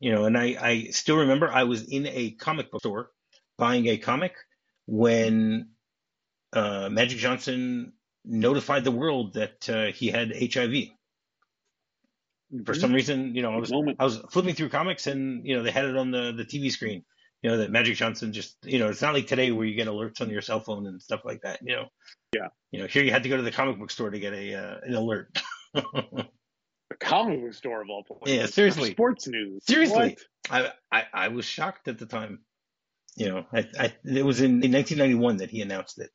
You 0.00 0.12
know, 0.12 0.24
and 0.24 0.36
I, 0.36 0.56
I 0.60 0.84
still 0.90 1.18
remember 1.18 1.50
I 1.50 1.64
was 1.64 1.88
in 1.88 2.06
a 2.06 2.32
comic 2.32 2.70
book 2.70 2.80
store 2.80 3.10
buying 3.58 3.86
a 3.86 3.98
comic 3.98 4.34
when 4.86 5.70
uh, 6.52 6.88
Magic 6.90 7.18
Johnson 7.18 7.92
notified 8.24 8.84
the 8.84 8.90
world 8.90 9.34
that 9.34 9.68
uh, 9.68 9.86
he 9.92 10.08
had 10.08 10.32
HIV. 10.32 10.88
For 12.64 12.74
Mhm. 12.74 12.80
some 12.80 12.92
reason, 12.92 13.34
you 13.36 13.42
know, 13.42 13.52
I 13.52 13.58
was. 13.58 13.70
I 13.72 14.04
was 14.04 14.18
flipping 14.32 14.54
through 14.56 14.70
comics 14.70 15.06
and 15.06 15.46
you 15.46 15.56
know 15.56 15.62
they 15.62 15.70
had 15.70 15.84
it 15.84 15.96
on 15.96 16.10
the 16.10 16.32
the 16.32 16.44
TV 16.44 16.70
screen. 16.72 17.04
You 17.42 17.50
know 17.50 17.58
that 17.58 17.70
Magic 17.70 17.96
Johnson 17.96 18.32
just 18.32 18.56
you 18.64 18.78
know 18.80 18.88
it's 18.88 19.00
not 19.02 19.14
like 19.14 19.28
today 19.28 19.52
where 19.52 19.64
you 19.64 19.74
get 19.76 19.86
alerts 19.88 20.20
on 20.20 20.30
your 20.30 20.42
cell 20.42 20.60
phone 20.60 20.86
and 20.86 21.00
stuff 21.00 21.20
like 21.24 21.42
that. 21.42 21.60
You 21.62 21.76
know. 21.76 21.84
Yeah. 22.34 22.48
You 22.72 22.80
know 22.80 22.86
here 22.88 23.04
you 23.04 23.12
had 23.12 23.22
to 23.22 23.28
go 23.28 23.36
to 23.36 23.42
the 23.42 23.52
comic 23.52 23.78
book 23.78 23.90
store 23.92 24.10
to 24.10 24.18
get 24.18 24.32
a 24.32 24.54
uh, 24.54 24.78
an 24.82 24.94
alert. 24.94 25.38
A 26.92 26.96
comic 26.98 27.40
book 27.40 27.54
store 27.54 27.82
of 27.82 27.88
all 27.88 28.02
places. 28.02 28.36
Yeah, 28.36 28.46
seriously. 28.46 28.90
Sports 28.90 29.28
news. 29.28 29.64
Seriously. 29.64 30.16
I, 30.50 30.72
I 30.90 31.04
I 31.14 31.28
was 31.28 31.44
shocked 31.44 31.86
at 31.86 31.98
the 31.98 32.06
time. 32.06 32.40
You 33.16 33.28
know, 33.28 33.46
I, 33.52 33.64
I 33.78 33.92
it 34.04 34.24
was 34.24 34.40
in, 34.40 34.64
in 34.64 34.72
1991 34.72 35.36
that 35.36 35.50
he 35.50 35.62
announced 35.62 36.00
it. 36.00 36.10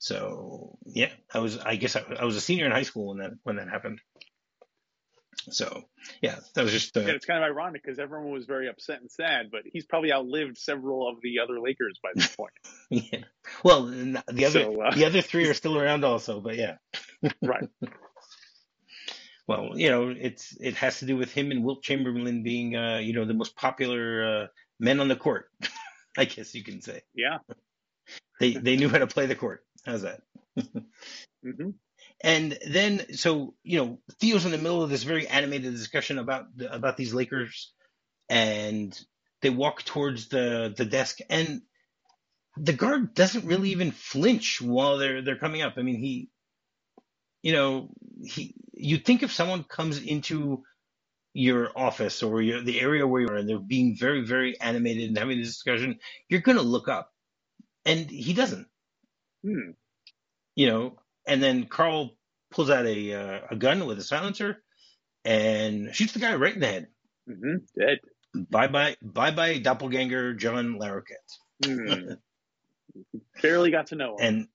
So 0.00 0.78
yeah, 0.86 1.10
I 1.32 1.40
was 1.40 1.58
I 1.58 1.76
guess 1.76 1.94
I, 1.94 2.02
I 2.18 2.24
was 2.24 2.34
a 2.34 2.40
senior 2.40 2.64
in 2.64 2.72
high 2.72 2.82
school 2.82 3.08
when 3.08 3.18
that 3.18 3.32
when 3.42 3.56
that 3.56 3.68
happened. 3.68 4.00
So 5.50 5.84
yeah, 6.22 6.36
that 6.54 6.62
was 6.62 6.72
just 6.72 6.96
uh, 6.96 7.00
And 7.00 7.10
it's 7.10 7.26
kind 7.26 7.44
of 7.44 7.50
ironic 7.50 7.82
because 7.84 7.98
everyone 7.98 8.32
was 8.32 8.46
very 8.46 8.68
upset 8.68 9.02
and 9.02 9.10
sad, 9.10 9.50
but 9.52 9.60
he's 9.70 9.84
probably 9.84 10.10
outlived 10.10 10.56
several 10.56 11.06
of 11.06 11.16
the 11.22 11.40
other 11.40 11.60
Lakers 11.60 11.98
by 12.02 12.10
this 12.14 12.34
point. 12.34 12.52
yeah. 12.90 13.24
Well, 13.62 13.86
the 13.86 14.22
other 14.46 14.62
So, 14.62 14.80
uh, 14.80 14.94
the 14.94 15.04
other 15.04 15.20
three 15.20 15.46
are 15.48 15.54
still 15.54 15.78
around 15.78 16.02
also, 16.02 16.40
but 16.40 16.56
yeah. 16.56 16.76
right. 17.42 17.68
Well, 19.46 19.72
you 19.74 19.90
know, 19.90 20.08
it's 20.08 20.56
it 20.60 20.76
has 20.76 21.00
to 21.00 21.06
do 21.06 21.18
with 21.18 21.30
him 21.30 21.50
and 21.50 21.62
Wilt 21.62 21.82
Chamberlain 21.82 22.42
being 22.42 22.74
uh, 22.74 22.98
you 22.98 23.12
know, 23.12 23.26
the 23.26 23.34
most 23.34 23.54
popular 23.54 24.44
uh, 24.44 24.46
men 24.78 24.98
on 24.98 25.08
the 25.08 25.16
court. 25.16 25.50
I 26.16 26.24
guess 26.24 26.54
you 26.54 26.64
can 26.64 26.80
say. 26.80 27.02
Yeah. 27.14 27.38
They 28.40 28.54
they 28.54 28.76
knew 28.76 28.88
how 28.88 28.98
to 28.98 29.06
play 29.06 29.26
the 29.26 29.36
court. 29.36 29.62
How's 29.86 30.02
that? 30.02 30.22
hmm 31.44 31.70
And 32.22 32.58
then, 32.68 33.14
so 33.16 33.54
you 33.64 33.78
know, 33.78 34.00
Theo's 34.20 34.44
in 34.46 34.52
the 34.52 34.58
middle 34.58 34.82
of 34.82 34.90
this 34.90 35.04
very 35.04 35.28
animated 35.28 35.72
discussion 35.74 36.18
about 36.18 36.46
the, 36.56 36.72
about 36.74 36.96
these 36.96 37.14
Lakers, 37.14 37.72
and 38.30 38.98
they 39.42 39.50
walk 39.50 39.84
towards 39.84 40.28
the 40.28 40.74
the 40.76 40.86
desk, 40.86 41.18
and 41.30 41.62
the 42.58 42.74
guard 42.74 43.14
doesn't 43.14 43.46
really 43.46 43.70
even 43.70 43.92
flinch 43.92 44.60
while 44.62 44.98
they're 44.98 45.22
they're 45.22 45.38
coming 45.38 45.62
up. 45.62 45.74
I 45.78 45.82
mean, 45.82 45.98
he, 45.98 46.30
you 47.42 47.52
know, 47.52 47.90
he 48.24 48.54
you 48.74 48.98
think 48.98 49.22
if 49.22 49.32
someone 49.32 49.64
comes 49.64 49.98
into 50.02 50.62
your 51.34 51.70
office 51.78 52.22
or 52.22 52.42
your, 52.42 52.62
the 52.62 52.80
area 52.80 53.06
where 53.06 53.22
you 53.22 53.28
are, 53.28 53.36
and 53.36 53.48
they're 53.48 53.58
being 53.60 53.96
very 53.98 54.22
very 54.26 54.60
animated 54.60 55.08
and 55.10 55.18
having 55.18 55.38
this 55.38 55.48
discussion, 55.48 55.98
you're 56.28 56.40
gonna 56.42 56.62
look 56.62 56.88
up, 56.88 57.10
and 57.86 58.10
he 58.10 58.34
doesn't 58.34 58.68
Hmm. 59.44 59.70
you 60.54 60.66
know, 60.66 60.96
and 61.26 61.42
then 61.42 61.64
Carl 61.64 62.10
pulls 62.50 62.70
out 62.70 62.86
a 62.86 63.12
uh, 63.14 63.40
a 63.50 63.56
gun 63.56 63.86
with 63.86 63.98
a 63.98 64.04
silencer 64.04 64.62
and 65.24 65.94
shoots 65.94 66.12
the 66.12 66.18
guy 66.18 66.34
right 66.34 66.54
in 66.54 66.60
the 66.60 66.66
head. 66.66 66.88
hmm 67.26 67.56
Dead. 67.78 67.98
Bye 68.34 68.68
bye, 68.68 68.96
bye 69.02 69.32
bye, 69.32 69.58
doppelganger 69.58 70.34
John 70.34 70.78
Larroquette. 70.78 71.64
Hmm. 71.64 72.12
Barely 73.42 73.70
got 73.70 73.88
to 73.88 73.96
know 73.96 74.16
him. 74.18 74.48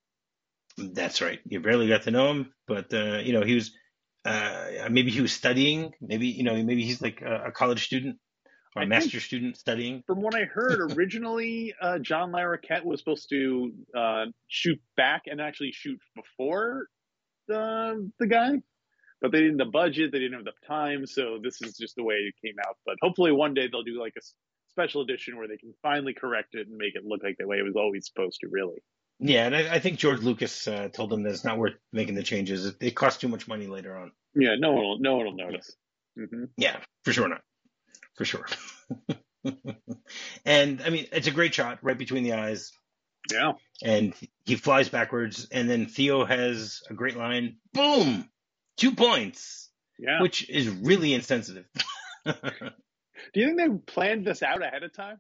And 0.77 0.93
that's 0.95 1.21
right, 1.21 1.39
you 1.45 1.59
barely 1.61 1.87
got 1.87 2.03
to 2.03 2.11
know 2.11 2.31
him, 2.31 2.53
but 2.67 2.93
uh, 2.93 3.19
you 3.23 3.33
know 3.33 3.43
he 3.43 3.55
was 3.55 3.71
uh, 4.25 4.87
maybe 4.89 5.11
he 5.11 5.21
was 5.21 5.31
studying, 5.31 5.91
maybe 6.01 6.27
you 6.27 6.43
know 6.43 6.53
maybe 6.63 6.83
he's 6.83 7.01
like 7.01 7.21
a, 7.21 7.45
a 7.47 7.51
college 7.51 7.85
student 7.85 8.17
a 8.75 8.81
I 8.81 8.85
master 8.85 9.19
student 9.19 9.57
studying. 9.57 10.03
From 10.05 10.21
what 10.21 10.35
I 10.35 10.43
heard, 10.43 10.79
originally 10.97 11.73
uh, 11.81 11.99
John 11.99 12.31
Larroquette 12.31 12.83
was 12.83 12.99
supposed 12.99 13.29
to 13.29 13.73
uh, 13.95 14.25
shoot 14.47 14.79
back 14.97 15.23
and 15.27 15.39
actually 15.39 15.71
shoot 15.71 15.99
before 16.15 16.87
the 17.47 18.09
the 18.19 18.27
guy, 18.27 18.61
but 19.21 19.31
they 19.31 19.39
didn't 19.39 19.59
have 19.59 19.67
the 19.67 19.71
budget, 19.71 20.11
they 20.11 20.19
didn't 20.19 20.33
have 20.33 20.45
the 20.45 20.67
time, 20.67 21.05
so 21.05 21.39
this 21.41 21.61
is 21.61 21.77
just 21.77 21.95
the 21.95 22.03
way 22.03 22.15
it 22.15 22.35
came 22.43 22.55
out. 22.67 22.77
But 22.85 22.95
hopefully 23.01 23.31
one 23.31 23.53
day 23.53 23.67
they'll 23.71 23.83
do 23.83 23.99
like 23.99 24.13
a 24.17 24.21
special 24.71 25.01
edition 25.01 25.37
where 25.37 25.47
they 25.47 25.57
can 25.57 25.73
finally 25.81 26.13
correct 26.13 26.53
it 26.53 26.67
and 26.67 26.77
make 26.77 26.95
it 26.95 27.05
look 27.05 27.23
like 27.23 27.37
the 27.37 27.47
way 27.47 27.57
it 27.57 27.63
was 27.63 27.75
always 27.75 28.05
supposed 28.05 28.39
to. 28.41 28.47
Really, 28.49 28.81
Yeah, 29.19 29.45
and 29.45 29.55
I, 29.55 29.75
I 29.75 29.79
think 29.79 29.99
George 29.99 30.21
Lucas 30.21 30.67
uh, 30.67 30.89
told 30.91 31.11
them 31.11 31.23
that 31.23 31.29
it's 31.29 31.45
not 31.45 31.57
worth 31.57 31.75
making 31.93 32.15
the 32.15 32.23
changes. 32.23 32.65
It, 32.65 32.75
it 32.81 32.91
costs 32.91 33.21
too 33.21 33.29
much 33.29 33.47
money 33.47 33.67
later 33.67 33.95
on. 33.95 34.11
yeah, 34.35 34.55
no 34.59 34.73
one 34.73 34.83
will, 34.83 34.99
no 34.99 35.15
one 35.15 35.25
will 35.27 35.35
notice. 35.35 35.75
hmm 36.17 36.45
Yeah, 36.57 36.77
for 37.03 37.13
sure 37.13 37.29
not. 37.29 37.41
For 38.15 38.25
sure. 38.25 38.45
and 40.45 40.81
I 40.81 40.89
mean, 40.89 41.07
it's 41.11 41.27
a 41.27 41.31
great 41.31 41.53
shot 41.53 41.79
right 41.81 41.97
between 41.97 42.23
the 42.23 42.33
eyes, 42.33 42.71
Yeah, 43.31 43.53
and 43.83 44.13
he 44.45 44.55
flies 44.55 44.89
backwards, 44.89 45.47
and 45.51 45.69
then 45.69 45.87
Theo 45.87 46.25
has 46.25 46.81
a 46.89 46.93
great 46.93 47.17
line. 47.17 47.57
Boom, 47.73 48.29
two 48.77 48.91
points, 48.93 49.69
yeah. 49.99 50.21
which 50.21 50.49
is 50.49 50.69
really 50.69 51.13
insensitive. 51.13 51.65
Do 52.25 52.33
you 53.41 53.47
think 53.47 53.57
they 53.57 53.69
planned 53.93 54.25
this 54.25 54.43
out 54.43 54.61
ahead 54.63 54.83
of 54.83 54.93
time? 54.93 55.17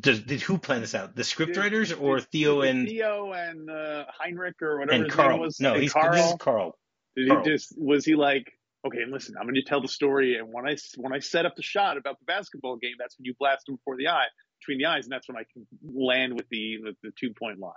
Does, 0.00 0.20
did 0.20 0.40
who 0.40 0.58
plan 0.58 0.80
this 0.80 0.94
out? 0.94 1.14
The 1.14 1.22
scriptwriters 1.22 1.98
or 1.98 2.18
did- 2.18 2.28
Theo 2.30 2.62
did 2.62 2.70
and 2.70 2.88
Theo 2.88 3.32
and 3.32 3.70
uh, 3.70 4.04
Heinrich 4.18 4.60
or 4.62 4.78
whatever 4.80 4.94
and 4.94 5.04
his 5.04 5.14
Carl? 5.14 5.30
name 5.30 5.40
was? 5.40 5.60
No, 5.60 5.74
and 5.74 5.82
he's 5.82 5.92
Carl. 5.92 6.12
this 6.12 6.26
is 6.30 6.34
Carl. 6.40 6.78
Did 7.16 7.28
Carl. 7.28 7.44
he 7.44 7.50
just 7.50 7.74
was 7.78 8.04
he 8.04 8.14
like, 8.16 8.52
okay, 8.86 9.02
and 9.02 9.12
listen, 9.12 9.34
I'm 9.38 9.44
going 9.46 9.56
to 9.56 9.62
tell 9.62 9.82
the 9.82 9.88
story, 9.88 10.36
and 10.38 10.52
when 10.52 10.66
I 10.68 10.76
when 10.96 11.12
I 11.12 11.20
set 11.20 11.46
up 11.46 11.56
the 11.56 11.62
shot 11.62 11.96
about 11.98 12.18
the 12.20 12.26
basketball 12.26 12.76
game, 12.76 12.94
that's 12.98 13.18
when 13.18 13.24
you 13.26 13.34
blast 13.38 13.66
them 13.66 13.76
before 13.76 13.96
the 13.96 14.08
eye, 14.08 14.26
between 14.60 14.78
the 14.78 14.86
eyes, 14.86 15.04
and 15.04 15.12
that's 15.12 15.28
when 15.28 15.36
I 15.36 15.44
can 15.52 15.66
land 15.82 16.34
with 16.34 16.48
the 16.50 16.78
with 16.82 16.96
the 17.02 17.12
two 17.18 17.32
point 17.38 17.58
line. 17.60 17.72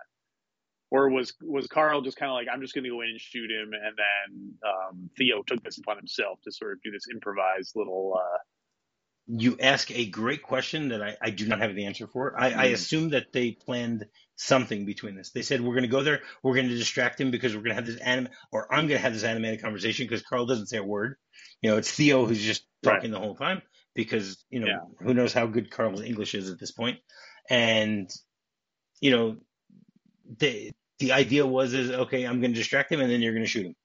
Or 0.91 1.09
was 1.09 1.33
was 1.41 1.67
Carl 1.67 2.01
just 2.01 2.17
kind 2.17 2.31
of 2.31 2.35
like, 2.35 2.47
I'm 2.51 2.61
just 2.61 2.73
going 2.73 2.85
to 2.85 2.89
go 2.91 3.01
in 3.01 3.09
and 3.09 3.21
shoot 3.21 3.51
him, 3.51 3.71
and 3.73 3.97
then 3.97 4.53
um, 4.67 5.09
Theo 5.17 5.43
took 5.43 5.63
this 5.63 5.77
upon 5.79 5.97
himself 5.97 6.39
to 6.45 6.51
sort 6.51 6.73
of 6.73 6.81
do 6.83 6.91
this 6.91 7.05
improvised 7.13 7.73
little. 7.75 8.15
Uh, 8.17 8.37
You 9.27 9.57
ask 9.61 9.91
a 9.91 10.05
great 10.07 10.43
question 10.43 10.89
that 10.89 11.01
I, 11.03 11.17
I 11.21 11.29
do 11.31 11.47
not 11.47 11.61
have 11.61 11.75
the 11.75 11.85
answer 11.85 12.07
for. 12.07 12.39
I, 12.39 12.51
I 12.51 12.65
Mm. 12.67 12.73
assume 12.73 13.09
that 13.11 13.31
they 13.33 13.51
planned 13.51 14.05
something 14.39 14.85
between 14.85 15.15
this. 15.15 15.31
They 15.31 15.41
said 15.41 15.59
we're 15.59 15.73
going 15.73 15.83
to 15.83 15.89
go 15.89 16.01
there, 16.01 16.21
we're 16.41 16.55
going 16.55 16.69
to 16.69 16.75
distract 16.77 17.19
him 17.19 17.29
because 17.29 17.53
we're 17.53 17.61
going 17.61 17.71
to 17.71 17.75
have 17.75 17.85
this 17.85 17.97
anim, 17.99 18.29
or 18.51 18.73
I'm 18.73 18.87
going 18.87 18.97
to 18.97 19.03
have 19.03 19.13
this 19.13 19.23
animated 19.25 19.61
conversation 19.61 20.05
because 20.05 20.21
Carl 20.21 20.45
doesn't 20.45 20.67
say 20.67 20.77
a 20.77 20.83
word. 20.83 21.15
You 21.61 21.69
know, 21.71 21.77
it's 21.77 21.91
Theo 21.91 22.25
who's 22.25 22.41
just 22.41 22.63
talking 22.81 23.11
the 23.11 23.19
whole 23.19 23.35
time 23.35 23.61
because 23.95 24.43
you 24.49 24.61
know 24.61 24.67
Yeah. 24.67 24.79
who 25.05 25.13
knows 25.13 25.33
how 25.33 25.45
good 25.47 25.69
Carl's 25.69 26.01
English 26.01 26.35
is 26.35 26.49
at 26.49 26.57
this 26.59 26.71
point. 26.71 26.95
point, 26.97 27.03
and 27.49 28.09
you 29.01 29.11
know 29.11 29.37
the 30.37 30.71
the 30.99 31.11
idea 31.11 31.45
was 31.45 31.73
is 31.73 31.91
okay, 31.91 32.23
I'm 32.25 32.39
going 32.39 32.53
to 32.53 32.57
distract 32.57 32.91
him 32.91 33.01
and 33.01 33.11
then 33.11 33.21
you're 33.21 33.33
going 33.33 33.43
to 33.45 33.49
shoot 33.49 33.65
him. 33.65 33.75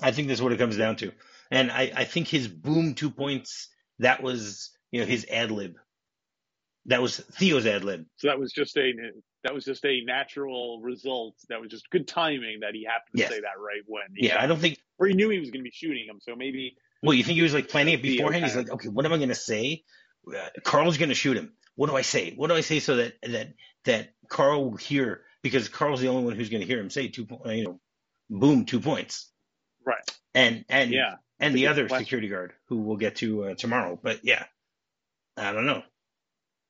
I 0.00 0.12
think 0.12 0.28
that's 0.28 0.40
what 0.40 0.52
it 0.52 0.58
comes 0.58 0.76
down 0.76 0.96
to, 0.96 1.12
and 1.50 1.72
I 1.72 1.92
I 1.96 2.04
think 2.04 2.28
his 2.28 2.46
boom 2.46 2.94
two 2.94 3.10
points 3.10 3.68
that 3.98 4.22
was 4.22 4.70
you 4.92 5.00
know 5.00 5.06
his 5.06 5.26
ad 5.28 5.50
lib. 5.50 5.74
That 6.86 7.02
was 7.02 7.16
Theo's 7.18 7.66
ad 7.66 7.82
lib. 7.82 8.04
so 8.16 8.28
that 8.28 8.38
was 8.38 8.52
just 8.52 8.76
a 8.76 8.92
that 9.44 9.54
was 9.54 9.64
just 9.64 9.84
a 9.84 10.00
natural 10.04 10.80
result. 10.82 11.36
That 11.48 11.60
was 11.60 11.70
just 11.70 11.88
good 11.90 12.08
timing 12.08 12.60
that 12.60 12.74
he 12.74 12.84
happened 12.84 13.12
to 13.16 13.20
Yes. 13.20 13.30
say 13.30 13.40
that 13.40 13.58
right 13.58 13.82
when. 13.86 14.02
He 14.16 14.26
Yeah, 14.28 14.42
I 14.42 14.46
don't 14.46 14.58
think. 14.58 14.78
or 14.98 15.06
he 15.06 15.14
knew 15.14 15.28
he 15.30 15.38
was 15.38 15.50
going 15.50 15.60
to 15.60 15.64
be 15.64 15.70
shooting 15.70 16.06
him, 16.06 16.18
so 16.20 16.34
maybe 16.34 16.76
Well, 17.02 17.14
you 17.14 17.22
think 17.22 17.36
he 17.36 17.42
was 17.42 17.54
like 17.54 17.68
planning 17.68 17.94
it 17.94 18.02
beforehand? 18.02 18.44
He's 18.44 18.56
like, 18.56 18.70
okay, 18.70 18.88
what 18.88 19.04
am 19.06 19.12
I 19.12 19.18
going 19.18 19.28
to 19.28 19.34
say? 19.34 19.84
Uh, 20.26 20.48
Carl's 20.64 20.96
going 20.96 21.10
to 21.10 21.14
shoot 21.14 21.36
him. 21.36 21.52
What 21.76 21.90
do 21.90 21.96
I 21.96 22.02
say? 22.02 22.32
What 22.34 22.48
do 22.48 22.54
I 22.54 22.62
say 22.62 22.80
so 22.80 22.96
that 22.96 23.14
that 23.22 23.48
that 23.84 24.14
Carl 24.28 24.70
will 24.70 24.76
hear? 24.78 25.22
Because 25.42 25.68
Carl's 25.68 26.00
the 26.00 26.08
only 26.08 26.24
one 26.24 26.34
who's 26.34 26.48
going 26.48 26.62
to 26.62 26.66
hear 26.66 26.78
him 26.80 26.88
say 26.88 27.08
two. 27.08 27.26
You 27.44 27.64
know, 27.64 27.80
boom, 28.30 28.64
two 28.64 28.80
points. 28.80 29.30
right. 29.84 30.08
And 30.34 30.64
and 30.70 30.90
Yeah, 30.92 31.16
and 31.40 31.54
the 31.54 31.66
other 31.66 31.86
question. 31.86 32.06
security 32.06 32.28
guard 32.28 32.54
who 32.68 32.78
we'll 32.78 32.96
get 32.96 33.16
to 33.16 33.44
uh, 33.44 33.54
tomorrow. 33.54 33.98
But 34.02 34.20
yeah, 34.24 34.44
I 35.36 35.52
don't 35.52 35.66
know. 35.66 35.82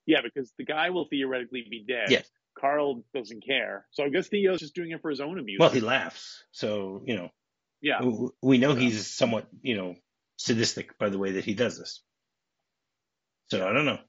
yeah, 0.05 0.21
because 0.23 0.51
the 0.57 0.65
guy 0.65 0.89
will 0.89 1.05
theoretically 1.07 1.65
be 1.69 1.85
dead. 1.87 2.09
Yes. 2.11 2.29
Carl 2.59 3.03
doesn't 3.13 3.45
care, 3.45 3.85
so 3.91 4.03
I 4.03 4.09
guess 4.09 4.27
Theo's 4.27 4.59
just 4.59 4.75
doing 4.75 4.91
it 4.91 5.01
for 5.01 5.09
his 5.09 5.21
own 5.21 5.37
amusement. 5.39 5.59
Well, 5.59 5.69
he 5.69 5.81
laughs, 5.81 6.43
so 6.51 7.01
you 7.05 7.15
know 7.15 7.29
yeah, 7.81 8.01
we 8.41 8.57
know 8.57 8.73
Yeah. 8.73 8.79
he's 8.79 9.07
somewhat 9.07 9.47
you 9.61 9.75
know 9.77 9.95
sadistic 10.37 10.97
by 10.97 11.09
the 11.09 11.17
way 11.17 11.33
that 11.33 11.45
he 11.45 11.53
does 11.53 11.77
this. 11.77 12.01
So 13.49 13.67
I 13.67 13.73
don't 13.73 13.85
know. 13.85 13.99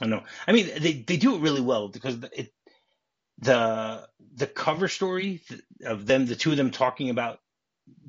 don't 0.00 0.10
know. 0.10 0.24
I 0.46 0.52
mean, 0.52 0.66
they 0.80 0.92
they 0.94 1.16
do 1.16 1.34
it 1.36 1.40
really 1.40 1.60
well 1.60 1.88
because 1.88 2.16
it 2.32 2.52
the 3.38 4.08
the 4.34 4.46
cover 4.46 4.88
story 4.88 5.40
of 5.84 6.06
them, 6.06 6.26
the 6.26 6.36
two 6.36 6.50
of 6.52 6.56
them 6.56 6.70
talking 6.70 7.10
about 7.10 7.38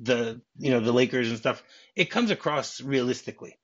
the 0.00 0.40
you 0.56 0.70
know 0.70 0.80
the 0.80 0.92
Lakers 0.92 1.28
and 1.28 1.38
stuff, 1.38 1.62
it 1.96 2.10
comes 2.10 2.30
across 2.30 2.80
realistically. 2.80 3.58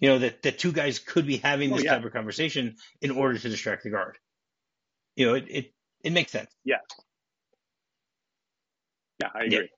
You 0.00 0.08
know 0.10 0.18
that 0.20 0.42
that 0.42 0.58
two 0.58 0.72
guys 0.72 0.98
could 0.98 1.26
be 1.26 1.36
having 1.36 1.72
Oh, 1.72 1.76
this 1.76 1.84
yeah. 1.84 1.94
type 1.96 2.04
of 2.04 2.12
conversation 2.12 2.76
in 3.00 3.10
order 3.10 3.38
to 3.38 3.48
distract 3.48 3.84
the 3.84 3.90
guard. 3.90 4.18
You 5.16 5.26
know, 5.26 5.34
it 5.34 5.44
it, 5.48 5.74
it 6.04 6.12
makes 6.12 6.32
sense. 6.32 6.50
Yeah. 6.64 6.76
Yeah, 9.20 9.28
I 9.34 9.42
Yeah. 9.44 9.56
agree. 9.58 9.70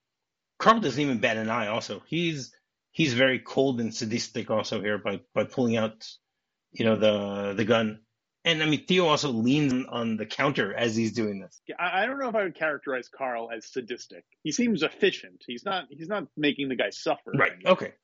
Carl 0.59 0.81
doesn't 0.81 1.01
even 1.01 1.19
bat 1.19 1.37
an 1.37 1.51
eye. 1.51 1.67
Also, 1.67 2.03
he's 2.07 2.55
he's 2.93 3.13
very 3.15 3.39
cold 3.41 3.81
and 3.81 3.95
sadistic. 3.95 4.51
Also 4.51 4.81
here 4.81 4.99
by 4.99 5.21
by 5.35 5.45
pulling 5.45 5.77
out, 5.77 6.09
you 6.73 6.85
know, 6.85 6.97
the 6.97 7.55
the 7.55 7.65
gun. 7.65 8.01
And 8.47 8.63
I 8.63 8.67
mean, 8.67 8.85
Theo 8.87 9.07
also 9.07 9.31
leans 9.31 9.87
on 9.89 10.19
the 10.19 10.27
counter 10.27 10.75
as 10.75 10.95
he's 10.95 11.15
doing 11.15 11.41
this. 11.41 11.63
Yeah, 11.67 11.77
I, 11.79 12.05
don't 12.05 12.19
know 12.19 12.29
if 12.29 12.35
I 12.35 12.43
would 12.43 12.55
characterize 12.55 13.09
Carl 13.09 13.49
as 13.51 13.65
sadistic. 13.73 14.23
He 14.43 14.53
seems 14.53 14.83
efficient. 14.83 15.43
He's 15.47 15.65
not. 15.65 15.87
He's 15.89 16.09
not 16.09 16.25
making 16.37 16.69
the 16.69 16.77
guy 16.77 16.91
suffer. 16.91 17.33
Right. 17.35 17.53
Okay. 17.65 17.95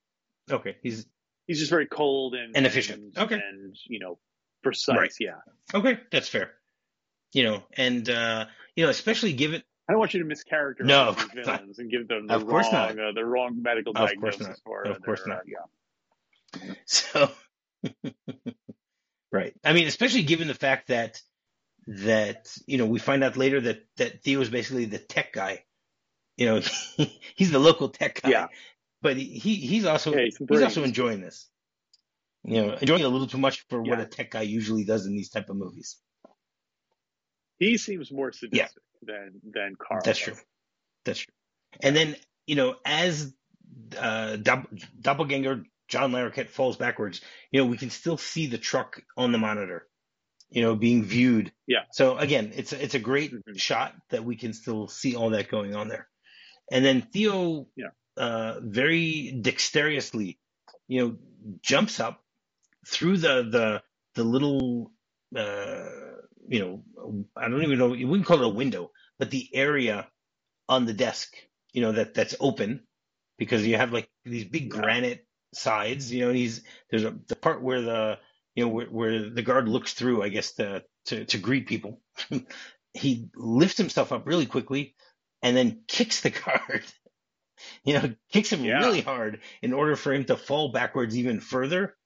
Okay. 0.51 0.77
He's 0.83 1.07
He's 1.47 1.59
just 1.59 1.71
very 1.71 1.87
cold 1.87 2.35
and 2.35 2.57
And 2.57 2.65
efficient. 2.65 3.17
and, 3.17 3.19
Okay. 3.19 3.35
and 3.35 3.77
you 3.87 3.99
know 4.01 4.19
precise. 4.63 4.97
Right. 4.97 5.13
Yeah. 5.21 5.41
okay. 5.75 6.01
That's 6.11 6.29
fair. 6.29 6.53
You 7.33 7.45
know, 7.45 7.63
and 7.77 8.09
uh, 8.09 8.47
you 8.77 8.85
know, 8.85 8.91
especially 8.91 9.33
given 9.33 9.63
I 9.89 9.93
don't 9.93 9.99
want 10.01 10.15
you 10.15 10.23
to 10.23 10.29
mischaracterize 10.29 10.85
No, 10.87 11.09
of 11.09 11.17
course 11.17 11.47
and 11.79 11.91
give 11.91 12.07
them 12.07 12.29
the 12.29 12.35
Of 12.35 12.45
wrong, 12.45 12.73
not. 12.73 12.91
uh, 12.99 13.13
the 13.13 13.25
wrong 13.25 13.61
medical 13.61 13.91
Of 13.91 13.97
course 13.97 14.11
diagnosis 14.37 14.47
not. 14.47 14.59
for 14.65 14.83
Of 14.83 15.03
course 15.03 15.27
not. 15.27 15.41
Yeah. 15.47 16.75
So, 16.87 17.31
right. 19.33 19.55
I 19.65 19.73
mean, 19.73 19.87
especially 19.89 20.23
given 20.23 20.49
the 20.49 20.55
fact 20.55 20.89
that 20.89 21.21
that 21.87 22.57
you 22.67 22.79
know 22.79 22.87
we 22.87 22.99
find 22.99 23.25
out 23.25 23.37
later 23.37 23.61
that 23.63 23.85
that 23.97 24.23
Theo 24.23 24.41
is 24.41 24.51
basically 24.51 24.85
the 24.85 24.99
tech 24.99 25.33
guy. 25.33 25.65
You 26.37 26.47
know, 26.47 26.61
he's 27.37 27.51
the 27.51 27.59
local 27.59 27.89
tech 27.89 28.23
guy. 28.23 28.31
Yeah. 28.31 28.47
But 29.03 29.17
he 29.17 29.55
he's 29.57 29.87
also 29.87 30.13
Yeah, 30.15 30.25
he's 30.25 30.39
he's 30.49 30.63
also 30.63 30.85
enjoying 30.85 31.21
this. 31.21 31.49
You 32.45 32.67
know, 32.67 32.75
enjoying 32.75 33.01
it 33.01 33.05
a 33.05 33.09
little 33.09 33.27
too 33.27 33.39
much 33.39 33.67
for 33.69 33.83
what 33.83 34.01
a 34.01 34.07
tech 34.07 34.31
guy 34.31 34.43
usually 34.43 34.85
does 34.85 35.07
in 35.07 35.15
these 35.15 35.31
type 35.31 35.51
of 35.51 35.57
movies. 35.57 35.99
He 37.61 37.79
seems 37.79 38.13
more 38.13 38.33
sadistic 38.33 38.85
than 39.05 39.43
than 39.55 39.77
Carl. 39.79 40.03
That's 40.05 40.21
true. 40.21 40.37
That's 41.07 41.21
true. 41.21 41.35
And 41.83 41.97
then 41.97 42.17
you 42.47 42.57
know, 42.57 42.77
as 42.87 43.33
uh, 43.99 44.39
Dopp- 44.43 44.69
doppelganger 45.01 45.65
John 45.89 46.13
Larroquette 46.13 46.51
falls 46.51 46.77
backwards, 46.77 47.21
you 47.53 47.61
know, 47.63 47.67
we 47.69 47.79
can 47.79 47.91
still 47.91 48.19
see 48.19 48.49
the 48.49 48.59
truck 48.59 49.03
on 49.17 49.33
the 49.33 49.39
monitor, 49.39 49.89
you 50.51 50.63
know, 50.63 50.77
being 50.77 51.05
viewed. 51.05 51.53
Yeah. 51.67 51.81
So 51.93 52.19
again, 52.19 52.53
it's 52.57 52.73
a, 52.73 52.83
it's 52.83 52.95
a 52.95 53.01
great 53.01 53.33
Mhm. 53.33 53.61
shot 53.61 53.95
that 54.11 54.25
we 54.25 54.37
can 54.37 54.55
still 54.55 54.89
see 54.89 55.17
all 55.17 55.31
that 55.31 55.51
going 55.51 55.75
on 55.77 55.89
there. 55.89 56.09
And 56.73 56.85
then 56.85 57.03
Theo, 57.03 57.69
Yeah. 57.77 57.91
uh, 58.17 58.61
very 58.63 59.33
dexterously, 59.43 60.39
you 60.89 61.01
know, 61.07 61.19
jumps 61.63 62.01
up 62.01 62.23
through 62.87 63.19
the 63.19 63.45
the 63.51 63.83
the 64.17 64.25
little, 64.25 64.93
uh, 65.37 66.10
you 66.51 66.61
know, 66.61 67.25
I 67.37 67.49
don't 67.49 67.65
even 67.65 67.79
know, 67.81 67.95
you 67.95 68.09
wouldn't 68.09 68.29
call 68.29 68.43
it 68.43 68.47
a 68.47 68.51
window, 68.51 68.93
but 69.21 69.33
the 69.33 69.49
area 69.55 70.09
on 70.69 70.87
the 70.87 70.93
desk, 70.95 71.35
you 71.73 71.83
know, 71.83 71.93
that 71.93 72.15
that's 72.15 72.37
open 72.41 72.87
because 73.39 73.67
you 73.67 73.77
have 73.77 73.93
like 73.93 74.11
these 74.25 74.45
big 74.45 74.71
granite 74.71 75.27
sides, 75.55 76.13
you 76.13 76.21
know, 76.23 76.29
and 76.31 76.39
he's 76.39 76.65
there's 76.91 77.05
a 77.05 77.17
the 77.29 77.37
part 77.37 77.63
where 77.63 77.83
the 77.83 78.19
you 78.57 78.65
know 78.65 78.71
where, 78.71 78.87
where 78.87 79.31
the 79.31 79.43
guard 79.43 79.69
looks 79.69 79.95
through, 79.95 80.23
I 80.23 80.31
guess, 80.31 80.53
to 80.55 80.85
to, 81.07 81.25
to 81.27 81.39
greet 81.39 81.67
people. 81.69 82.01
he 82.95 83.31
lifts 83.37 83.79
himself 83.79 84.13
up 84.13 84.27
really 84.27 84.47
quickly 84.47 84.97
and 85.43 85.57
then 85.57 85.83
kicks 85.89 86.23
the 86.23 86.31
guard. 86.47 86.85
You 87.85 87.95
know, 87.95 88.15
kicks 88.33 88.51
him 88.53 88.63
Yeah. 88.65 88.79
really 88.79 89.03
hard 89.03 89.43
in 89.63 89.73
order 89.75 89.97
for 89.97 90.13
him 90.15 90.25
to 90.27 90.37
fall 90.37 90.73
backwards 90.73 91.17
even 91.19 91.41
further. 91.41 91.97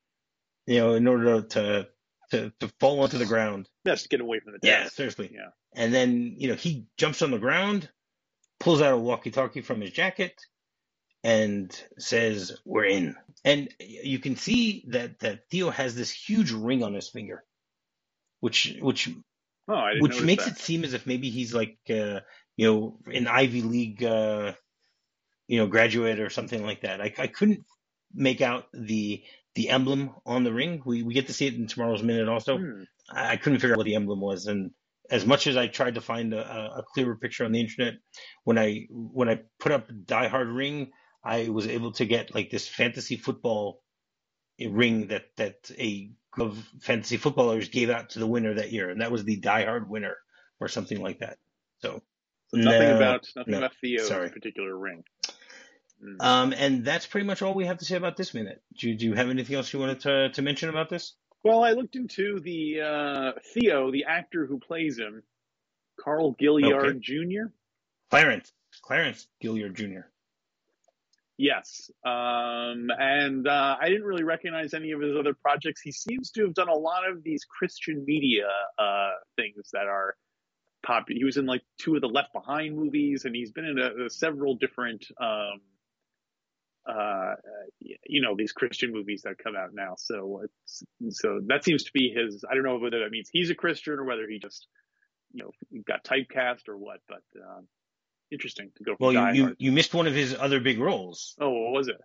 You 0.67 0.79
know, 0.81 0.95
in 0.95 1.09
order 1.09 1.43
to 1.43 1.89
to 2.31 2.53
to 2.61 2.69
fall 2.81 3.01
onto 3.01 3.19
the 3.19 3.27
ground. 3.27 3.69
Yes, 3.85 4.03
to 4.03 4.09
get 4.09 4.21
away 4.21 4.41
from 4.41 4.53
the 4.53 4.59
Yeah, 4.63 4.89
seriously. 4.89 5.31
Yeah. 5.33 5.49
And 5.75 5.93
then, 5.93 6.37
you 6.39 6.49
know, 6.49 6.55
he 6.55 6.87
jumps 6.97 7.23
on 7.23 7.31
the 7.31 7.39
ground, 7.39 7.89
pulls 8.61 8.81
out 8.81 8.93
a 8.93 8.97
walkie 8.97 9.31
talkie 9.31 9.61
from 9.61 9.81
his 9.81 9.91
jacket, 9.91 10.41
and 11.23 11.71
says, 11.99 12.59
We're 12.65 12.85
in. 12.85 13.17
And 13.45 13.69
you 13.81 14.19
can 14.21 14.37
see 14.37 14.85
that, 14.89 15.19
that 15.21 15.49
Theo 15.51 15.71
has 15.71 15.95
this 15.95 16.11
huge 16.11 16.53
ring 16.53 16.83
on 16.83 16.95
his 16.95 17.09
finger, 17.09 17.45
which 18.41 18.77
which 18.81 19.11
Oh, 19.67 19.75
I 19.75 19.95
didn't 19.95 20.03
which 20.03 20.23
makes 20.23 20.45
that. 20.45 20.55
it 20.55 20.59
seem 20.59 20.85
as 20.85 20.93
if 20.93 21.07
maybe 21.07 21.31
he's 21.31 21.55
like 21.55 21.79
uh, 21.89 22.21
you 22.57 22.67
know, 22.73 22.99
an 23.07 23.27
Ivy 23.27 23.63
League 23.63 24.05
uh, 24.05 24.53
you 25.49 25.59
know, 25.59 25.67
graduate 25.67 26.21
or 26.21 26.31
something 26.31 26.65
like 26.65 26.83
that. 26.83 27.01
I, 27.01 27.13
I 27.19 27.27
couldn't 27.27 27.65
make 28.15 28.41
out 28.41 28.67
the 28.73 29.25
the 29.55 29.71
emblem 29.71 30.11
on 30.27 30.45
the 30.45 30.53
ring. 30.53 30.83
We 30.85 31.03
we 31.03 31.15
get 31.15 31.27
to 31.29 31.33
see 31.33 31.47
it 31.47 31.55
in 31.55 31.67
tomorrow's 31.67 32.03
minute 32.03 32.29
also. 32.29 32.59
Hmm. 32.59 32.83
I 33.11 33.33
I 33.33 33.37
couldn't 33.37 33.61
figure 33.61 33.75
out 33.75 33.79
what 33.79 33.87
the 33.87 33.95
emblem 33.97 34.21
was, 34.21 34.47
and 34.47 34.73
as 35.11 35.27
much 35.27 35.47
as 35.47 35.57
I 35.57 35.67
tried 35.67 35.97
to 35.97 36.01
find 36.01 36.33
a, 36.33 36.79
a- 36.79 36.83
clearer 36.95 37.17
picture 37.17 37.45
on 37.45 37.53
the 37.53 37.61
internet, 37.61 37.95
when 38.45 38.59
I 38.59 38.87
when 38.91 39.29
I 39.29 39.41
put 39.59 39.73
up 39.73 39.89
Die 40.07 40.29
Hard 40.29 40.49
ring, 40.49 40.93
I 41.23 41.49
was 41.51 41.67
able 41.67 41.93
to 41.93 42.07
get 42.07 42.35
like 42.35 42.51
this 42.51 42.67
fantasy 42.67 43.17
football 43.17 43.83
ring 44.59 45.09
that 45.09 45.25
that 45.37 45.71
a 45.79 46.11
group 46.31 46.53
of 46.53 46.69
fantasy 46.81 47.17
footballers 47.17 47.69
gave 47.69 47.91
out 47.91 48.11
to 48.11 48.19
the 48.19 48.27
winner 48.27 48.55
that 48.55 48.73
year, 48.73 48.91
and 48.91 49.01
that 49.01 49.13
was 49.13 49.25
the 49.25 49.37
Die 49.37 49.65
Hard 49.65 49.89
winner 49.89 50.17
or 50.61 50.69
something 50.69 51.01
like 51.01 51.19
that. 51.21 51.39
So, 51.81 52.03
So 52.49 52.57
nothing 52.59 52.89
no, 52.89 52.97
about 52.97 53.27
nothing 53.37 53.53
no, 53.53 53.59
about 53.59 53.73
Theo's 53.81 54.09
sorry. 54.09 54.31
particular 54.31 54.77
ring. 54.77 55.05
Hmm. 56.03 56.17
um, 56.21 56.53
and 56.53 56.85
that's 56.85 57.07
pretty 57.07 57.27
much 57.27 57.41
all 57.43 57.55
we 57.55 57.67
have 57.67 57.79
to 57.79 57.85
say 57.85 57.97
about 57.97 58.17
this 58.17 58.35
minute. 58.35 58.63
Do, 58.79 58.91
you- 58.91 58.97
do 58.97 59.07
you 59.07 59.15
have 59.15 59.31
anything 59.31 59.57
else 59.57 59.73
you 59.73 59.79
wanted 59.79 60.01
to 60.01 60.31
to 60.31 60.43
mention 60.43 60.69
about 60.69 60.89
this? 60.89 61.15
Well, 61.43 61.63
I 61.63 61.73
looked 61.73 61.95
into 61.97 62.41
the 62.41 62.81
uh, 62.81 63.33
Theo, 63.53 63.91
the 63.93 64.05
actor 64.09 64.47
who 64.47 64.59
plays 64.59 64.99
him, 64.99 65.23
Carl 66.01 66.35
Gilliard 66.41 67.01
Jr. 67.01 67.53
Clarence, 68.11 68.53
Clarence 68.83 69.27
Gilliard 69.43 69.75
Jr. 69.75 70.07
Yes, 71.37 71.91
um, 72.05 72.91
and 72.97 73.49
uh, 73.49 73.77
I 73.81 73.89
didn't 73.89 74.05
really 74.05 74.23
recognize 74.23 74.73
any 74.73 74.93
of 74.93 75.01
his 75.01 75.17
other 75.19 75.35
projects. 75.35 75.81
He 75.83 75.91
seems 75.91 76.31
to 76.33 76.43
have 76.45 76.55
done 76.55 76.69
a 76.69 76.75
lot 76.77 77.09
of 77.11 77.25
these 77.25 77.45
Christian 77.45 78.05
media 78.07 78.47
uh, 78.79 79.11
things 79.37 79.69
that 79.73 79.87
are 79.87 80.15
popular. 80.87 81.19
He 81.19 81.25
was 81.25 81.37
in 81.37 81.45
like 81.47 81.63
two 81.81 81.97
of 81.97 82.03
the 82.03 82.09
Left 82.09 82.33
Behind 82.33 82.77
movies, 82.77 83.25
and 83.25 83.35
he's 83.35 83.51
been 83.51 83.65
in 83.65 83.79
a, 83.81 84.07
a 84.07 84.11
several 84.11 84.55
different, 84.55 85.05
um, 85.21 85.61
uh, 86.87 87.35
you 87.81 88.21
know, 88.23 88.35
these 88.37 88.53
Christian 88.53 88.93
movies 88.93 89.23
that 89.23 89.39
come 89.39 89.57
out 89.57 89.71
now. 89.73 89.95
So, 89.97 90.43
it's, 90.45 90.83
so 91.19 91.41
that 91.47 91.65
seems 91.65 91.85
to 91.85 91.91
be 91.93 92.11
his. 92.15 92.45
I 92.51 92.55
don't 92.55 92.65
know 92.65 92.79
whether 92.79 93.01
that 93.01 93.11
means 93.11 93.31
he's 93.33 93.51
a 93.51 93.55
Christian 93.55 93.95
or 93.95 94.05
whether 94.05 94.29
he 94.29 94.39
just, 94.39 94.67
you 95.33 95.45
know, 95.45 95.83
got 95.87 96.05
typecast 96.05 96.69
or 96.69 96.77
what. 96.77 96.99
But 97.09 97.23
um, 97.41 97.67
interesting 98.31 98.71
to 98.77 98.85
go 98.85 98.97
Well, 98.99 99.13
you, 99.13 99.45
you 99.47 99.57
you 99.59 99.73
missed 99.73 99.95
one 99.95 100.07
of 100.07 100.15
his 100.15 100.35
other 100.39 100.61
big 100.61 100.79
roles. 100.79 101.35
Oh, 101.41 101.51
what 101.51 101.73
was 101.73 101.89
it? 101.89 102.01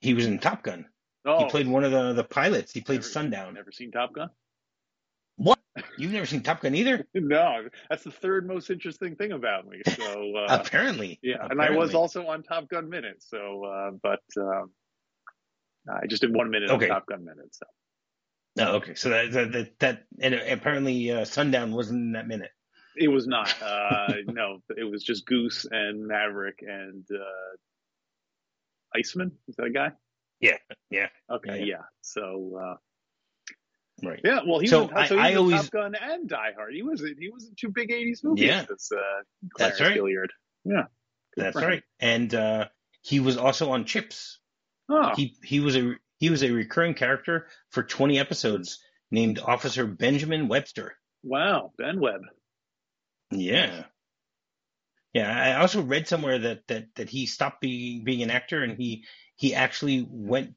He 0.00 0.14
was 0.14 0.26
in 0.26 0.38
Top 0.38 0.62
Gun. 0.62 0.86
Oh, 1.26 1.44
He 1.44 1.50
played 1.50 1.66
one 1.66 1.84
of 1.84 1.92
the 1.92 2.12
the 2.12 2.24
pilots. 2.24 2.72
He 2.72 2.80
played 2.80 3.00
Never- 3.00 3.08
Sundown. 3.08 3.54
Never 3.54 3.72
seen 3.72 3.90
Top 3.90 4.12
Gun? 4.14 4.28
You've 5.98 6.12
never 6.12 6.26
seen 6.26 6.42
Top 6.42 6.60
Gun 6.60 6.74
either? 6.74 7.06
No, 7.14 7.68
that's 7.90 8.04
the 8.04 8.10
third 8.12 8.46
most 8.46 8.70
interesting 8.70 9.16
thing 9.16 9.32
about 9.32 9.66
me. 9.66 9.82
So 9.96 10.36
uh, 10.48 10.58
apparently. 10.64 11.18
yeah, 11.22 11.46
and 11.50 11.60
I 11.60 11.70
was 11.70 11.94
also 11.94 12.26
on 12.28 12.42
Top 12.42 12.68
Gun 12.68 12.88
Minute. 12.88 13.16
So, 13.22 13.64
uh, 13.64 13.90
but 14.02 14.20
um, 14.36 14.70
I 15.90 16.06
just 16.06 16.22
did 16.22 16.34
one 16.34 16.50
minute 16.50 16.70
Okay. 16.70 16.88
on 16.88 16.90
Top 16.94 17.06
Gun 17.06 17.24
Minute. 17.24 17.54
So 17.54 17.66
Oh, 18.60 18.76
okay. 18.76 18.94
So 18.94 19.08
that 19.08 19.32
that 19.32 19.52
that, 19.52 19.78
that 19.80 20.04
and 20.20 20.34
apparently 20.34 21.10
uh, 21.10 21.24
Sundown 21.24 21.72
wasn't 21.74 21.98
in 22.00 22.12
that 22.12 22.28
minute. 22.28 22.50
it 22.96 23.08
was 23.08 23.26
not. 23.26 23.52
Uh, 23.62 24.12
no, 24.26 24.58
it 24.76 24.84
was 24.88 25.02
just 25.02 25.26
Goose 25.26 25.66
and 25.68 26.06
Maverick 26.06 26.60
and 26.64 27.04
uh, 27.12 27.56
Iceman. 28.96 29.32
Is 29.48 29.56
that 29.56 29.64
a 29.64 29.70
guy? 29.70 29.90
Yeah, 30.40 30.58
yeah. 30.90 31.08
Okay, 31.30 31.60
Yeah. 31.60 31.64
yeah. 31.64 31.82
So 32.02 32.60
uh, 32.62 32.74
Right. 34.02 34.20
yeah, 34.24 34.40
well, 34.46 34.58
he 34.58 34.66
So 34.66 34.82
was, 34.84 34.92
I- 34.94 35.06
so 35.06 35.14
he 35.16 35.20
I 35.22 35.30
was 35.30 35.38
always- 35.38 35.62
Top 35.62 35.70
Gun 35.70 35.94
and 35.94 36.28
Die 36.28 36.52
Hard. 36.56 36.74
He 36.74 36.82
was 36.82 37.02
in, 37.02 37.16
he 37.18 37.28
was 37.30 37.46
in 37.48 37.54
two 37.56 37.68
big 37.70 37.90
'80s 37.90 38.24
movies. 38.24 38.44
Yeah. 38.44 38.64
This, 38.68 38.90
uh, 38.92 39.22
That's 39.56 39.80
right. 39.80 39.96
Gilliard. 39.96 40.28
Yeah, 40.64 40.84
Good 41.36 41.44
That's 41.44 41.52
for 41.54 41.60
him. 41.62 41.68
right. 41.68 41.82
And 42.00 42.34
uh, 42.34 42.68
he 43.02 43.20
was 43.20 43.36
also 43.36 43.70
on 43.70 43.84
Chips. 43.84 44.40
Oh, 44.88 45.12
He 45.16 45.36
he 45.44 45.60
was 45.60 45.76
a 45.76 45.94
he 46.18 46.30
was 46.30 46.42
a 46.42 46.50
recurring 46.50 46.94
character 46.94 47.48
for 47.70 47.82
20 47.82 48.18
episodes 48.18 48.80
named 49.10 49.38
Officer 49.38 49.86
Benjamin 49.86 50.48
Webster. 50.48 50.96
wow, 51.22 51.72
Ben 51.78 52.00
Webb. 52.00 52.22
Yeah. 53.30 53.84
Yeah, 55.12 55.30
I 55.56 55.60
also 55.60 55.80
read 55.82 56.08
somewhere 56.08 56.38
that 56.40 56.66
that 56.66 56.86
that 56.96 57.08
he 57.08 57.26
stopped 57.26 57.60
being 57.60 58.04
being 58.04 58.22
an 58.22 58.30
actor 58.30 58.62
and 58.64 58.76
he 58.76 59.04
he 59.36 59.54
actually 59.54 60.04
went 60.08 60.54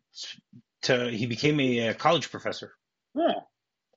to 0.83 1.09
he 1.11 1.25
became 1.27 1.59
a, 1.59 1.93
college 1.93 2.31
professor. 2.31 2.73
Oh, 3.17 3.47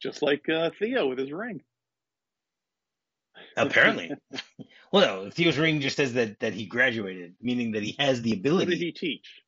just 0.01 0.23
like 0.23 0.49
uh, 0.49 0.71
Theo 0.79 1.09
with 1.09 1.18
his 1.18 1.31
ring. 1.33 1.61
Apparently. 3.57 4.11
well, 4.93 5.25
no, 5.25 5.31
Theo's 5.31 5.59
ring 5.59 5.81
just 5.81 5.97
says 5.97 6.14
that 6.14 6.41
that 6.41 6.55
he 6.55 6.66
graduated, 6.66 7.35
meaning 7.41 7.73
that 7.73 7.83
he 7.83 7.97
has 7.99 8.23
the 8.23 8.33
ability. 8.33 8.66
What 8.66 8.71
did 8.71 8.79
he 8.81 8.93
teach? 8.93 9.43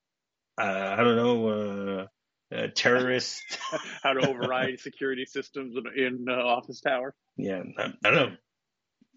Uh, 0.60 0.96
I 0.98 1.02
don't 1.02 1.16
know, 1.16 1.48
uh, 1.48 2.54
uh, 2.54 2.66
terrorist. 2.74 3.42
How 4.02 4.12
to 4.12 4.28
override 4.28 4.80
security 4.80 5.24
systems 5.24 5.74
in, 5.76 6.04
in 6.04 6.26
uh, 6.28 6.32
Office 6.32 6.80
Tower? 6.80 7.14
yeah, 7.36 7.62
I, 7.78 7.92
I 8.04 8.10
don't 8.10 8.14
know. 8.30 8.36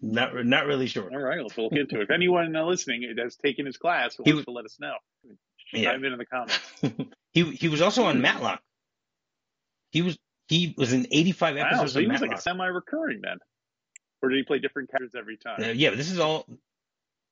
Not 0.02 0.44
not 0.46 0.66
really 0.66 0.86
sure. 0.86 1.10
All 1.10 1.18
right, 1.18 1.40
let's 1.40 1.56
look 1.56 1.72
into 1.72 2.00
it. 2.00 2.04
If 2.04 2.10
anyone 2.10 2.54
uh, 2.54 2.64
listening 2.64 3.14
has 3.18 3.36
taken 3.36 3.64
his 3.64 3.78
class, 3.78 4.14
He 4.24 4.32
wants 4.32 4.44
to 4.46 4.52
let 4.52 4.66
us 4.66 4.76
know, 4.78 4.94
Yeah. 5.72 5.94
in 5.94 6.04
in 6.04 6.18
the 6.18 6.26
comments. 6.26 6.60
he 7.32 7.44
he 7.52 7.68
was 7.68 7.80
also 7.80 8.04
on 8.04 8.20
Matlock. 8.20 8.60
He 9.90 10.02
was 10.02 10.18
he 10.48 10.74
was 10.76 10.92
in 10.92 11.06
85 11.10 11.56
Wow, 11.56 11.62
episodes 11.66 11.92
so 11.92 12.00
he 12.00 12.06
of 12.06 12.12
was 12.12 12.20
like 12.20 12.32
a 12.32 12.40
semi-recurring 12.40 13.20
then, 13.22 13.38
or 14.22 14.28
did 14.28 14.36
he 14.38 14.42
play 14.44 14.58
different 14.58 14.90
characters 14.90 15.14
every 15.18 15.36
time? 15.36 15.62
Uh, 15.62 15.68
yeah, 15.68 15.90
this 15.90 16.10
is 16.10 16.18
all 16.18 16.46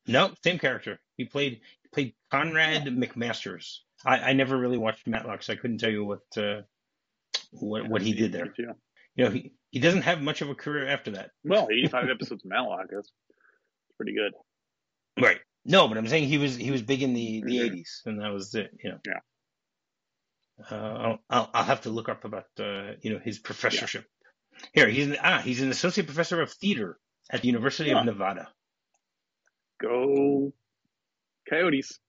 no 0.07 0.31
same 0.43 0.59
character. 0.59 0.99
He 1.17 1.25
played 1.25 1.61
he 1.83 1.89
played 1.91 2.13
Conrad 2.31 2.83
McMasters. 2.85 3.77
I, 4.05 4.19
I 4.19 4.33
never 4.33 4.57
really 4.57 4.77
watched 4.77 5.07
Matlock, 5.07 5.43
so 5.43 5.53
I 5.53 5.55
couldn't 5.55 5.77
tell 5.79 5.89
you 5.91 6.03
what 6.05 6.21
uh, 6.37 6.61
what 7.51 7.87
what 7.87 8.01
he 8.01 8.13
did 8.13 8.31
there. 8.31 8.53
Yeah. 8.57 8.73
You 9.15 9.23
know, 9.25 9.29
he 9.31 9.53
he 9.71 9.79
doesn't 9.79 10.01
have 10.03 10.21
much 10.21 10.41
of 10.41 10.49
a 10.49 10.55
career 10.55 10.87
after 10.87 11.11
that. 11.11 11.31
Well, 11.43 11.67
85 11.71 12.09
episodes 12.09 12.43
of 12.43 12.49
Matlock. 12.49 12.87
That's 12.91 13.11
pretty 13.97 14.13
good. 14.13 14.33
Right. 15.23 15.39
No, 15.63 15.87
but 15.87 15.97
I'm 15.97 16.07
saying 16.07 16.27
he 16.27 16.37
was 16.37 16.55
he 16.55 16.69
was 16.69 16.81
big 16.81 17.01
in 17.01 17.13
the 17.13 17.41
the 17.41 17.57
Mhm. 17.59 17.71
80s, 17.71 18.05
and 18.05 18.19
that 18.21 18.31
was 18.33 18.53
it. 18.53 18.71
You 18.83 18.91
know. 18.91 18.99
Yeah. 19.07 19.19
Uh, 20.71 20.75
I'll, 20.75 21.19
I'll 21.29 21.49
I'll 21.53 21.63
have 21.63 21.81
to 21.81 21.89
look 21.89 22.07
up 22.09 22.23
about 22.25 22.45
uh, 22.59 22.93
you 23.01 23.11
know 23.13 23.19
his 23.23 23.39
professorship. 23.39 24.05
Here 24.73 24.87
he's 24.87 25.07
an, 25.07 25.17
ah 25.21 25.39
he's 25.39 25.61
an 25.61 25.69
associate 25.69 26.07
professor 26.07 26.41
of 26.41 26.51
theater 26.51 26.97
at 27.29 27.41
the 27.41 27.47
University 27.47 27.91
Huh. 27.91 27.99
of 27.99 28.05
Nevada. 28.05 28.47
Go 29.81 30.53
Coyotes. 31.49 31.99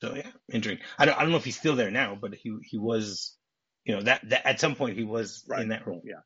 So 0.00 0.14
yeah, 0.14 0.30
interesting. 0.50 0.84
I 0.98 1.04
don't 1.04 1.16
I 1.18 1.22
don't 1.22 1.30
know 1.30 1.36
if 1.36 1.44
he's 1.44 1.58
still 1.58 1.76
there 1.76 1.90
now, 1.90 2.16
but 2.20 2.34
he 2.34 2.56
he 2.62 2.78
was, 2.78 3.36
you 3.84 3.94
know 3.94 4.02
that, 4.02 4.28
that 4.30 4.46
at 4.46 4.60
some 4.60 4.74
point 4.74 4.96
he 4.96 5.04
was 5.04 5.44
Right. 5.46 5.62
in 5.62 5.68
that 5.68 5.86
role. 5.86 6.02
Yeah. 6.04 6.20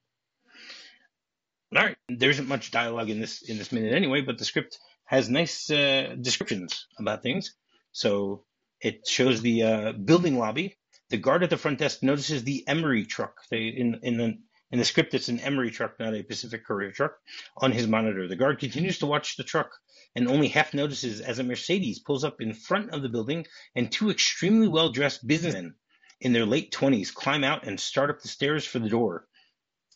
All 1.77 1.85
right. 1.85 1.97
There 2.09 2.31
isn't 2.31 2.49
much 2.49 2.71
dialogue 2.71 3.11
in 3.11 3.21
this 3.21 3.43
in 3.43 3.59
this 3.59 3.73
minute 3.73 3.93
anyway, 3.93 4.21
but 4.23 4.39
the 4.39 4.45
script 4.45 4.79
has 5.05 5.29
nice 5.29 5.69
uh, 5.71 6.15
descriptions 6.21 6.87
about 6.99 7.23
things. 7.23 7.55
So 7.93 8.45
it 8.81 9.07
shows 9.07 9.43
the 9.43 9.63
uh, 9.63 9.93
building 9.93 10.39
lobby. 10.39 10.77
The 11.09 11.19
guard 11.19 11.43
at 11.43 11.51
the 11.51 11.57
front 11.57 11.79
desk 11.79 12.03
notices 12.03 12.43
the 12.43 12.67
Emery 12.67 13.05
truck. 13.07 13.43
They 13.51 13.69
in 13.69 14.01
in 14.03 14.17
the 14.17 14.39
in 14.73 14.79
the 14.81 14.85
script, 14.85 15.15
it's 15.15 15.29
an 15.29 15.39
Emery 15.39 15.71
truck, 15.71 16.01
not 16.01 16.15
a 16.15 16.25
Pacific 16.25 16.65
Courier 16.65 16.91
truck, 16.91 17.17
on 17.57 17.71
his 17.71 17.87
monitor. 17.87 18.27
The 18.27 18.35
guard 18.35 18.59
continues 18.59 18.99
to 18.99 19.07
watch 19.07 19.37
the 19.37 19.45
truck 19.45 19.71
and 20.17 20.27
only 20.27 20.49
half 20.49 20.75
notices 20.75 21.21
as 21.21 21.39
a 21.39 21.45
Mercedes 21.45 22.01
pulls 22.01 22.25
up 22.25 22.41
in 22.41 22.55
front 22.55 22.91
of 22.91 23.03
the 23.03 23.09
building 23.09 23.47
and 23.77 23.93
two 23.93 24.11
extremely 24.11 24.67
well 24.67 24.89
dressed 24.89 25.27
businessmen 25.27 25.77
in 26.21 26.33
their 26.33 26.47
late 26.47 26.73
20s 26.73 27.15
climb 27.15 27.45
out 27.45 27.67
and 27.67 27.79
start 27.79 28.11
up 28.11 28.21
the 28.21 28.29
stairs 28.29 28.65
for 28.65 28.79
the 28.79 28.89
door. 28.89 29.29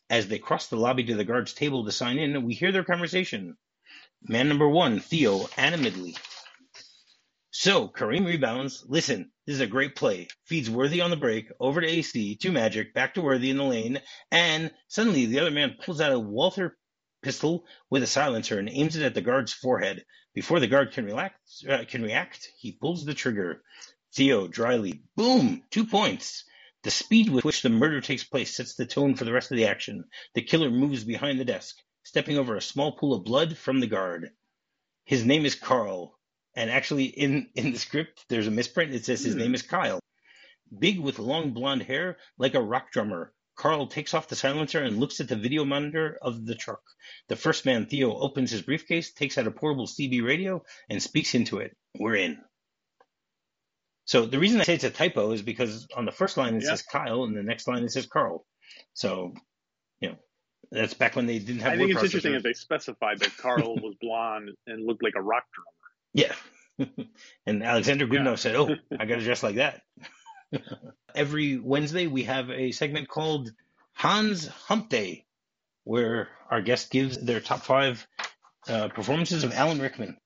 As 0.08 0.28
they 0.28 0.38
cross 0.38 0.68
the 0.68 0.76
lobby 0.76 1.04
to 1.04 1.14
the 1.14 1.24
guard's 1.24 1.54
table 1.54 1.84
to 1.84 1.92
sign 1.92 2.18
in, 2.18 2.44
we 2.44 2.54
hear 2.54 2.70
their 2.70 2.84
conversation. 2.84 3.56
Man 4.22 4.48
number 4.48 4.68
one, 4.68 5.00
Theo, 5.00 5.48
animatedly. 5.56 6.16
So, 7.53 7.88
Kareem 7.88 8.26
rebounds. 8.26 8.84
Listen, 8.86 9.32
this 9.44 9.55
is 9.57 9.61
a 9.61 9.66
great 9.66 9.96
play. 9.96 10.28
Feeds 10.44 10.70
Worthy 10.70 11.01
on 11.01 11.11
the 11.11 11.16
break, 11.16 11.51
over 11.59 11.80
to 11.80 11.86
AC, 11.86 12.36
to 12.36 12.53
Magic, 12.53 12.94
back 12.94 13.14
to 13.14 13.22
Worthy 13.22 13.51
in 13.51 13.57
the 13.57 13.64
lane, 13.64 14.01
and 14.30 14.72
suddenly 14.86 15.26
the 15.26 15.40
other 15.40 15.51
man 15.51 15.76
pulls 15.84 16.01
out 16.01 16.12
a 16.12 16.18
Walther 16.18 16.78
pistol 17.22 17.66
with 17.90 18.05
a 18.05 18.07
silencer 18.07 18.61
and 18.61 18.68
aims 18.70 18.94
it 18.94 19.03
at 19.03 19.14
the 19.14 19.20
guard's 19.20 19.53
forehead. 19.53 20.05
Before 20.32 20.61
the 20.61 20.68
guard 20.68 20.92
can, 20.92 21.05
relax, 21.05 21.64
uh, 21.68 21.84
can 21.88 22.03
react, 22.05 22.48
he 22.57 22.70
pulls 22.70 23.05
the 23.05 23.14
trigger. 23.14 23.64
Theo, 24.14 24.46
dryly, 24.46 25.03
boom, 25.16 25.64
two 25.70 25.86
points. 25.86 26.44
The 26.84 26.92
speed 26.92 27.30
with 27.30 27.44
which 27.44 27.62
the 27.62 27.68
murder 27.68 28.01
takes 28.01 28.22
place 28.22 28.57
sets 28.57 28.76
the 28.76 28.86
tone 28.86 29.16
for 29.16 29.24
the 29.24 29.32
rest 29.32 29.51
of 29.51 29.57
the 29.57 29.66
action. 29.66 30.05
The 30.34 30.42
killer 30.42 30.70
moves 30.70 31.03
behind 31.03 31.40
the 31.40 31.44
desk, 31.44 31.76
stepping 32.05 32.38
over 32.38 32.55
a 32.55 32.62
small 32.62 32.92
pool 32.92 33.12
of 33.12 33.24
blood 33.24 33.59
from 33.59 33.80
the 33.80 33.88
guard. 33.88 34.30
His 35.05 35.24
name 35.24 35.44
is 35.44 35.57
Carl, 35.57 36.19
and 36.55 36.70
actually 36.70 37.05
in, 37.05 37.48
in 37.55 37.72
the 37.72 37.78
script 37.78 38.24
there's 38.28 38.46
a 38.46 38.51
misprint. 38.51 38.94
It 38.94 39.05
says 39.05 39.22
his 39.22 39.34
Hmm. 39.34 39.40
name 39.40 39.55
is 39.55 39.62
Kyle. 39.62 40.01
Big 40.76 41.01
with 41.01 41.18
long 41.18 41.53
blonde 41.53 41.82
hair, 41.82 42.16
like 42.38 42.55
a 42.55 42.62
rock 42.62 42.92
drummer, 42.92 43.32
Carl 43.57 43.88
takes 43.88 44.14
off 44.14 44.28
the 44.28 44.36
silencer 44.36 44.82
and 44.82 44.98
looks 44.98 45.20
at 45.20 45.28
the 45.28 45.36
video 45.36 45.64
monitor 45.64 46.16
of 46.22 46.46
the 46.46 46.55
truck. 46.55 46.80
The 47.28 47.36
first 47.36 47.66
man, 47.66 47.86
Theo, 47.86 48.16
opens 48.16 48.51
his 48.51 48.62
briefcase, 48.62 49.12
takes 49.12 49.36
out 49.36 49.46
a 49.46 49.51
portable 49.51 49.86
CB 49.86 50.22
radio, 50.24 50.62
and 50.88 51.03
speaks 51.03 51.34
into 51.34 51.59
it. 51.59 51.76
We're 51.98 52.14
in. 52.14 52.38
So 54.05 54.26
the 54.26 54.38
reason 54.38 54.61
I 54.61 54.64
say 54.64 54.74
it's 54.74 54.84
a 54.84 54.90
typo 54.90 55.32
is 55.32 55.42
because 55.42 55.86
on 55.94 56.05
the 56.05 56.12
first 56.12 56.36
line 56.36 56.55
it 56.57 56.62
Yeah. 56.62 56.70
says 56.70 56.82
Kyle, 56.82 57.24
and 57.24 57.36
the 57.36 57.42
next 57.42 57.68
line 57.68 57.84
it 57.84 57.90
says 57.90 58.07
Carl. 58.07 58.46
So, 58.94 59.34
you 60.01 60.11
know, 60.11 60.16
that's 60.70 60.94
back 60.94 61.14
when 61.14 61.26
they 61.26 61.38
didn't 61.38 61.61
have 61.61 61.72
I 61.72 61.76
think 61.76 61.90
it's 61.90 62.03
interesting 62.03 62.32
that 62.32 62.42
they 62.42 62.53
specified 62.55 63.18
that 63.20 63.36
Carl 63.36 63.76
was 63.76 63.94
blonde 64.01 64.51
and 64.66 64.86
looked 64.86 65.03
like 65.03 65.14
a 65.16 65.22
rock 65.22 65.44
drummer. 65.53 65.66
Yeah. 66.12 66.34
and 67.46 67.62
Alexander 67.62 68.06
Godunov 68.06 68.24
Yeah. 68.24 68.34
said, 68.36 68.56
Oh, 68.56 68.68
I 68.98 69.04
got 69.06 69.16
to 69.16 69.24
dress 69.24 69.42
like 69.42 69.56
that. 69.56 69.82
Every 71.14 71.58
Wednesday, 71.58 72.06
we 72.06 72.24
have 72.24 72.50
a 72.50 72.72
segment 72.72 73.08
called 73.08 73.50
Hans 73.92 74.46
Hump 74.48 74.88
Day, 74.88 75.26
where 75.84 76.28
our 76.50 76.62
guest 76.62 76.90
gives 76.90 77.18
their 77.18 77.40
top 77.40 77.61
five 77.62 78.06
uh, 78.68 78.88
performances 78.88 79.44
of 79.44 79.52
Alan 79.52 79.80
Rickman. 79.80 80.16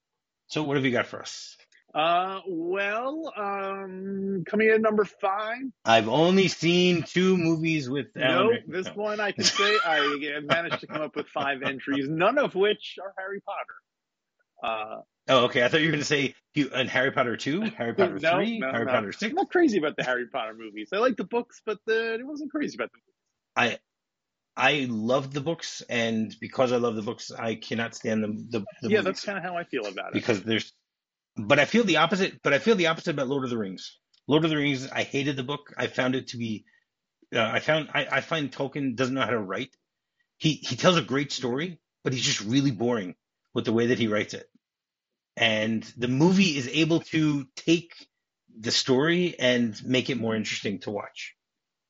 So, 0.48 0.62
what 0.62 0.76
have 0.76 0.84
you 0.84 0.92
got 0.92 1.06
for 1.06 1.20
us? 1.20 1.56
Uh, 1.94 2.40
well, 2.48 3.32
um, 3.36 4.42
coming 4.46 4.68
in 4.68 4.74
at 4.74 4.80
number 4.80 5.04
five. 5.04 5.58
I've 5.84 6.08
only 6.08 6.48
seen 6.48 7.02
two 7.04 7.36
movies 7.36 7.88
with 7.88 8.06
Alan 8.16 8.46
No, 8.46 8.50
Rickman. 8.50 8.76
this 8.76 8.86
No. 8.86 9.02
one 9.02 9.20
I 9.20 9.30
can 9.32 9.44
say 9.44 9.76
I 9.86 10.40
managed 10.42 10.80
to 10.80 10.86
come 10.86 11.02
up 11.02 11.14
with 11.16 11.28
five 11.28 11.62
entries, 11.62 12.08
none 12.08 12.38
of 12.38 12.54
which 12.54 12.96
are 13.02 13.14
Harry 13.16 13.40
Potter. 13.42 14.66
Uh, 14.98 15.00
Oh, 15.28 15.44
okay. 15.46 15.64
I 15.64 15.68
thought 15.68 15.80
you 15.80 15.86
were 15.86 15.92
going 15.92 16.02
to 16.02 16.06
say 16.06 16.34
you, 16.54 16.70
and 16.74 16.88
Harry 16.88 17.10
Potter 17.10 17.36
2, 17.36 17.60
Harry 17.76 17.94
Potter 17.94 18.18
No, 18.18 18.36
3, 18.36 18.58
no, 18.58 18.70
Harry 18.70 18.84
no. 18.84 18.92
Potter 18.92 19.12
6. 19.12 19.30
I'm 19.30 19.34
not 19.34 19.50
crazy 19.50 19.78
about 19.78 19.96
the 19.96 20.04
Harry 20.04 20.26
Potter 20.26 20.54
movies. 20.54 20.90
I 20.92 20.98
like 20.98 21.16
the 21.16 21.24
books, 21.24 21.62
but 21.64 21.78
the, 21.86 22.14
it 22.14 22.26
wasn't 22.26 22.50
crazy 22.50 22.76
about 22.76 22.90
the 22.92 22.98
movies. 22.98 23.14
I 23.56 23.78
I 24.56 24.86
love 24.88 25.32
the 25.32 25.40
books, 25.40 25.82
and 25.88 26.34
because 26.40 26.70
I 26.72 26.76
love 26.76 26.94
the 26.94 27.02
books, 27.02 27.32
I 27.32 27.56
cannot 27.56 27.94
stand 27.94 28.22
the 28.22 28.28
the, 28.58 28.64
the 28.82 28.88
yeah, 28.88 28.98
movies. 28.98 29.04
that's 29.04 29.24
kind 29.24 29.38
of 29.38 29.44
how 29.44 29.56
I 29.56 29.64
feel 29.64 29.86
about 29.86 30.08
it. 30.08 30.14
because 30.14 30.42
there's 30.42 30.72
but 31.36 31.58
I 31.58 31.64
feel 31.64 31.84
the 31.84 31.96
opposite 31.96 32.40
but 32.42 32.52
I 32.52 32.58
feel 32.58 32.76
the 32.76 32.86
opposite 32.88 33.10
about 33.10 33.28
Lord 33.28 33.44
of 33.44 33.50
the 33.50 33.58
Rings. 33.58 33.98
Lord 34.28 34.44
of 34.44 34.50
the 34.50 34.56
Rings 34.56 34.88
I 34.90 35.02
hated 35.02 35.36
the 35.36 35.42
book. 35.42 35.72
I 35.76 35.88
found 35.88 36.14
it 36.14 36.28
to 36.28 36.36
be 36.36 36.64
uh, 37.34 37.40
I 37.42 37.60
found 37.60 37.88
I, 37.92 38.06
I 38.10 38.20
find 38.20 38.52
Tolkien 38.52 38.94
doesn't 38.94 39.14
know 39.14 39.22
how 39.22 39.30
to 39.30 39.38
write. 39.40 39.74
He 40.38 40.52
he 40.54 40.76
tells 40.76 40.96
a 40.96 41.02
great 41.02 41.32
story, 41.32 41.80
but 42.04 42.12
he's 42.12 42.24
just 42.24 42.40
really 42.40 42.70
boring 42.70 43.16
with 43.54 43.64
the 43.64 43.72
way 43.72 43.88
that 43.88 43.98
he 43.98 44.06
writes 44.08 44.34
it. 44.34 44.48
And 45.36 45.82
the 45.96 46.08
movie 46.08 46.56
is 46.56 46.68
able 46.68 47.00
to 47.00 47.46
take 47.56 47.92
the 48.56 48.70
story 48.70 49.34
and 49.38 49.80
make 49.84 50.10
it 50.10 50.16
more 50.18 50.36
interesting 50.36 50.78
to 50.80 50.90
watch. 50.90 51.34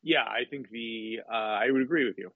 Yeah, 0.02 0.22
I 0.22 0.44
think 0.48 0.70
the 0.70 1.20
uh, 1.30 1.34
I 1.34 1.70
would 1.70 1.82
agree 1.82 2.04
with 2.04 2.18
you. 2.18 2.30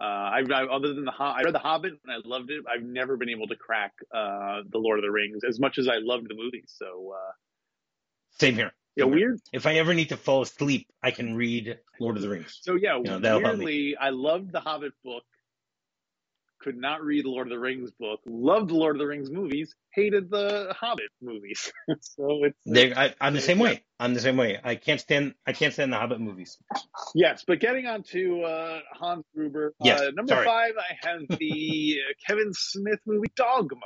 Uh, 0.00 0.04
I, 0.04 0.42
I 0.52 0.64
other 0.64 0.92
than 0.92 1.04
the 1.04 1.12
I 1.12 1.42
read 1.42 1.54
the 1.54 1.58
Hobbit 1.58 1.94
and 2.04 2.12
I 2.12 2.16
loved 2.26 2.50
it. 2.50 2.64
I've 2.68 2.82
never 2.82 3.16
been 3.16 3.28
able 3.28 3.46
to 3.46 3.56
crack 3.56 3.92
uh, 4.12 4.62
the 4.68 4.78
Lord 4.78 4.98
of 4.98 5.04
the 5.04 5.10
Rings 5.10 5.42
as 5.48 5.60
much 5.60 5.78
as 5.78 5.88
I 5.88 5.96
loved 5.98 6.28
the 6.28 6.34
movie. 6.34 6.64
So 6.66 7.14
uh, 7.14 7.32
Same 8.38 8.54
here. 8.54 8.72
yeah, 8.96 9.04
weird. 9.04 9.40
If 9.52 9.66
I 9.66 9.74
ever 9.74 9.94
need 9.94 10.08
to 10.08 10.16
fall 10.16 10.42
asleep, 10.42 10.88
I 11.02 11.12
can 11.12 11.36
read 11.36 11.78
Lord 12.00 12.16
of 12.16 12.22
the 12.22 12.28
Rings. 12.28 12.58
So 12.62 12.74
yeah, 12.74 12.98
know, 12.98 13.18
help 13.20 13.58
me. 13.58 13.64
weirdly, 13.64 13.96
I 13.96 14.10
loved 14.10 14.52
the 14.52 14.60
Hobbit 14.60 14.92
book. 15.04 15.24
Could 16.64 16.78
not 16.78 17.04
read 17.04 17.26
the 17.26 17.28
Lord 17.28 17.48
of 17.48 17.50
the 17.50 17.58
Rings 17.58 17.90
book. 17.90 18.20
Loved 18.24 18.70
the 18.70 18.74
Lord 18.74 18.96
of 18.96 18.98
the 18.98 19.06
Rings 19.06 19.30
movies. 19.30 19.74
Hated 19.92 20.30
the 20.30 20.74
Hobbit 20.80 21.10
movies. 21.20 21.70
so 22.00 22.44
it's 22.44 22.58
They, 22.64 22.94
I, 22.94 23.14
I'm 23.20 23.34
the 23.34 23.42
same 23.42 23.58
way. 23.58 23.84
I'm 24.00 24.14
the 24.14 24.20
same 24.20 24.38
way. 24.38 24.58
I 24.64 24.74
can't 24.76 24.98
stand. 24.98 25.34
I 25.46 25.52
can't 25.52 25.74
stand 25.74 25.92
the 25.92 25.98
Hobbit 25.98 26.20
movies. 26.20 26.56
Yes, 27.14 27.44
but 27.46 27.60
getting 27.60 27.86
on 27.86 28.02
to 28.12 28.44
uh, 28.44 28.80
Hans 28.94 29.26
Gruber. 29.34 29.74
Yes, 29.84 30.00
uh, 30.00 30.10
number 30.14 30.32
sorry. 30.32 30.46
five, 30.46 30.72
I 30.78 31.06
have 31.06 31.20
the 31.38 31.98
uh, 32.00 32.12
Kevin 32.26 32.54
Smith 32.54 33.00
movie 33.04 33.30
Dogma, 33.36 33.80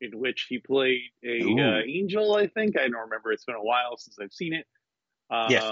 in 0.00 0.16
which 0.16 0.46
he 0.48 0.60
played 0.60 1.00
a 1.24 1.40
uh, 1.40 1.80
angel. 1.84 2.36
I 2.36 2.46
think 2.46 2.78
I 2.78 2.82
don't 2.82 3.00
remember. 3.00 3.32
It's 3.32 3.44
been 3.44 3.56
a 3.56 3.64
while 3.64 3.96
since 3.96 4.16
I've 4.22 4.32
seen 4.32 4.54
it. 4.54 4.66
Um, 5.28 5.50
Yes. 5.50 5.64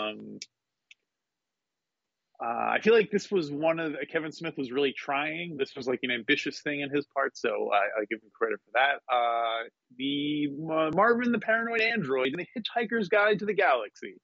Uh, 2.43 2.71
I 2.73 2.81
feel 2.81 2.95
like 2.95 3.11
this 3.11 3.31
was 3.31 3.51
one 3.51 3.79
of 3.79 3.93
the, 3.93 4.07
Kevin 4.07 4.33
Smith 4.33 4.55
was 4.57 4.73
really 4.73 4.95
trying. 4.97 5.57
This 5.59 5.77
was 5.77 5.87
like 5.87 6.01
an 6.03 6.11
ambitious 6.11 6.61
thing 6.63 6.81
in 6.81 6.89
his 6.89 7.07
part, 7.15 7.37
so 7.37 7.71
I, 7.73 8.01
I 8.01 8.05
give 8.09 8.23
him 8.23 8.31
credit 8.33 8.61
for 8.65 8.71
that. 8.75 9.15
Uh, 9.15 9.69
the 9.99 10.49
uh, 10.71 10.91
Marvin 10.95 11.33
the 11.33 11.39
Paranoid 11.39 11.83
Android 11.83 12.29
in 12.29 12.39
the 12.39 12.47
Hitchhiker's 12.57 13.09
Guide 13.09 13.41
to 13.41 13.47
the 13.47 13.53
Galaxy. 13.53 14.15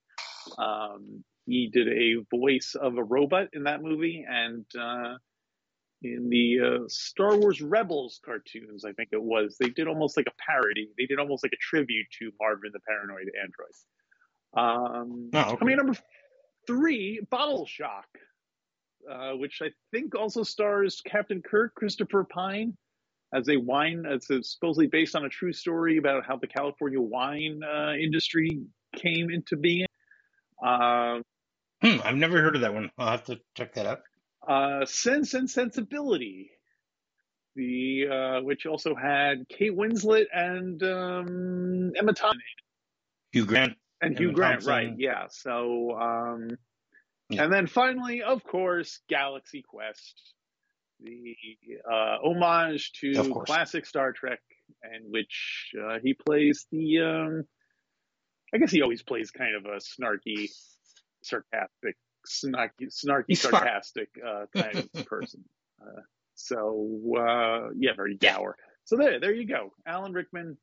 Um, 0.58 1.24
he 1.44 1.68
did 1.70 1.88
a 1.88 2.24
voice 2.34 2.74
of 2.80 2.96
a 2.96 3.04
robot 3.04 3.48
in 3.52 3.64
that 3.64 3.82
movie, 3.82 4.24
and 4.26 4.64
uh, 4.78 5.16
in 6.02 6.28
the 6.30 6.58
uh, 6.60 6.84
Star 6.88 7.36
Wars 7.36 7.60
Rebels 7.60 8.20
cartoons, 8.24 8.84
I 8.84 8.92
think 8.92 9.10
it 9.12 9.22
was, 9.22 9.56
they 9.60 9.68
did 9.68 9.88
almost 9.88 10.16
like 10.16 10.26
a 10.26 10.42
parody. 10.50 10.88
They 10.98 11.06
did 11.06 11.18
almost 11.18 11.44
like 11.44 11.52
a 11.52 11.60
tribute 11.60 12.06
to 12.18 12.32
Marvin 12.40 12.70
the 12.72 12.80
Paranoid 12.80 13.30
Android. 13.42 13.74
Um, 14.56 15.30
Oh, 15.34 15.40
okay. 15.40 15.56
Coming 15.56 15.72
in 15.72 15.76
number 15.78 15.98
three, 16.66 17.20
Bottle 17.30 17.66
Shock, 17.66 18.06
uh, 19.10 19.32
which 19.32 19.60
I 19.62 19.70
think 19.92 20.14
also 20.14 20.42
stars 20.42 21.00
Captain 21.04 21.42
Kirk, 21.42 21.74
Christopher 21.74 22.24
Pine. 22.24 22.76
as 23.32 23.48
a 23.48 23.56
wine. 23.56 24.04
It's 24.06 24.28
supposedly 24.52 24.86
based 24.86 25.14
on 25.16 25.24
a 25.24 25.28
true 25.28 25.52
story 25.52 25.98
about 25.98 26.24
how 26.26 26.36
the 26.36 26.46
California 26.46 27.00
wine 27.00 27.60
uh, 27.62 27.92
industry 27.92 28.60
came 28.94 29.30
into 29.30 29.56
being. 29.56 29.86
Uh, 30.64 31.20
hmm, 31.82 31.96
I've 32.04 32.16
never 32.16 32.40
heard 32.40 32.56
of 32.56 32.62
that 32.62 32.72
one. 32.72 32.90
I'll 32.98 33.10
have 33.10 33.24
to 33.24 33.38
check 33.56 33.74
that 33.74 33.86
out. 33.86 34.00
Uh, 34.46 34.86
Sense 34.86 35.34
and 35.34 35.50
Sensibility, 35.50 36.50
the 37.56 38.06
uh, 38.08 38.42
which 38.42 38.64
also 38.66 38.94
had 38.94 39.48
Kate 39.48 39.76
Winslet 39.76 40.26
and 40.32 40.82
um, 40.82 41.92
Emma 41.96 42.12
Thompson. 42.12 42.40
Hugh 43.32 43.44
Grant. 43.44 43.76
And 44.00 44.18
Hugh 44.18 44.32
Grant, 44.32 44.54
Thompson. 44.62 44.70
right? 44.72 44.94
Yeah. 44.98 45.26
So, 45.30 45.92
um, 45.98 46.48
Yeah. 47.30 47.44
and 47.44 47.52
then 47.52 47.66
finally, 47.66 48.22
of 48.22 48.44
course, 48.44 49.00
Galaxy 49.08 49.62
Quest, 49.66 50.32
the 51.00 51.36
uh, 51.90 52.18
homage 52.22 52.92
to 53.00 53.32
classic 53.46 53.86
Star 53.86 54.12
Trek, 54.12 54.40
and 54.82 55.10
which 55.10 55.70
uh, 55.80 55.98
he 56.02 56.14
plays 56.14 56.66
the. 56.70 57.00
Um, 57.00 57.44
I 58.54 58.58
guess 58.58 58.70
he 58.70 58.82
always 58.82 59.02
plays 59.02 59.30
kind 59.32 59.56
of 59.56 59.64
a 59.66 59.78
snarky, 59.78 60.48
sarcastic, 61.22 61.96
snarky, 62.26 62.88
snarky, 62.90 63.36
sarcastic 63.36 64.08
uh, 64.24 64.46
kind 64.54 64.88
of 64.94 65.04
person. 65.06 65.44
Uh, 65.82 66.00
so 66.34 67.00
uh, 67.18 67.70
yeah, 67.76 67.92
very 67.96 68.14
dour. 68.14 68.56
So 68.84 68.96
there, 68.96 69.18
there 69.20 69.34
you 69.34 69.46
go. 69.46 69.72
Alan 69.86 70.12
Rickman, 70.12 70.56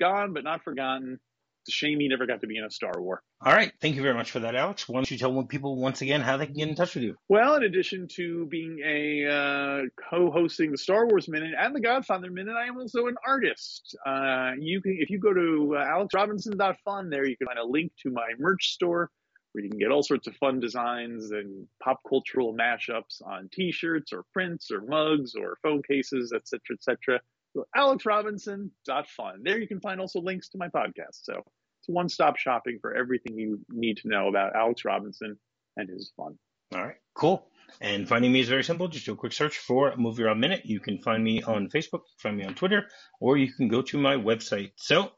gone 0.00 0.32
but 0.32 0.44
not 0.44 0.64
forgotten. 0.64 1.20
It's 1.66 1.74
a 1.74 1.78
shame 1.78 1.98
he 1.98 2.06
never 2.06 2.26
got 2.26 2.42
to 2.42 2.46
be 2.46 2.58
in 2.58 2.64
a 2.64 2.70
Star 2.70 2.92
War. 2.96 3.22
All 3.44 3.52
right. 3.52 3.72
Thank 3.80 3.96
you 3.96 4.02
very 4.02 4.14
much 4.14 4.30
for 4.30 4.38
that, 4.40 4.54
Alex. 4.54 4.88
Why 4.88 4.98
don't 4.98 5.10
you 5.10 5.18
tell 5.18 5.42
people 5.44 5.76
once 5.76 6.00
again 6.00 6.20
how 6.20 6.36
they 6.36 6.46
can 6.46 6.54
get 6.54 6.68
in 6.68 6.76
touch 6.76 6.94
with 6.94 7.02
you? 7.02 7.16
Well, 7.28 7.56
in 7.56 7.64
addition 7.64 8.06
to 8.14 8.46
being 8.46 8.78
a 8.86 9.26
uh, 9.26 9.82
co-hosting 10.10 10.70
the 10.70 10.78
Star 10.78 11.06
Wars 11.06 11.28
Minute 11.28 11.54
and 11.58 11.74
the 11.74 11.80
Godfather 11.80 12.30
Minute, 12.30 12.54
I 12.56 12.66
am 12.66 12.78
also 12.78 13.08
an 13.08 13.16
artist. 13.26 13.96
Uh, 14.06 14.52
you 14.60 14.80
can, 14.80 14.96
if 15.00 15.10
you 15.10 15.18
go 15.18 15.34
to 15.34 15.76
uh, 15.76 15.84
alexrobinson.fun, 15.84 17.10
there 17.10 17.26
you 17.26 17.36
can 17.36 17.48
find 17.48 17.58
a 17.58 17.66
link 17.66 17.90
to 18.04 18.10
my 18.10 18.28
merch 18.38 18.68
store 18.68 19.10
where 19.50 19.64
you 19.64 19.70
can 19.70 19.80
get 19.80 19.90
all 19.90 20.04
sorts 20.04 20.28
of 20.28 20.36
fun 20.36 20.60
designs 20.60 21.32
and 21.32 21.66
pop 21.82 21.98
cultural 22.08 22.54
mashups 22.54 23.20
on 23.26 23.48
T-shirts 23.52 24.12
or 24.12 24.22
prints 24.32 24.70
or 24.70 24.82
mugs 24.82 25.34
or 25.34 25.56
phone 25.64 25.82
cases, 25.82 26.32
etc., 26.32 26.60
etc. 26.74 27.20
So 27.56 27.64
alexrobinson.fun. 27.74 29.40
There 29.42 29.58
you 29.58 29.66
can 29.66 29.80
find 29.80 29.98
also 29.98 30.20
links 30.20 30.50
to 30.50 30.58
my 30.58 30.68
podcast. 30.68 31.22
So 31.22 31.42
it's 31.80 31.88
one-stop 31.88 32.36
shopping 32.36 32.78
for 32.82 32.94
everything 32.94 33.38
you 33.38 33.60
need 33.70 33.96
to 33.98 34.08
know 34.08 34.28
about 34.28 34.54
Alex 34.54 34.84
Robinson 34.84 35.38
and 35.74 35.88
his 35.88 36.12
fun. 36.18 36.38
All 36.74 36.84
right, 36.84 36.96
cool. 37.14 37.46
And 37.80 38.06
finding 38.06 38.30
me 38.30 38.40
is 38.40 38.48
very 38.50 38.62
simple. 38.62 38.88
Just 38.88 39.06
do 39.06 39.14
a 39.14 39.16
quick 39.16 39.32
search 39.32 39.56
for 39.56 39.96
Movie 39.96 40.24
Rob 40.24 40.36
Minute. 40.36 40.66
You 40.66 40.80
can 40.80 40.98
find 40.98 41.24
me 41.24 41.42
on 41.42 41.70
Facebook, 41.70 42.02
find 42.18 42.36
me 42.36 42.44
on 42.44 42.54
Twitter, 42.54 42.88
or 43.20 43.38
you 43.38 43.50
can 43.50 43.68
go 43.68 43.80
to 43.82 43.96
my 43.96 44.16
website. 44.16 44.72
So 44.76 45.12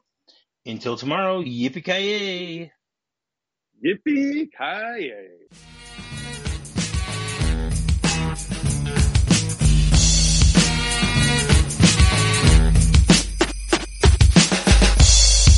until 0.65 0.95
tomorrow, 0.95 1.43
yippee 1.43 1.83
ki 1.83 1.91
yay! 1.91 2.71
Yippee 3.85 4.49
ki 4.57 6.18